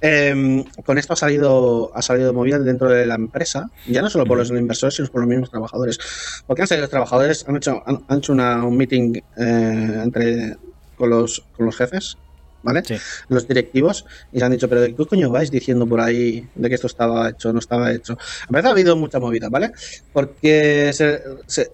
eh, 0.00 0.64
con 0.84 0.98
esto 0.98 1.12
ha 1.12 1.16
salido, 1.16 1.92
ha 1.94 2.02
salido 2.02 2.32
movida 2.32 2.58
dentro 2.58 2.88
de 2.88 3.06
la 3.06 3.14
empresa, 3.14 3.70
ya 3.86 4.02
no 4.02 4.10
solo 4.10 4.26
por 4.26 4.36
los 4.38 4.50
inversores, 4.50 4.94
sino 4.96 5.08
por 5.08 5.20
los 5.20 5.28
mismos 5.28 5.50
trabajadores. 5.50 5.98
Porque 6.46 6.62
han 6.62 6.68
salido 6.68 6.82
los 6.84 6.90
trabajadores, 6.90 7.44
han 7.48 7.56
hecho, 7.56 7.82
han, 7.86 8.04
han 8.08 8.18
hecho 8.18 8.32
una- 8.32 8.64
un 8.64 8.76
meeting 8.76 9.14
eh, 9.36 10.00
entre 10.02 10.56
con 10.96 11.10
los, 11.10 11.44
con 11.56 11.66
los 11.66 11.76
jefes, 11.76 12.16
¿vale? 12.64 12.82
Sí. 12.84 12.96
Los 13.28 13.46
directivos, 13.46 14.04
y 14.32 14.38
se 14.40 14.44
han 14.44 14.50
dicho, 14.52 14.68
pero 14.68 14.80
¿de 14.80 14.94
qué 14.94 15.06
coño 15.06 15.30
vais 15.30 15.50
diciendo 15.52 15.86
por 15.86 16.00
ahí 16.00 16.48
de 16.54 16.68
que 16.68 16.74
esto 16.74 16.86
estaba 16.88 17.30
hecho, 17.30 17.52
no 17.52 17.60
estaba 17.60 17.92
hecho? 17.92 18.14
A 18.14 18.52
veces 18.52 18.66
ha 18.66 18.70
habido 18.72 18.96
mucha 18.96 19.20
movida, 19.20 19.48
¿vale? 19.48 19.70
Porque 20.12 20.90
se, 20.92 21.22
se, 21.46 21.70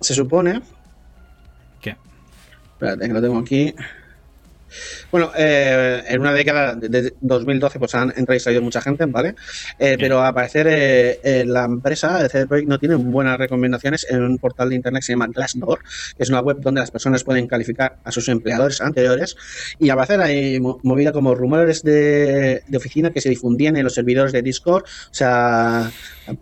se 0.00 0.14
supone 0.14 0.60
¿Qué? 1.80 1.96
Espérate, 2.74 3.06
que 3.06 3.12
lo 3.14 3.22
tengo 3.22 3.38
aquí. 3.38 3.74
Bueno, 5.14 5.30
eh, 5.36 6.02
en 6.08 6.20
una 6.20 6.32
década 6.32 6.74
de, 6.74 6.88
de 6.88 7.14
2012 7.20 7.78
pues 7.78 7.94
han 7.94 8.12
entrado 8.16 8.34
y 8.34 8.40
salido 8.40 8.62
mucha 8.62 8.80
gente, 8.80 9.06
¿vale? 9.06 9.36
Eh, 9.78 9.96
pero 9.96 10.20
al 10.20 10.34
parecer 10.34 10.66
eh, 10.68 11.20
eh, 11.22 11.44
la 11.46 11.66
empresa, 11.66 12.20
el 12.20 12.28
CD 12.28 12.48
Projekt, 12.48 12.68
no 12.68 12.80
tiene 12.80 12.96
buenas 12.96 13.38
recomendaciones 13.38 14.08
en 14.10 14.24
un 14.24 14.38
portal 14.38 14.70
de 14.70 14.74
internet 14.74 15.02
que 15.02 15.06
se 15.06 15.12
llama 15.12 15.28
Glassdoor, 15.28 15.78
que 16.16 16.24
es 16.24 16.30
una 16.30 16.40
web 16.40 16.56
donde 16.60 16.80
las 16.80 16.90
personas 16.90 17.22
pueden 17.22 17.46
calificar 17.46 17.98
a 18.02 18.10
sus 18.10 18.28
empleadores 18.28 18.80
anteriores. 18.80 19.36
Y 19.78 19.88
al 19.88 19.94
parecer 19.98 20.20
hay 20.20 20.58
mo- 20.58 20.80
movida 20.82 21.12
como 21.12 21.32
rumores 21.36 21.84
de, 21.84 22.64
de 22.66 22.76
oficina 22.76 23.10
que 23.12 23.20
se 23.20 23.28
difundían 23.28 23.76
en 23.76 23.84
los 23.84 23.94
servidores 23.94 24.32
de 24.32 24.42
Discord, 24.42 24.82
o 24.82 25.14
sea, 25.14 25.92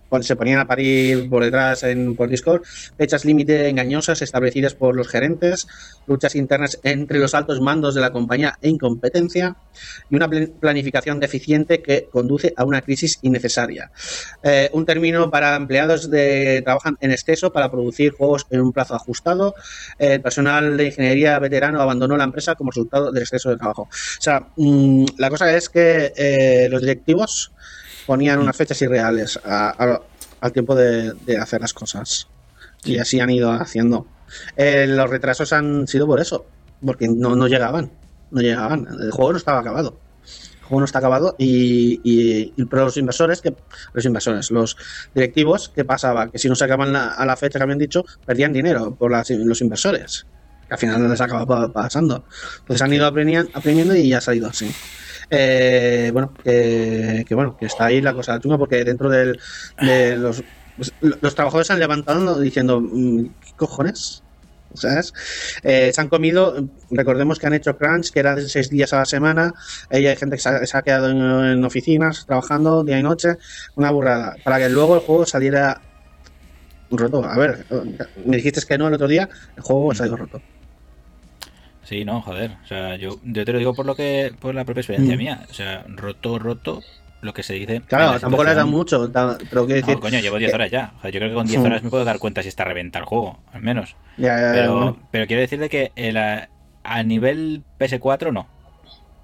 pon- 0.08 0.22
se 0.22 0.34
ponían 0.34 0.60
a 0.60 0.66
parir 0.66 1.28
por 1.28 1.44
detrás 1.44 1.82
en, 1.82 2.16
por 2.16 2.30
Discord, 2.30 2.62
fechas 2.96 3.26
límite 3.26 3.68
engañosas 3.68 4.22
establecidas 4.22 4.74
por 4.74 4.96
los 4.96 5.08
gerentes, 5.08 5.66
luchas 6.06 6.34
internas 6.36 6.80
entre 6.84 7.18
los 7.18 7.34
altos 7.34 7.60
mandos 7.60 7.94
de 7.94 8.00
la 8.00 8.12
compañía 8.12 8.58
e 8.62 8.68
incompetencia 8.68 9.56
y 10.10 10.16
una 10.16 10.28
pl- 10.28 10.48
planificación 10.48 11.20
deficiente 11.20 11.82
que 11.82 12.08
conduce 12.10 12.52
a 12.56 12.64
una 12.64 12.82
crisis 12.82 13.18
innecesaria. 13.22 13.90
Eh, 14.42 14.70
un 14.72 14.86
término 14.86 15.30
para 15.30 15.56
empleados 15.56 16.10
de 16.10 16.62
trabajan 16.64 16.96
en 17.00 17.10
exceso 17.10 17.52
para 17.52 17.70
producir 17.70 18.12
juegos 18.12 18.46
en 18.50 18.60
un 18.60 18.72
plazo 18.72 18.94
ajustado. 18.94 19.54
El 19.98 20.20
personal 20.20 20.76
de 20.76 20.86
ingeniería 20.86 21.38
veterano 21.38 21.80
abandonó 21.80 22.16
la 22.16 22.24
empresa 22.24 22.54
como 22.54 22.70
resultado 22.70 23.12
del 23.12 23.22
exceso 23.22 23.50
de 23.50 23.56
trabajo. 23.56 23.82
O 23.82 24.22
sea, 24.22 24.48
mm, 24.56 25.04
la 25.18 25.30
cosa 25.30 25.54
es 25.56 25.68
que 25.68 26.12
eh, 26.16 26.68
los 26.70 26.80
directivos 26.80 27.52
ponían 28.06 28.40
unas 28.40 28.56
fechas 28.56 28.80
irreales 28.82 29.38
al 29.44 30.52
tiempo 30.52 30.74
de, 30.74 31.14
hacer 31.40 31.60
las 31.60 31.72
cosas. 31.72 32.28
Y 32.84 32.98
así 32.98 33.20
han 33.20 33.30
ido 33.30 33.52
haciendo. 33.52 34.06
Eh, 34.56 34.86
los 34.88 35.08
retrasos 35.08 35.52
han 35.52 35.86
sido 35.86 36.06
por 36.06 36.20
eso, 36.20 36.46
porque 36.84 37.06
no 37.08 37.46
llegaban. 37.46 37.92
No 38.32 38.40
llegaban. 38.40 38.86
El 39.00 39.10
juego 39.10 39.32
no 39.32 39.38
estaba 39.38 39.60
acabado. 39.60 40.00
El 40.60 40.62
juego 40.66 40.80
no 40.80 40.84
está 40.86 40.98
acabado 41.00 41.34
y, 41.38 42.00
y- 42.04 42.54
y- 42.56 42.64
pero 42.66 42.84
los 42.84 42.96
inversores, 42.96 43.40
que 43.40 43.54
los 43.92 44.04
inversores, 44.04 44.50
los 44.50 44.76
directivos, 45.14 45.68
¿qué 45.74 45.84
pasaba? 45.84 46.30
Que 46.30 46.38
si 46.38 46.48
no 46.48 46.54
se 46.54 46.64
acaban 46.64 46.92
la- 46.92 47.08
a 47.12 47.26
la 47.26 47.36
fecha 47.36 47.58
que 47.58 47.64
habían 47.64 47.78
dicho, 47.78 48.04
perdían 48.24 48.52
dinero 48.52 48.94
por 48.96 49.10
las- 49.10 49.30
los 49.30 49.60
inversores. 49.60 50.26
Que 50.66 50.74
al 50.74 50.78
final 50.78 51.02
no 51.02 51.08
les 51.08 51.20
acaba 51.20 51.44
pa- 51.46 51.72
pasando. 51.72 52.24
Entonces 52.60 52.82
han 52.82 52.92
ido 52.94 53.06
aprendiendo, 53.06 53.50
aprendiendo 53.52 53.94
y 53.94 54.08
ya 54.08 54.18
ha 54.18 54.20
salido 54.22 54.48
así. 54.48 54.70
Eh, 55.28 56.10
bueno, 56.12 56.32
que, 56.42 57.24
que 57.26 57.34
bueno, 57.34 57.56
que 57.58 57.66
está 57.66 57.86
ahí 57.86 58.00
la 58.00 58.14
cosa 58.14 58.38
chunga 58.40 58.56
porque 58.58 58.84
dentro 58.84 59.10
del, 59.10 59.38
de 59.80 60.16
los, 60.16 60.42
pues, 60.76 60.92
los 61.00 61.34
trabajadores 61.34 61.66
se 61.66 61.72
han 61.74 61.80
levantado 61.80 62.38
diciendo, 62.40 62.80
mm, 62.80 63.24
¿qué 63.40 63.52
cojones? 63.56 64.22
¿Sabes? 64.74 65.12
Eh, 65.62 65.90
se 65.94 66.00
han 66.00 66.08
comido, 66.08 66.68
recordemos 66.90 67.38
que 67.38 67.46
han 67.46 67.54
hecho 67.54 67.76
crunch, 67.76 68.10
que 68.10 68.20
era 68.20 68.34
de 68.34 68.48
seis 68.48 68.70
días 68.70 68.92
a 68.92 68.98
la 68.98 69.04
semana, 69.04 69.52
y 69.90 70.06
hay 70.06 70.16
gente 70.16 70.36
que 70.36 70.42
se 70.42 70.48
ha, 70.48 70.66
se 70.66 70.76
ha 70.76 70.82
quedado 70.82 71.10
en, 71.10 71.18
en 71.58 71.64
oficinas 71.64 72.24
trabajando 72.26 72.84
día 72.84 72.98
y 72.98 73.02
noche, 73.02 73.36
una 73.76 73.90
burrada, 73.90 74.36
para 74.44 74.58
que 74.58 74.68
luego 74.68 74.94
el 74.94 75.00
juego 75.00 75.26
saliera 75.26 75.80
roto. 76.90 77.24
A 77.24 77.36
ver, 77.38 77.64
me 78.24 78.36
dijiste 78.36 78.60
que 78.66 78.76
no 78.78 78.88
el 78.88 78.94
otro 78.94 79.08
día, 79.08 79.28
el 79.56 79.62
juego 79.62 79.94
salió 79.94 80.16
roto. 80.16 80.42
Sí, 81.84 82.04
no, 82.04 82.20
joder. 82.22 82.56
O 82.64 82.66
sea, 82.66 82.96
yo, 82.96 83.18
yo 83.24 83.44
te 83.44 83.52
lo 83.52 83.58
digo 83.58 83.74
por 83.74 83.86
lo 83.86 83.94
que 83.96 84.32
por 84.40 84.54
la 84.54 84.64
propia 84.64 84.80
experiencia 84.82 85.16
Mm. 85.16 85.18
mía. 85.18 85.46
O 85.50 85.54
sea, 85.54 85.84
roto, 85.88 86.38
roto, 86.38 86.82
lo 87.22 87.32
que 87.32 87.42
se 87.42 87.54
dice. 87.54 87.80
Claro, 87.86 88.12
la 88.12 88.18
tampoco 88.20 88.44
le 88.44 88.50
situación. 88.50 88.70
mucho, 88.70 89.10
pero 89.12 89.66
quiero 89.66 89.80
decir, 89.80 89.94
No, 89.94 90.00
coño, 90.00 90.18
llevo 90.20 90.36
10 90.38 90.50
que- 90.50 90.54
horas 90.54 90.70
ya. 90.70 90.92
O 90.98 91.00
sea, 91.02 91.10
yo 91.10 91.18
creo 91.20 91.30
que 91.30 91.34
con 91.36 91.46
10 91.46 91.60
Mm. 91.60 91.64
horas 91.64 91.82
me 91.82 91.88
puedo 91.90 92.04
dar 92.04 92.18
cuenta 92.18 92.42
si 92.42 92.48
está 92.48 92.64
reventado 92.64 93.04
el 93.04 93.08
juego, 93.08 93.38
al 93.52 93.62
menos. 93.62 93.96
ya, 94.18 94.36
ya, 94.36 94.40
ya, 94.48 94.52
Pero, 94.52 94.74
bueno. 94.74 94.98
pero 95.10 95.26
quiero 95.26 95.40
decirle 95.40 95.68
que 95.70 95.92
el, 95.96 96.16
a 96.18 97.02
nivel 97.04 97.62
PS4 97.78 98.32
no. 98.32 98.46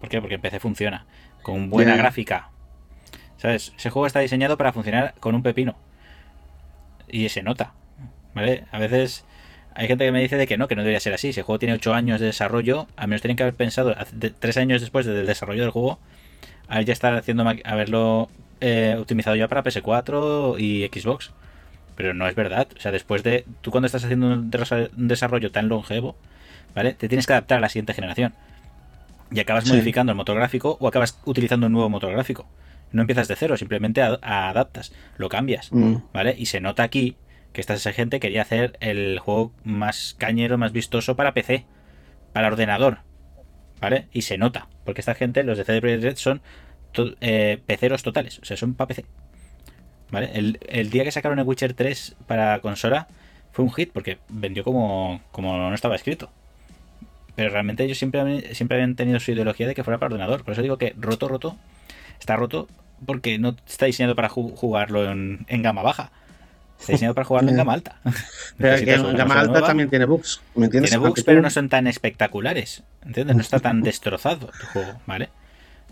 ¿Por 0.00 0.08
qué? 0.08 0.20
Porque 0.20 0.36
en 0.36 0.40
PC 0.40 0.60
funciona. 0.60 1.04
Con 1.42 1.70
buena 1.70 1.96
gráfica. 1.96 2.50
¿Sabes? 3.36 3.72
Ese 3.76 3.90
juego 3.90 4.06
está 4.06 4.20
diseñado 4.20 4.56
para 4.56 4.72
funcionar 4.72 5.14
con 5.20 5.34
un 5.34 5.42
pepino. 5.42 5.76
Y 7.08 7.28
se 7.28 7.42
nota. 7.42 7.72
¿Vale? 8.34 8.64
A 8.70 8.78
veces 8.78 9.24
hay 9.74 9.88
gente 9.88 10.04
que 10.04 10.12
me 10.12 10.20
dice 10.20 10.36
de 10.36 10.46
que 10.46 10.56
no, 10.58 10.68
que 10.68 10.76
no 10.76 10.82
debería 10.82 11.00
ser 11.00 11.14
así. 11.14 11.32
Si 11.32 11.40
el 11.40 11.46
juego 11.46 11.58
tiene 11.58 11.74
8 11.74 11.94
años 11.94 12.20
de 12.20 12.26
desarrollo, 12.26 12.86
al 12.96 13.08
menos 13.08 13.22
tienen 13.22 13.36
que 13.36 13.42
haber 13.44 13.54
pensado, 13.54 13.94
3 14.38 14.56
años 14.56 14.80
después 14.80 15.06
del 15.06 15.26
desarrollo 15.26 15.62
del 15.62 15.70
juego, 15.70 15.98
a 16.68 16.80
ya 16.82 16.92
estar 16.92 17.14
haciendo, 17.14 17.44
haberlo 17.64 18.28
eh, 18.60 18.96
optimizado 18.98 19.36
ya 19.36 19.48
para 19.48 19.62
PS4 19.64 20.58
y 20.58 20.86
Xbox. 20.92 21.32
Pero 21.96 22.14
no 22.14 22.28
es 22.28 22.34
verdad. 22.34 22.68
O 22.76 22.80
sea, 22.80 22.92
después 22.92 23.22
de. 23.24 23.44
Tú 23.60 23.70
cuando 23.70 23.86
estás 23.86 24.04
haciendo 24.04 24.26
un 24.28 24.50
desa- 24.50 24.90
un 24.96 25.08
desarrollo 25.08 25.50
tan 25.50 25.68
longevo, 25.68 26.16
¿vale? 26.74 26.94
Te 26.94 27.08
tienes 27.08 27.26
que 27.26 27.32
adaptar 27.32 27.58
a 27.58 27.60
la 27.60 27.68
siguiente 27.68 27.94
generación. 27.94 28.34
Y 29.30 29.40
acabas 29.40 29.64
Sí. 29.64 29.70
modificando 29.72 30.12
el 30.12 30.16
motor 30.16 30.36
gráfico 30.36 30.76
o 30.80 30.86
acabas 30.88 31.18
utilizando 31.24 31.66
un 31.66 31.72
nuevo 31.72 31.88
motor 31.90 32.12
gráfico. 32.12 32.46
No 32.92 33.02
empiezas 33.02 33.28
de 33.28 33.36
cero, 33.36 33.56
simplemente 33.56 34.00
adaptas, 34.00 34.92
lo 35.18 35.28
cambias, 35.28 35.70
Mm. 35.72 35.96
¿vale? 36.14 36.34
Y 36.38 36.46
se 36.46 36.60
nota 36.60 36.82
aquí 36.84 37.16
que 37.52 37.60
esta 37.60 37.76
gente 37.92 38.20
quería 38.20 38.42
hacer 38.42 38.76
el 38.80 39.18
juego 39.18 39.52
más 39.64 40.14
cañero, 40.18 40.56
más 40.56 40.72
vistoso 40.72 41.16
para 41.16 41.34
PC, 41.34 41.66
para 42.32 42.46
ordenador, 42.46 42.98
¿vale? 43.80 44.06
Y 44.12 44.22
se 44.22 44.38
nota, 44.38 44.68
porque 44.88 45.02
esta 45.02 45.14
gente, 45.14 45.44
los 45.44 45.58
de 45.58 45.64
CD 45.66 45.82
Projekt 45.82 46.02
Red, 46.02 46.16
son 46.16 46.40
eh, 47.20 47.58
peceros 47.66 48.02
totales, 48.02 48.38
o 48.38 48.46
sea, 48.46 48.56
son 48.56 48.72
para 48.72 48.88
PC. 48.88 49.04
¿Vale? 50.10 50.30
El, 50.32 50.58
el 50.66 50.88
día 50.88 51.04
que 51.04 51.12
sacaron 51.12 51.38
el 51.38 51.44
Witcher 51.46 51.74
3 51.74 52.16
para 52.26 52.58
consola 52.60 53.06
fue 53.52 53.66
un 53.66 53.70
hit 53.70 53.90
porque 53.92 54.16
vendió 54.30 54.64
como, 54.64 55.20
como 55.30 55.58
no 55.58 55.74
estaba 55.74 55.94
escrito. 55.94 56.30
Pero 57.36 57.50
realmente 57.50 57.84
ellos 57.84 57.98
siempre, 57.98 58.54
siempre 58.54 58.76
habían 58.78 58.96
tenido 58.96 59.20
su 59.20 59.30
ideología 59.32 59.66
de 59.68 59.74
que 59.74 59.84
fuera 59.84 59.98
para 59.98 60.06
ordenador. 60.14 60.42
Por 60.42 60.52
eso 60.52 60.62
digo 60.62 60.78
que 60.78 60.94
roto, 60.98 61.28
roto, 61.28 61.58
está 62.18 62.34
roto 62.36 62.66
porque 63.04 63.38
no 63.38 63.54
está 63.66 63.84
diseñado 63.84 64.14
para 64.16 64.30
ju- 64.30 64.56
jugarlo 64.56 65.04
en, 65.12 65.44
en 65.48 65.62
gama 65.62 65.82
baja. 65.82 66.10
Está 66.78 66.92
diseñado 66.92 67.14
para 67.14 67.24
jugarlo 67.24 67.50
en 67.50 67.56
gama 67.56 67.72
alta. 67.74 67.96
Pero 68.56 68.76
que 68.84 68.94
en 68.94 69.16
gama 69.16 69.40
alta 69.40 69.52
nueva. 69.52 69.66
también 69.66 69.90
tiene 69.90 70.04
bugs. 70.04 70.40
¿Me 70.54 70.66
entiendes? 70.66 70.90
Tiene 70.90 71.06
bugs, 71.06 71.24
pero 71.24 71.42
no 71.42 71.50
son 71.50 71.68
tan 71.68 71.86
espectaculares. 71.86 72.84
¿Entiendes? 73.04 73.36
No 73.36 73.42
está 73.42 73.58
tan 73.58 73.82
destrozado 73.82 74.50
tu 74.60 74.66
juego, 74.68 75.00
¿vale? 75.06 75.28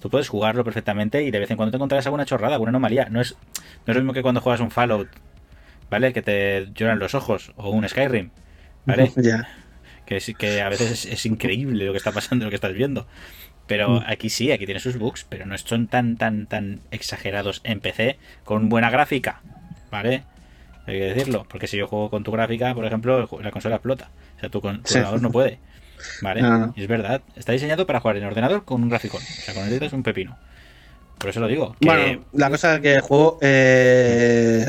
Tú 0.00 0.10
puedes 0.10 0.28
jugarlo 0.28 0.62
perfectamente 0.62 1.22
y 1.22 1.30
de 1.30 1.38
vez 1.38 1.50
en 1.50 1.56
cuando 1.56 1.70
te 1.72 1.76
encontrarás 1.78 2.06
alguna 2.06 2.24
chorrada, 2.26 2.54
alguna 2.54 2.68
anomalía. 2.70 3.08
No 3.10 3.20
es, 3.20 3.34
no 3.86 3.92
es 3.92 3.94
lo 3.96 4.00
mismo 4.02 4.12
que 4.12 4.22
cuando 4.22 4.40
juegas 4.40 4.60
un 4.60 4.70
Fallout, 4.70 5.08
¿vale? 5.90 6.12
Que 6.12 6.22
te 6.22 6.68
lloran 6.74 6.98
los 6.98 7.14
ojos, 7.14 7.52
o 7.56 7.70
un 7.70 7.88
Skyrim, 7.88 8.30
¿vale? 8.84 9.10
Que, 10.06 10.20
sí- 10.20 10.34
que 10.34 10.62
a 10.62 10.68
veces 10.68 10.92
es, 10.92 11.04
es 11.06 11.26
increíble 11.26 11.84
lo 11.84 11.90
que 11.90 11.98
está 11.98 12.12
pasando, 12.12 12.44
lo 12.44 12.50
que 12.50 12.54
estás 12.54 12.72
viendo. 12.74 13.08
Pero 13.66 14.04
aquí 14.06 14.30
sí, 14.30 14.52
aquí 14.52 14.64
tiene 14.64 14.78
sus 14.78 14.96
bugs, 14.98 15.26
pero 15.28 15.46
no 15.46 15.58
son 15.58 15.88
tan, 15.88 16.16
tan, 16.16 16.46
tan 16.46 16.78
exagerados 16.92 17.60
en 17.64 17.80
PC 17.80 18.16
con 18.44 18.68
buena 18.68 18.88
gráfica, 18.90 19.40
¿vale? 19.90 20.22
Hay 20.86 20.98
que 20.98 21.04
decirlo, 21.14 21.46
porque 21.48 21.66
si 21.66 21.76
yo 21.76 21.88
juego 21.88 22.10
con 22.10 22.22
tu 22.22 22.30
gráfica, 22.32 22.74
por 22.74 22.84
ejemplo, 22.84 23.18
el 23.18 23.44
la 23.44 23.50
consola 23.50 23.76
explota. 23.76 24.10
O 24.36 24.40
sea, 24.40 24.48
tu, 24.48 24.60
con- 24.60 24.82
tu 24.82 24.88
Sí. 24.88 24.98
ordenador 24.98 25.22
no 25.22 25.30
puede. 25.32 25.58
¿Vale? 26.20 26.42
No, 26.42 26.74
es 26.76 26.86
verdad, 26.88 27.22
está 27.36 27.52
diseñado 27.52 27.86
para 27.86 28.00
jugar 28.00 28.18
en 28.18 28.24
ordenador 28.24 28.64
con 28.64 28.82
un 28.82 28.88
gráfico. 28.90 29.16
O 29.16 29.20
sea, 29.20 29.54
con 29.54 29.64
necesitas 29.64 29.92
un 29.94 30.02
pepino. 30.02 30.36
Por 31.18 31.30
eso 31.30 31.40
lo 31.40 31.48
digo. 31.48 31.74
Que, 31.80 31.86
Bueno, 31.86 32.24
la 32.34 32.50
cosa 32.50 32.74
es 32.74 32.80
que 32.82 32.94
el 32.96 33.00
juego. 33.00 33.38
eh, 33.40 34.66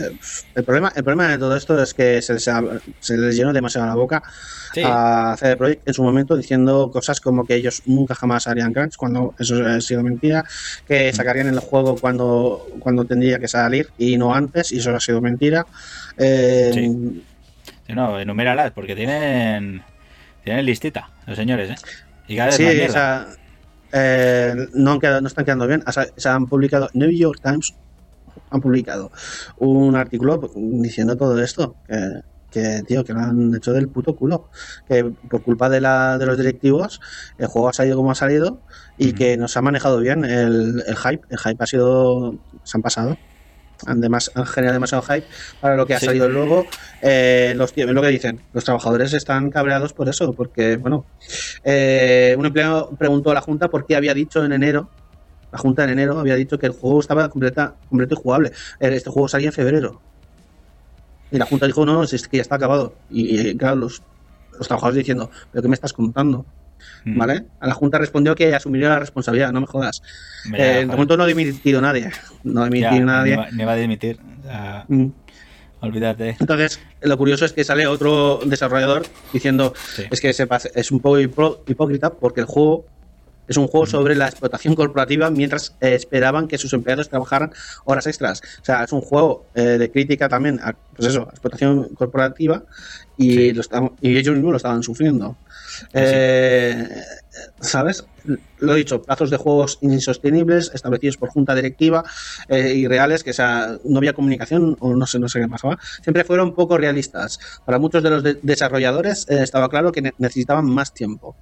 el, 0.55 0.63
problema, 0.63 0.91
el 0.95 1.03
problema 1.03 1.27
de 1.29 1.37
todo 1.37 1.57
esto 1.57 1.81
es 1.83 1.93
que 1.93 2.21
se 2.21 2.33
les, 2.35 2.49
se 3.01 3.17
les 3.17 3.35
llenó 3.35 3.51
demasiado 3.51 3.85
la 3.87 3.95
boca 3.95 4.23
Sí. 4.73 4.81
a 4.85 5.35
CD 5.37 5.57
Projekt 5.57 5.87
en 5.87 5.93
su 5.93 6.03
momento 6.03 6.37
diciendo 6.37 6.89
cosas 6.91 7.19
como 7.19 7.45
que 7.45 7.55
ellos 7.55 7.83
nunca 7.85 8.15
jamás 8.15 8.47
harían 8.47 8.73
crunch, 8.73 8.95
cuando 8.95 9.33
eso 9.39 9.65
ha 9.65 9.81
sido 9.81 10.03
mentira, 10.03 10.45
que 10.87 11.11
sacarían 11.11 11.47
el 11.47 11.59
juego 11.59 11.97
cuando, 11.97 12.65
cuando 12.79 13.03
tendría 13.03 13.39
que 13.39 13.47
salir 13.49 13.89
y 13.97 14.17
no 14.17 14.33
antes, 14.33 14.71
y 14.71 14.77
eso 14.77 14.95
ha 14.95 14.99
sido 15.01 15.19
mentira. 15.19 15.65
Eh, 16.17 16.71
Sí. 16.73 17.23
No, 17.93 18.19
enuméralas, 18.19 18.71
porque 18.71 18.95
tienen. 18.95 19.81
Tienen 20.43 20.65
listita, 20.65 21.09
los 21.25 21.35
señores, 21.37 21.69
¿eh? 21.71 21.75
Y 22.27 22.35
cada 22.35 22.47
vez 22.47 22.55
Sí, 22.55 22.63
más 22.63 22.89
o 22.89 22.91
sea, 22.93 23.27
eh, 23.93 24.67
no, 24.73 24.91
han 24.93 24.99
quedado- 24.99 25.21
no 25.21 25.27
están 25.27 25.45
quedando 25.45 25.67
bien. 25.67 25.83
O 25.87 25.91
sea, 25.91 26.05
se 26.15 26.29
han 26.29 26.45
publicado, 26.47 26.89
New 26.93 27.09
York 27.11 27.39
Times 27.43 27.73
han 28.49 28.61
publicado 28.61 29.11
un 29.57 29.95
artículo 29.95 30.49
diciendo 30.55 31.15
todo 31.17 31.41
esto. 31.41 31.75
Que, 31.87 32.21
que, 32.49 32.81
tío, 32.87 33.03
que 33.03 33.13
lo 33.13 33.19
han 33.19 33.53
hecho 33.55 33.73
del 33.73 33.89
puto 33.89 34.15
culo. 34.15 34.49
Que 34.87 35.03
por 35.03 35.43
culpa 35.43 35.69
de, 35.69 35.81
la, 35.81 36.17
de 36.17 36.25
los 36.25 36.37
directivos, 36.37 37.01
el 37.37 37.47
juego 37.47 37.69
ha 37.69 37.73
salido 37.73 37.97
como 37.97 38.11
ha 38.11 38.15
salido 38.15 38.61
y 38.97 39.13
que 39.13 39.35
no 39.37 39.47
se 39.49 39.59
ha 39.59 39.61
manejado 39.61 39.99
bien 39.99 40.23
el, 40.25 40.81
el 40.85 40.95
hype. 40.95 41.21
El 41.29 41.37
hype 41.37 41.63
ha 41.63 41.67
sido. 41.67 42.35
Se 42.63 42.77
han 42.77 42.81
pasado. 42.81 43.17
Han, 43.85 44.01
demas- 44.01 44.31
han 44.33 44.45
generado 44.45 44.73
demasiado 44.73 45.03
hype 45.03 45.25
para 45.61 45.75
lo 45.75 45.85
que 45.85 45.93
ha 45.93 45.99
Sí. 45.99 46.07
salido 46.07 46.27
luego. 46.27 46.65
Eh, 47.01 47.53
los, 47.55 47.75
lo 47.77 48.01
que 48.01 48.07
dicen, 48.07 48.41
los 48.53 48.63
trabajadores 48.63 49.13
están 49.13 49.49
cabreados 49.51 49.93
por 49.93 50.09
eso, 50.09 50.33
porque, 50.33 50.77
bueno, 50.77 51.05
eh, 51.63 52.35
un 52.37 52.45
empleado 52.45 52.89
preguntó 52.97 53.31
a 53.31 53.33
la 53.35 53.41
Junta 53.41 53.67
por 53.69 53.85
qué 53.85 53.95
había 53.95 54.13
dicho 54.13 54.43
en 54.43 54.51
enero, 54.51 54.89
la 55.51 55.57
Junta 55.59 55.83
en 55.83 55.91
enero 55.91 56.19
había 56.19 56.35
dicho 56.35 56.57
que 56.57 56.65
el 56.65 56.71
juego 56.73 56.99
estaba 56.99 57.29
completa, 57.29 57.75
completo 57.89 58.15
y 58.15 58.17
jugable. 58.21 58.49
Eh, 58.79 58.89
Este 58.95 59.09
juego 59.09 59.27
salía 59.27 59.47
en 59.47 59.53
febrero. 59.53 60.01
Y 61.31 61.37
la 61.37 61.45
Junta 61.45 61.65
dijo, 61.67 61.85
no, 61.85 62.03
es 62.03 62.27
que 62.27 62.37
ya 62.37 62.41
está 62.41 62.55
acabado. 62.55 62.95
Y, 63.09 63.49
y, 63.49 63.57
claro, 63.57 63.75
los, 63.75 64.01
los 64.57 64.67
trabajadores 64.67 64.97
diciendo, 64.99 65.29
¿pero 65.51 65.61
qué 65.61 65.67
me 65.67 65.75
estás 65.75 65.93
contando? 65.93 66.45
Mm. 67.05 67.17
¿Vale? 67.17 67.45
A 67.59 67.67
la 67.67 67.73
Junta 67.73 67.97
respondió 67.97 68.35
que 68.35 68.53
asumiría 68.53 68.89
la 68.89 68.99
responsabilidad, 68.99 69.51
no 69.51 69.61
me 69.61 69.67
jodas. 69.67 70.01
Ya, 70.51 70.57
Eh, 70.57 70.79
de 70.79 70.85
momento 70.87 71.15
no 71.17 71.23
ha 71.23 71.27
dimitido 71.27 71.79
nadie. 71.81 72.11
No 72.43 72.61
ha 72.61 72.65
Ya, 72.65 72.69
dimitido 72.69 72.91
ni, 72.99 72.99
nadie. 73.05 73.37
va, 73.37 73.47
ni 73.51 73.63
va 73.63 73.71
a 73.71 73.75
dimitir. 73.75 74.19
Mm. 74.87 75.07
olvídate. 75.81 76.35
Entonces, 76.39 76.79
lo 77.01 77.17
curioso 77.17 77.45
es 77.45 77.53
que 77.53 77.63
sale 77.63 77.85
otro 77.87 78.39
desarrollador 78.45 79.03
diciendo 79.31 79.73
Sí. 79.95 80.03
es 80.09 80.19
que 80.21 80.33
se 80.33 80.47
pasa- 80.47 80.69
es 80.73 80.91
un 80.91 80.99
poco 80.99 81.19
hipó- 81.19 81.59
hipócrita 81.67 82.09
porque 82.11 82.41
el 82.41 82.47
juego 82.47 82.85
es 83.47 83.55
un 83.57 83.67
juego 83.67 83.85
sobre 83.85 84.15
la 84.15 84.25
explotación 84.27 84.75
corporativa 84.75 85.29
mientras 85.29 85.75
eh, 85.79 85.93
esperaban 85.95 86.47
que 86.47 86.57
sus 86.57 86.73
empleados 86.73 87.07
trabajaran 87.09 87.51
horas 87.85 88.07
extras. 88.07 88.41
O 88.61 88.65
sea, 88.65 88.83
es 88.83 88.91
un 88.91 89.01
juego 89.01 89.45
eh, 89.55 89.61
de 89.77 89.89
crítica 89.91 90.27
también 90.27 90.59
a 90.61 90.73
pues 90.95 91.09
eso, 91.09 91.21
a 91.27 91.29
explotación 91.31 91.89
corporativa 91.93 92.63
y, 93.15 93.31
Sí. 93.33 93.53
lo 93.53 93.61
y 94.01 94.17
ellos 94.17 94.33
mismos 94.35 94.51
lo 94.51 94.57
estaban 94.57 94.83
sufriendo. 94.83 95.37
Eh, 95.93 96.87
¿Sabes? 97.61 98.03
Lo 98.59 98.73
he 98.73 98.77
dicho, 98.77 99.01
plazos 99.01 99.29
de 99.29 99.37
juegos 99.37 99.77
insostenibles 99.81 100.71
establecidos 100.73 101.17
por 101.17 101.29
junta 101.29 101.53
directiva 101.55 102.03
eh, 102.47 102.73
y 102.73 102.87
reales, 102.87 103.23
que 103.23 103.33
sea, 103.33 103.77
no 103.83 103.97
había 103.99 104.13
comunicación 104.13 104.75
o 104.79 104.95
no 104.95 105.05
sé, 105.05 105.19
no 105.19 105.29
sé 105.29 105.39
qué 105.41 105.47
pasaba. 105.47 105.77
Siempre 106.03 106.23
fueron 106.23 106.53
poco 106.55 106.77
realistas. 106.77 107.37
Para 107.65 107.79
muchos 107.79 108.01
de 108.03 108.09
los 108.09 108.23
de- 108.23 108.39
desarrolladores 108.41 109.25
eh, 109.29 109.43
estaba 109.43 109.69
claro 109.69 109.91
que 109.91 110.01
ne- 110.01 110.13
necesitaban 110.17 110.65
más 110.65 110.93
tiempo. 110.93 111.37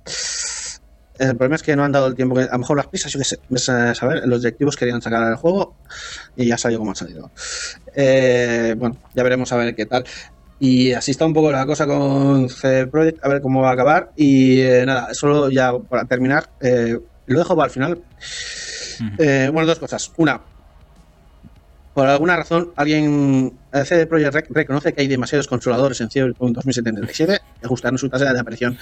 El 1.17 1.29
problema 1.37 1.55
es 1.55 1.63
que 1.63 1.75
no 1.77 1.85
han 1.85 1.93
dado 1.93 2.07
el 2.07 2.15
tiempo 2.15 2.37
a 2.37 2.43
lo 2.45 2.59
mejor 2.59 2.75
las 2.75 2.87
prisas, 2.87 3.09
yo 3.13 3.19
qué 3.19 3.23
sé, 3.25 3.39
saber, 3.95 4.27
los 4.27 4.41
directivos 4.41 4.75
querían 4.75 5.01
sacar 5.01 5.25
el 5.29 5.37
juego 5.37 5.77
y 6.35 6.45
ya 6.47 6.57
salió 6.57 6.77
como 6.77 6.91
ha 6.91 6.95
salido. 6.95 7.31
Bueno, 8.77 8.97
ya 9.13 9.23
veremos 9.23 9.49
a 9.53 9.55
ver 9.57 9.73
qué 9.75 9.85
tal. 9.85 10.03
Y 10.59 10.93
así 10.93 11.11
está 11.11 11.25
un 11.25 11.33
poco 11.33 11.51
la 11.51 11.65
cosa 11.65 11.85
con 11.85 12.47
CD 12.49 12.87
Projekt, 12.87 13.23
a 13.23 13.27
ver 13.27 13.41
cómo 13.41 13.61
va 13.61 13.71
a 13.71 13.73
acabar. 13.73 14.11
Y 14.15 14.61
eh, 14.61 14.85
nada, 14.85 15.13
solo 15.13 15.49
ya 15.49 15.73
para 15.77 16.05
terminar, 16.05 16.49
eh, 16.61 16.97
lo 17.25 17.39
dejo 17.39 17.55
para 17.55 17.65
el 17.67 17.71
final. 17.71 18.01
Eh, 19.19 19.49
bueno, 19.51 19.67
dos 19.67 19.79
cosas. 19.79 20.11
Una, 20.15 20.39
por 21.93 22.07
alguna 22.07 22.35
razón, 22.37 22.71
alguien, 22.75 23.53
eh, 23.73 23.83
CD 23.85 24.05
Projekt 24.05 24.33
Rec- 24.33 24.47
reconoce 24.49 24.93
que 24.93 25.01
hay 25.01 25.07
demasiados 25.07 25.47
controladores 25.47 25.99
en 26.01 26.09
Cyberpunk 26.09 26.55
2077 26.55 27.39
y 27.61 27.65
ajustaron 27.65 27.97
su 27.97 28.09
tasa 28.09 28.31
de 28.33 28.39
aparición. 28.39 28.77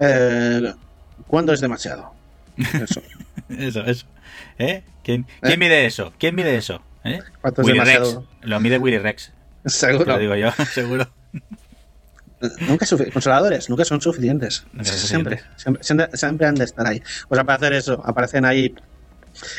Eh, 0.00 0.72
¿Cuándo 1.26 1.52
es 1.52 1.60
demasiado? 1.60 2.12
Eso. 2.56 3.02
Eso, 3.48 3.80
eso. 3.84 4.06
¿Eh? 4.58 4.82
¿Quién, 5.04 5.24
quién 5.40 5.52
¿Eh? 5.52 5.56
mide 5.56 5.86
eso? 5.86 6.12
¿Quién 6.18 6.34
mide 6.34 6.56
eso? 6.56 6.80
¿Eh? 7.04 7.20
¿Cuánto 7.40 7.60
es 7.62 7.66
Willy 7.68 7.78
Rex. 7.80 8.18
Lo 8.42 8.58
mide 8.60 8.78
Willy 8.78 8.98
Rex. 8.98 9.30
Te 9.62 9.70
Seguro. 9.70 10.04
lo 10.14 10.18
digo 10.18 10.34
yo, 10.36 10.50
seguro. 10.74 11.06
Nunca 12.68 12.86
consoladores, 13.12 13.68
nunca 13.70 13.84
son 13.84 14.00
suficientes. 14.00 14.66
Nunca 14.72 14.84
son 14.92 14.98
Siempre, 15.08 15.38
suficientes. 15.38 15.62
siempre, 15.62 15.84
siempre, 15.84 16.16
siempre 16.18 16.46
han 16.46 16.54
de 16.54 16.64
estar 16.64 16.86
ahí. 16.86 17.02
Pues 17.28 17.40
para 17.42 17.54
hacer 17.54 17.72
eso, 17.72 18.02
aparecen 18.04 18.44
ahí. 18.44 18.74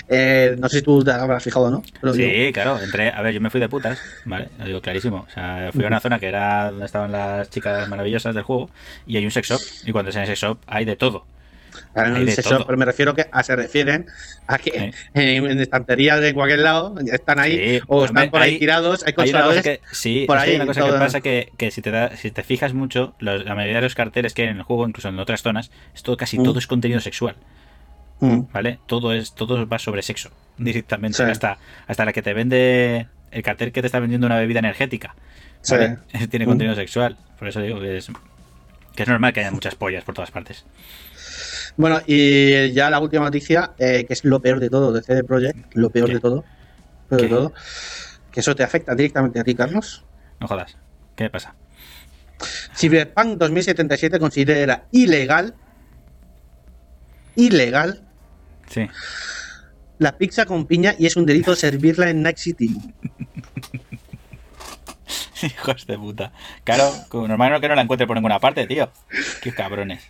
eh, 0.08 0.56
no 0.60 0.70
sé 0.70 0.78
si 0.78 0.84
tú 0.84 1.04
te 1.04 1.12
habrás 1.12 1.44
fijado, 1.44 1.70
¿no? 1.72 1.82
Pero 2.02 2.14
Sí, 2.14 2.52
claro, 2.54 2.80
entré, 2.80 3.10
a 3.12 3.22
ver, 3.22 3.34
yo 3.34 3.42
me 3.42 3.50
fui 3.50 3.60
de 3.60 3.70
putas, 3.70 4.00
¿vale? 4.26 4.50
Lo 4.60 4.66
digo 4.66 4.82
clarísimo. 4.82 5.26
O 5.28 5.32
sea, 5.32 5.70
fui 5.74 5.84
a 5.84 5.88
una 5.88 6.00
zona 6.00 6.20
que 6.20 6.28
era 6.28 6.70
donde 6.72 6.86
estaban 6.86 7.12
las 7.12 7.50
chicas 7.50 7.88
maravillosas 7.90 8.34
del 8.36 8.44
juego 8.44 8.70
y 9.06 9.18
hay 9.18 9.26
un 9.26 9.32
sex 9.32 9.48
shop. 9.50 9.62
Y 9.86 9.92
cuando 9.92 10.10
es 10.10 10.16
en 10.16 10.22
el 10.24 10.28
sex 10.28 10.40
shop 10.40 10.58
hay 10.68 10.86
de 10.86 10.96
todo. 10.96 11.26
Hay 11.96 12.26
pero 12.66 12.78
me 12.78 12.86
refiero 12.86 13.14
que 13.16 13.26
a 13.32 13.44
se 13.44 13.56
refieren 13.56 14.06
a 14.48 14.58
que 14.58 14.72
Sí. 14.72 15.00
en, 15.14 15.60
estanterías 15.60 16.20
de 16.22 16.34
cualquier 16.34 16.60
lado 16.60 16.96
están 17.12 17.40
ahí 17.40 17.78
Sí, 17.80 17.84
o 17.88 18.06
están 18.06 18.30
por 18.30 18.42
ahí 18.42 18.54
hay- 18.54 18.60
tirados, 18.60 19.02
hay 19.04 19.08
Hay 19.08 19.14
consoladores. 19.14 19.64
que, 19.64 19.82
sí, 19.92 20.26
por 20.28 20.38
que 20.38 20.44
hay 20.44 20.50
ahí, 20.52 20.56
una 20.58 20.66
cosa 20.68 20.82
todo. 20.82 20.94
que 20.94 21.00
pasa 21.00 21.22
que, 21.22 21.52
que 21.58 21.72
si, 21.72 21.82
te 21.82 21.92
da, 21.92 22.16
si 22.16 22.32
te 22.32 22.44
fijas 22.44 22.74
mucho, 22.74 23.16
los- 23.20 23.44
la 23.46 23.56
mayoría 23.56 23.78
de 23.78 23.82
los 23.84 23.96
carteles 23.96 24.34
que 24.34 24.44
hay 24.44 24.48
en 24.50 24.58
el 24.58 24.64
juego, 24.64 24.88
incluso 24.88 25.10
en 25.10 25.20
otras 25.20 25.42
zonas, 25.42 25.72
es 25.96 26.04
todo, 26.04 26.18
casi 26.18 26.40
Mm. 26.40 26.44
todo 26.44 26.60
es 26.60 26.68
contenido 26.68 27.00
sexual, 27.00 27.36
Mm. 28.20 28.42
¿vale? 28.52 28.80
Todo 28.88 29.14
es 29.14 29.34
todo 29.36 29.68
va 29.68 29.80
sobre 29.80 30.02
sexo, 30.02 30.32
directamente. 30.58 31.22
Hasta, 31.24 31.58
hasta 31.88 32.06
la 32.06 32.14
que 32.14 32.22
te 32.22 32.34
vende 32.34 33.08
el 33.32 33.44
cartel 33.44 33.72
que 33.72 33.82
te 33.82 33.88
está 33.88 34.00
vendiendo 34.00 34.26
una 34.28 34.38
bebida 34.38 34.60
energética, 34.60 35.16
Sí. 35.62 35.74
¿vale? 35.76 35.98
Tiene 36.32 36.46
Mm. 36.46 36.50
contenido 36.50 36.76
sexual. 36.76 37.18
Por 37.38 37.48
eso 37.48 37.62
digo 37.62 37.80
que 37.80 37.98
es, 37.98 38.10
que 38.96 39.04
es 39.04 39.10
normal 39.10 39.34
que 39.34 39.42
haya 39.42 39.52
muchas 39.52 39.76
pollas 39.76 40.04
por 40.04 40.16
todas 40.16 40.32
partes. 40.32 40.66
Bueno, 41.78 42.02
y 42.08 42.72
ya 42.74 42.90
la 42.90 43.00
última 43.00 43.26
noticia, 43.26 43.74
eh, 43.78 44.06
que 44.06 44.14
es 44.14 44.26
lo 44.26 44.42
peor 44.42 44.60
de 44.60 44.70
todo 44.70 44.92
de 44.92 45.04
CD 45.04 45.24
Projekt, 45.24 45.76
lo 45.76 45.92
peor 45.92 46.08
¿Qué? 46.08 46.16
de 46.16 46.20
todo, 46.20 46.44
peor 47.08 47.22
de 47.22 47.28
todo, 47.30 47.54
que 48.32 48.40
eso 48.40 48.56
te 48.56 48.64
afecta 48.64 48.96
directamente 48.96 49.40
a 49.40 49.44
ti, 49.44 49.54
Carlos. 49.54 50.04
No 50.40 50.48
jodas. 50.48 50.76
¿Qué 51.16 51.30
pasa? 51.30 51.54
Cyberpunk 52.76 53.38
2077 53.38 54.20
considera 54.20 54.86
ilegal, 54.92 55.54
ilegal, 57.36 58.04
Sí. 58.70 58.88
la 60.00 60.18
pizza 60.18 60.46
con 60.46 60.66
piña 60.66 60.96
y 60.98 61.06
es 61.06 61.16
un 61.16 61.26
delito 61.26 61.56
servirla 61.56 62.10
en 62.10 62.24
Night 62.24 62.38
City. 62.38 62.76
Hijos 65.44 65.86
de 65.86 65.98
puta. 65.98 66.32
Claro, 66.64 66.92
normal 67.14 67.62
que 67.62 67.68
no 67.68 67.76
la 67.76 67.84
encuentre 67.84 68.08
por 68.08 68.16
ninguna 68.16 68.40
parte, 68.40 68.66
tío. 68.66 68.92
Qué 69.42 69.54
cabrones. 69.54 70.04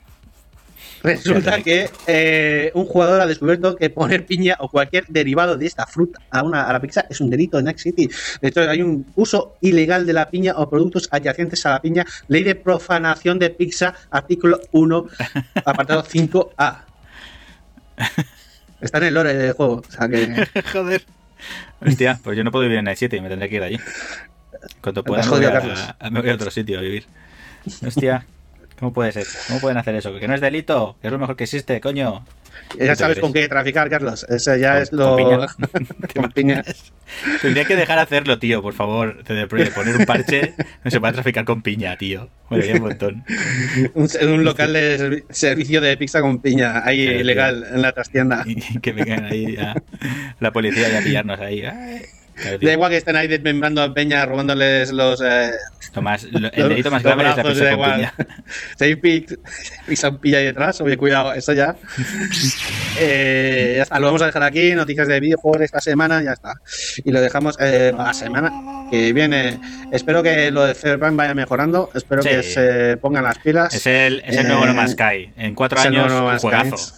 Resulta 1.04 1.62
que 1.62 1.90
eh, 2.08 2.72
un 2.74 2.86
jugador 2.86 3.22
ha 3.22 3.26
descubierto 3.26 3.76
que 3.76 3.90
poner 3.90 4.26
piña 4.26 4.56
o 4.60 4.70
cualquier 4.70 5.06
derivado 5.08 5.58
de 5.58 5.66
esta 5.66 5.86
fruta 5.86 6.20
a, 6.32 6.44
una, 6.44 6.64
a 6.64 6.74
la 6.74 6.82
pizza 6.82 7.06
es 7.10 7.22
un 7.22 7.30
delito 7.30 7.60
en 7.60 7.66
Night 7.66 7.78
City. 7.78 8.10
De 8.42 8.48
hecho, 8.50 8.62
hay 8.62 8.82
un 8.82 9.06
uso 9.16 9.58
ilegal 9.62 10.06
de 10.06 10.14
la 10.14 10.30
piña 10.30 10.54
o 10.56 10.70
productos 10.70 11.08
adyacentes 11.12 11.66
a 11.66 11.72
la 11.72 11.82
piña. 11.82 12.06
Ley 12.28 12.44
de 12.44 12.56
profanación 12.56 13.40
de 13.40 13.50
pizza, 13.50 13.94
artículo 14.10 14.60
1, 14.72 15.08
apartado 15.66 16.04
5A. 16.04 16.82
Está 18.82 18.98
en 19.00 19.04
el 19.06 19.14
lore 19.14 19.34
del 19.34 19.54
juego. 19.54 19.84
O 19.88 19.92
sea 19.92 20.08
que. 20.08 20.48
Joder. 20.72 21.04
Hostia, 21.86 22.20
pues 22.24 22.38
yo 22.38 22.44
no 22.44 22.52
puedo 22.52 22.64
vivir 22.64 22.80
en 22.80 22.86
Night 22.86 22.98
City, 22.98 23.22
me 23.22 23.30
tendré 23.30 23.50
que 23.50 23.56
ir 23.56 23.64
allí. 23.64 23.80
Cuando 24.82 25.04
pueda 25.04 25.24
me 25.24 25.30
voy, 25.30 25.46
a, 25.46 26.10
me 26.10 26.22
voy 26.22 26.30
a 26.30 26.34
otro 26.34 26.50
sitio 26.50 26.80
a 26.80 26.82
vivir. 26.82 27.06
Hostia, 27.86 28.26
¿cómo 28.80 28.94
puede 28.94 29.12
ser? 29.12 29.26
¿Cómo 29.48 29.60
pueden 29.60 29.78
hacer 29.78 29.96
eso? 29.96 30.18
¿Que 30.20 30.28
no 30.28 30.36
es 30.36 30.42
delito? 30.42 30.96
Que 31.02 31.08
es 31.08 31.14
lo 31.14 31.20
mejor 31.20 31.36
que 31.36 31.44
existe, 31.46 31.80
coño. 31.82 32.26
Ya 32.80 32.96
sabes 32.96 33.20
con 33.20 33.32
qué 33.34 33.48
traficar, 33.48 33.90
Carlos. 33.90 34.26
Ese 34.28 34.60
ya 34.60 34.74
Con- 34.74 34.82
es 34.82 34.92
lo. 34.92 35.16
con 35.16 35.18
piña. 35.18 35.48
con 36.16 36.32
piña. 36.32 36.64
Tendría 37.42 37.66
que 37.66 37.76
dejar 37.76 38.00
hacerlo, 38.00 38.40
tío, 38.40 38.62
por 38.62 38.74
favor. 38.74 39.24
De 39.24 39.48
poner 39.48 39.96
un 39.96 40.06
parche, 40.06 40.54
no 40.84 40.92
se 40.92 41.00
puede 41.00 41.14
traficar 41.14 41.46
con 41.46 41.62
piña, 41.62 41.98
tío. 41.98 42.30
Me 42.50 42.74
un 42.74 42.82
montón. 42.82 43.24
Un, 43.94 44.10
un 44.30 44.44
local 44.44 44.74
de 44.74 44.98
servi- 45.00 45.24
servicio 45.30 45.82
de 45.82 45.96
pizza 45.98 46.22
con 46.22 46.40
piña, 46.42 46.82
ahí 46.86 47.06
tío. 47.08 47.20
ilegal, 47.20 47.66
en 47.74 47.82
la 47.82 47.92
trastienda. 47.92 48.44
Y 48.46 48.80
que 48.80 48.92
vengan 48.92 49.26
ahí 49.26 49.56
a, 49.58 49.76
la 50.40 50.52
policía 50.52 50.90
y 50.90 50.96
a 50.96 51.02
pillarnos 51.02 51.40
ahí. 51.40 51.64
Ay, 51.64 52.00
claro. 52.00 52.17
Da 52.62 52.72
igual 52.72 52.92
que 52.92 52.98
estén 52.98 53.16
ahí 53.16 53.28
desmembrando 53.28 53.82
a 53.82 53.94
Peña, 53.94 54.26
robándoles 54.26 54.92
los. 54.92 55.22
Eh, 55.22 55.52
Lo 55.96 56.02
más- 56.02 56.24
lo- 56.26 56.52
el 56.52 56.70
delito 56.70 56.92
más 56.92 57.02
grave 57.02 57.24
es 57.30 57.38
la 57.38 57.44
pizza 57.44 57.64
con 57.64 57.72
igual. 57.74 58.12
piña. 58.78 58.98
Pi- 59.02 59.26
pizza 59.88 60.12
piña 60.20 60.38
ahí 60.40 60.46
detrás, 60.46 60.80
oye, 60.82 60.98
cuidado, 60.98 61.34
eso 61.34 61.54
ya. 61.54 61.76
Eh, 63.00 63.74
ya 63.78 63.84
está, 63.84 64.00
lo 64.00 64.08
vamos 64.08 64.22
a 64.24 64.26
dejar 64.28 64.42
aquí. 64.44 64.74
Noticias 64.74 65.08
de 65.08 65.20
videojuegos 65.20 65.62
esta 65.62 65.80
semana, 65.80 66.24
ya 66.24 66.32
está. 66.34 66.54
Y 67.06 67.12
lo 67.12 67.22
dejamos 67.22 67.56
eh, 67.60 67.94
la 67.96 68.12
semana 68.14 68.52
que 68.90 69.14
viene. 69.14 69.60
Espero 69.92 70.24
que 70.24 70.50
lo 70.50 70.66
de 70.66 70.74
Cyberpunk 70.74 71.16
vaya 71.16 71.36
mejorando. 71.36 71.92
Espero 71.94 72.24
Sí. 72.24 72.30
que 72.30 72.42
se 72.44 72.98
pongan 72.98 73.24
las 73.24 73.38
pilas. 73.38 73.72
Es 73.74 73.86
el, 73.86 74.24
es 74.26 74.38
el 74.38 74.46
Eh, 74.46 74.50
nuevo 74.50 74.66
No 74.66 74.74
Man's 74.74 74.94
Sky. 74.94 75.32
En 75.38 75.54
cuatro 75.54 75.80
años, 75.80 76.12
un 76.12 76.40
juegazo. 76.40 76.78
Sky. 76.78 76.94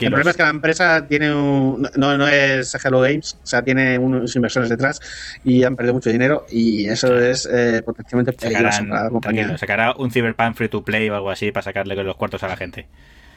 El 0.00 0.10
problema 0.10 0.30
es 0.30 0.36
que 0.36 0.42
la 0.42 0.50
empresa 0.50 1.06
tiene 1.06 1.34
un, 1.34 1.88
no, 1.96 2.18
no 2.18 2.28
es 2.28 2.74
Hello 2.84 3.00
Games, 3.00 3.36
o 3.42 3.46
sea, 3.46 3.62
tiene 3.62 3.98
unos 3.98 4.34
inversores 4.36 4.68
detrás 4.68 5.00
y 5.44 5.64
han 5.64 5.76
perdido 5.76 5.94
mucho 5.94 6.10
dinero 6.10 6.46
y 6.50 6.86
eso 6.88 7.18
es 7.18 7.48
eh, 7.50 7.82
potencialmente 7.84 8.32
peligroso 8.34 8.66
Sacarán, 8.70 8.88
para 8.90 9.04
la 9.04 9.10
compañía. 9.10 9.40
tranquilo, 9.42 9.58
sacará 9.58 9.92
un 9.96 10.10
Cyberpunk 10.10 10.56
free 10.56 10.68
to 10.68 10.82
play 10.82 11.08
o 11.08 11.14
algo 11.14 11.30
así 11.30 11.52
para 11.52 11.64
sacarle 11.64 11.94
los 12.04 12.16
cuartos 12.16 12.42
a 12.42 12.48
la 12.48 12.56
gente. 12.56 12.86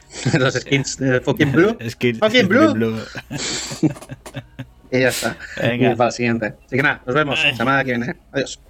Los 0.38 0.54
skins 0.54 0.98
de 0.98 1.20
Fucking 1.20 1.50
Blue 1.52 1.76
que- 1.98 2.14
Fucking 2.14 2.46
Blue. 2.48 2.96
y 4.92 5.00
ya 5.00 5.08
está. 5.08 5.36
Venga. 5.60 5.92
Y 5.92 5.96
para 5.96 6.08
el 6.08 6.12
siguiente. 6.12 6.46
Así 6.66 6.76
que 6.76 6.82
nada, 6.82 7.02
nos 7.04 7.14
vemos 7.14 7.40
semana 7.56 7.82
que 7.84 7.90
viene. 7.96 8.14
Adiós. 8.32 8.60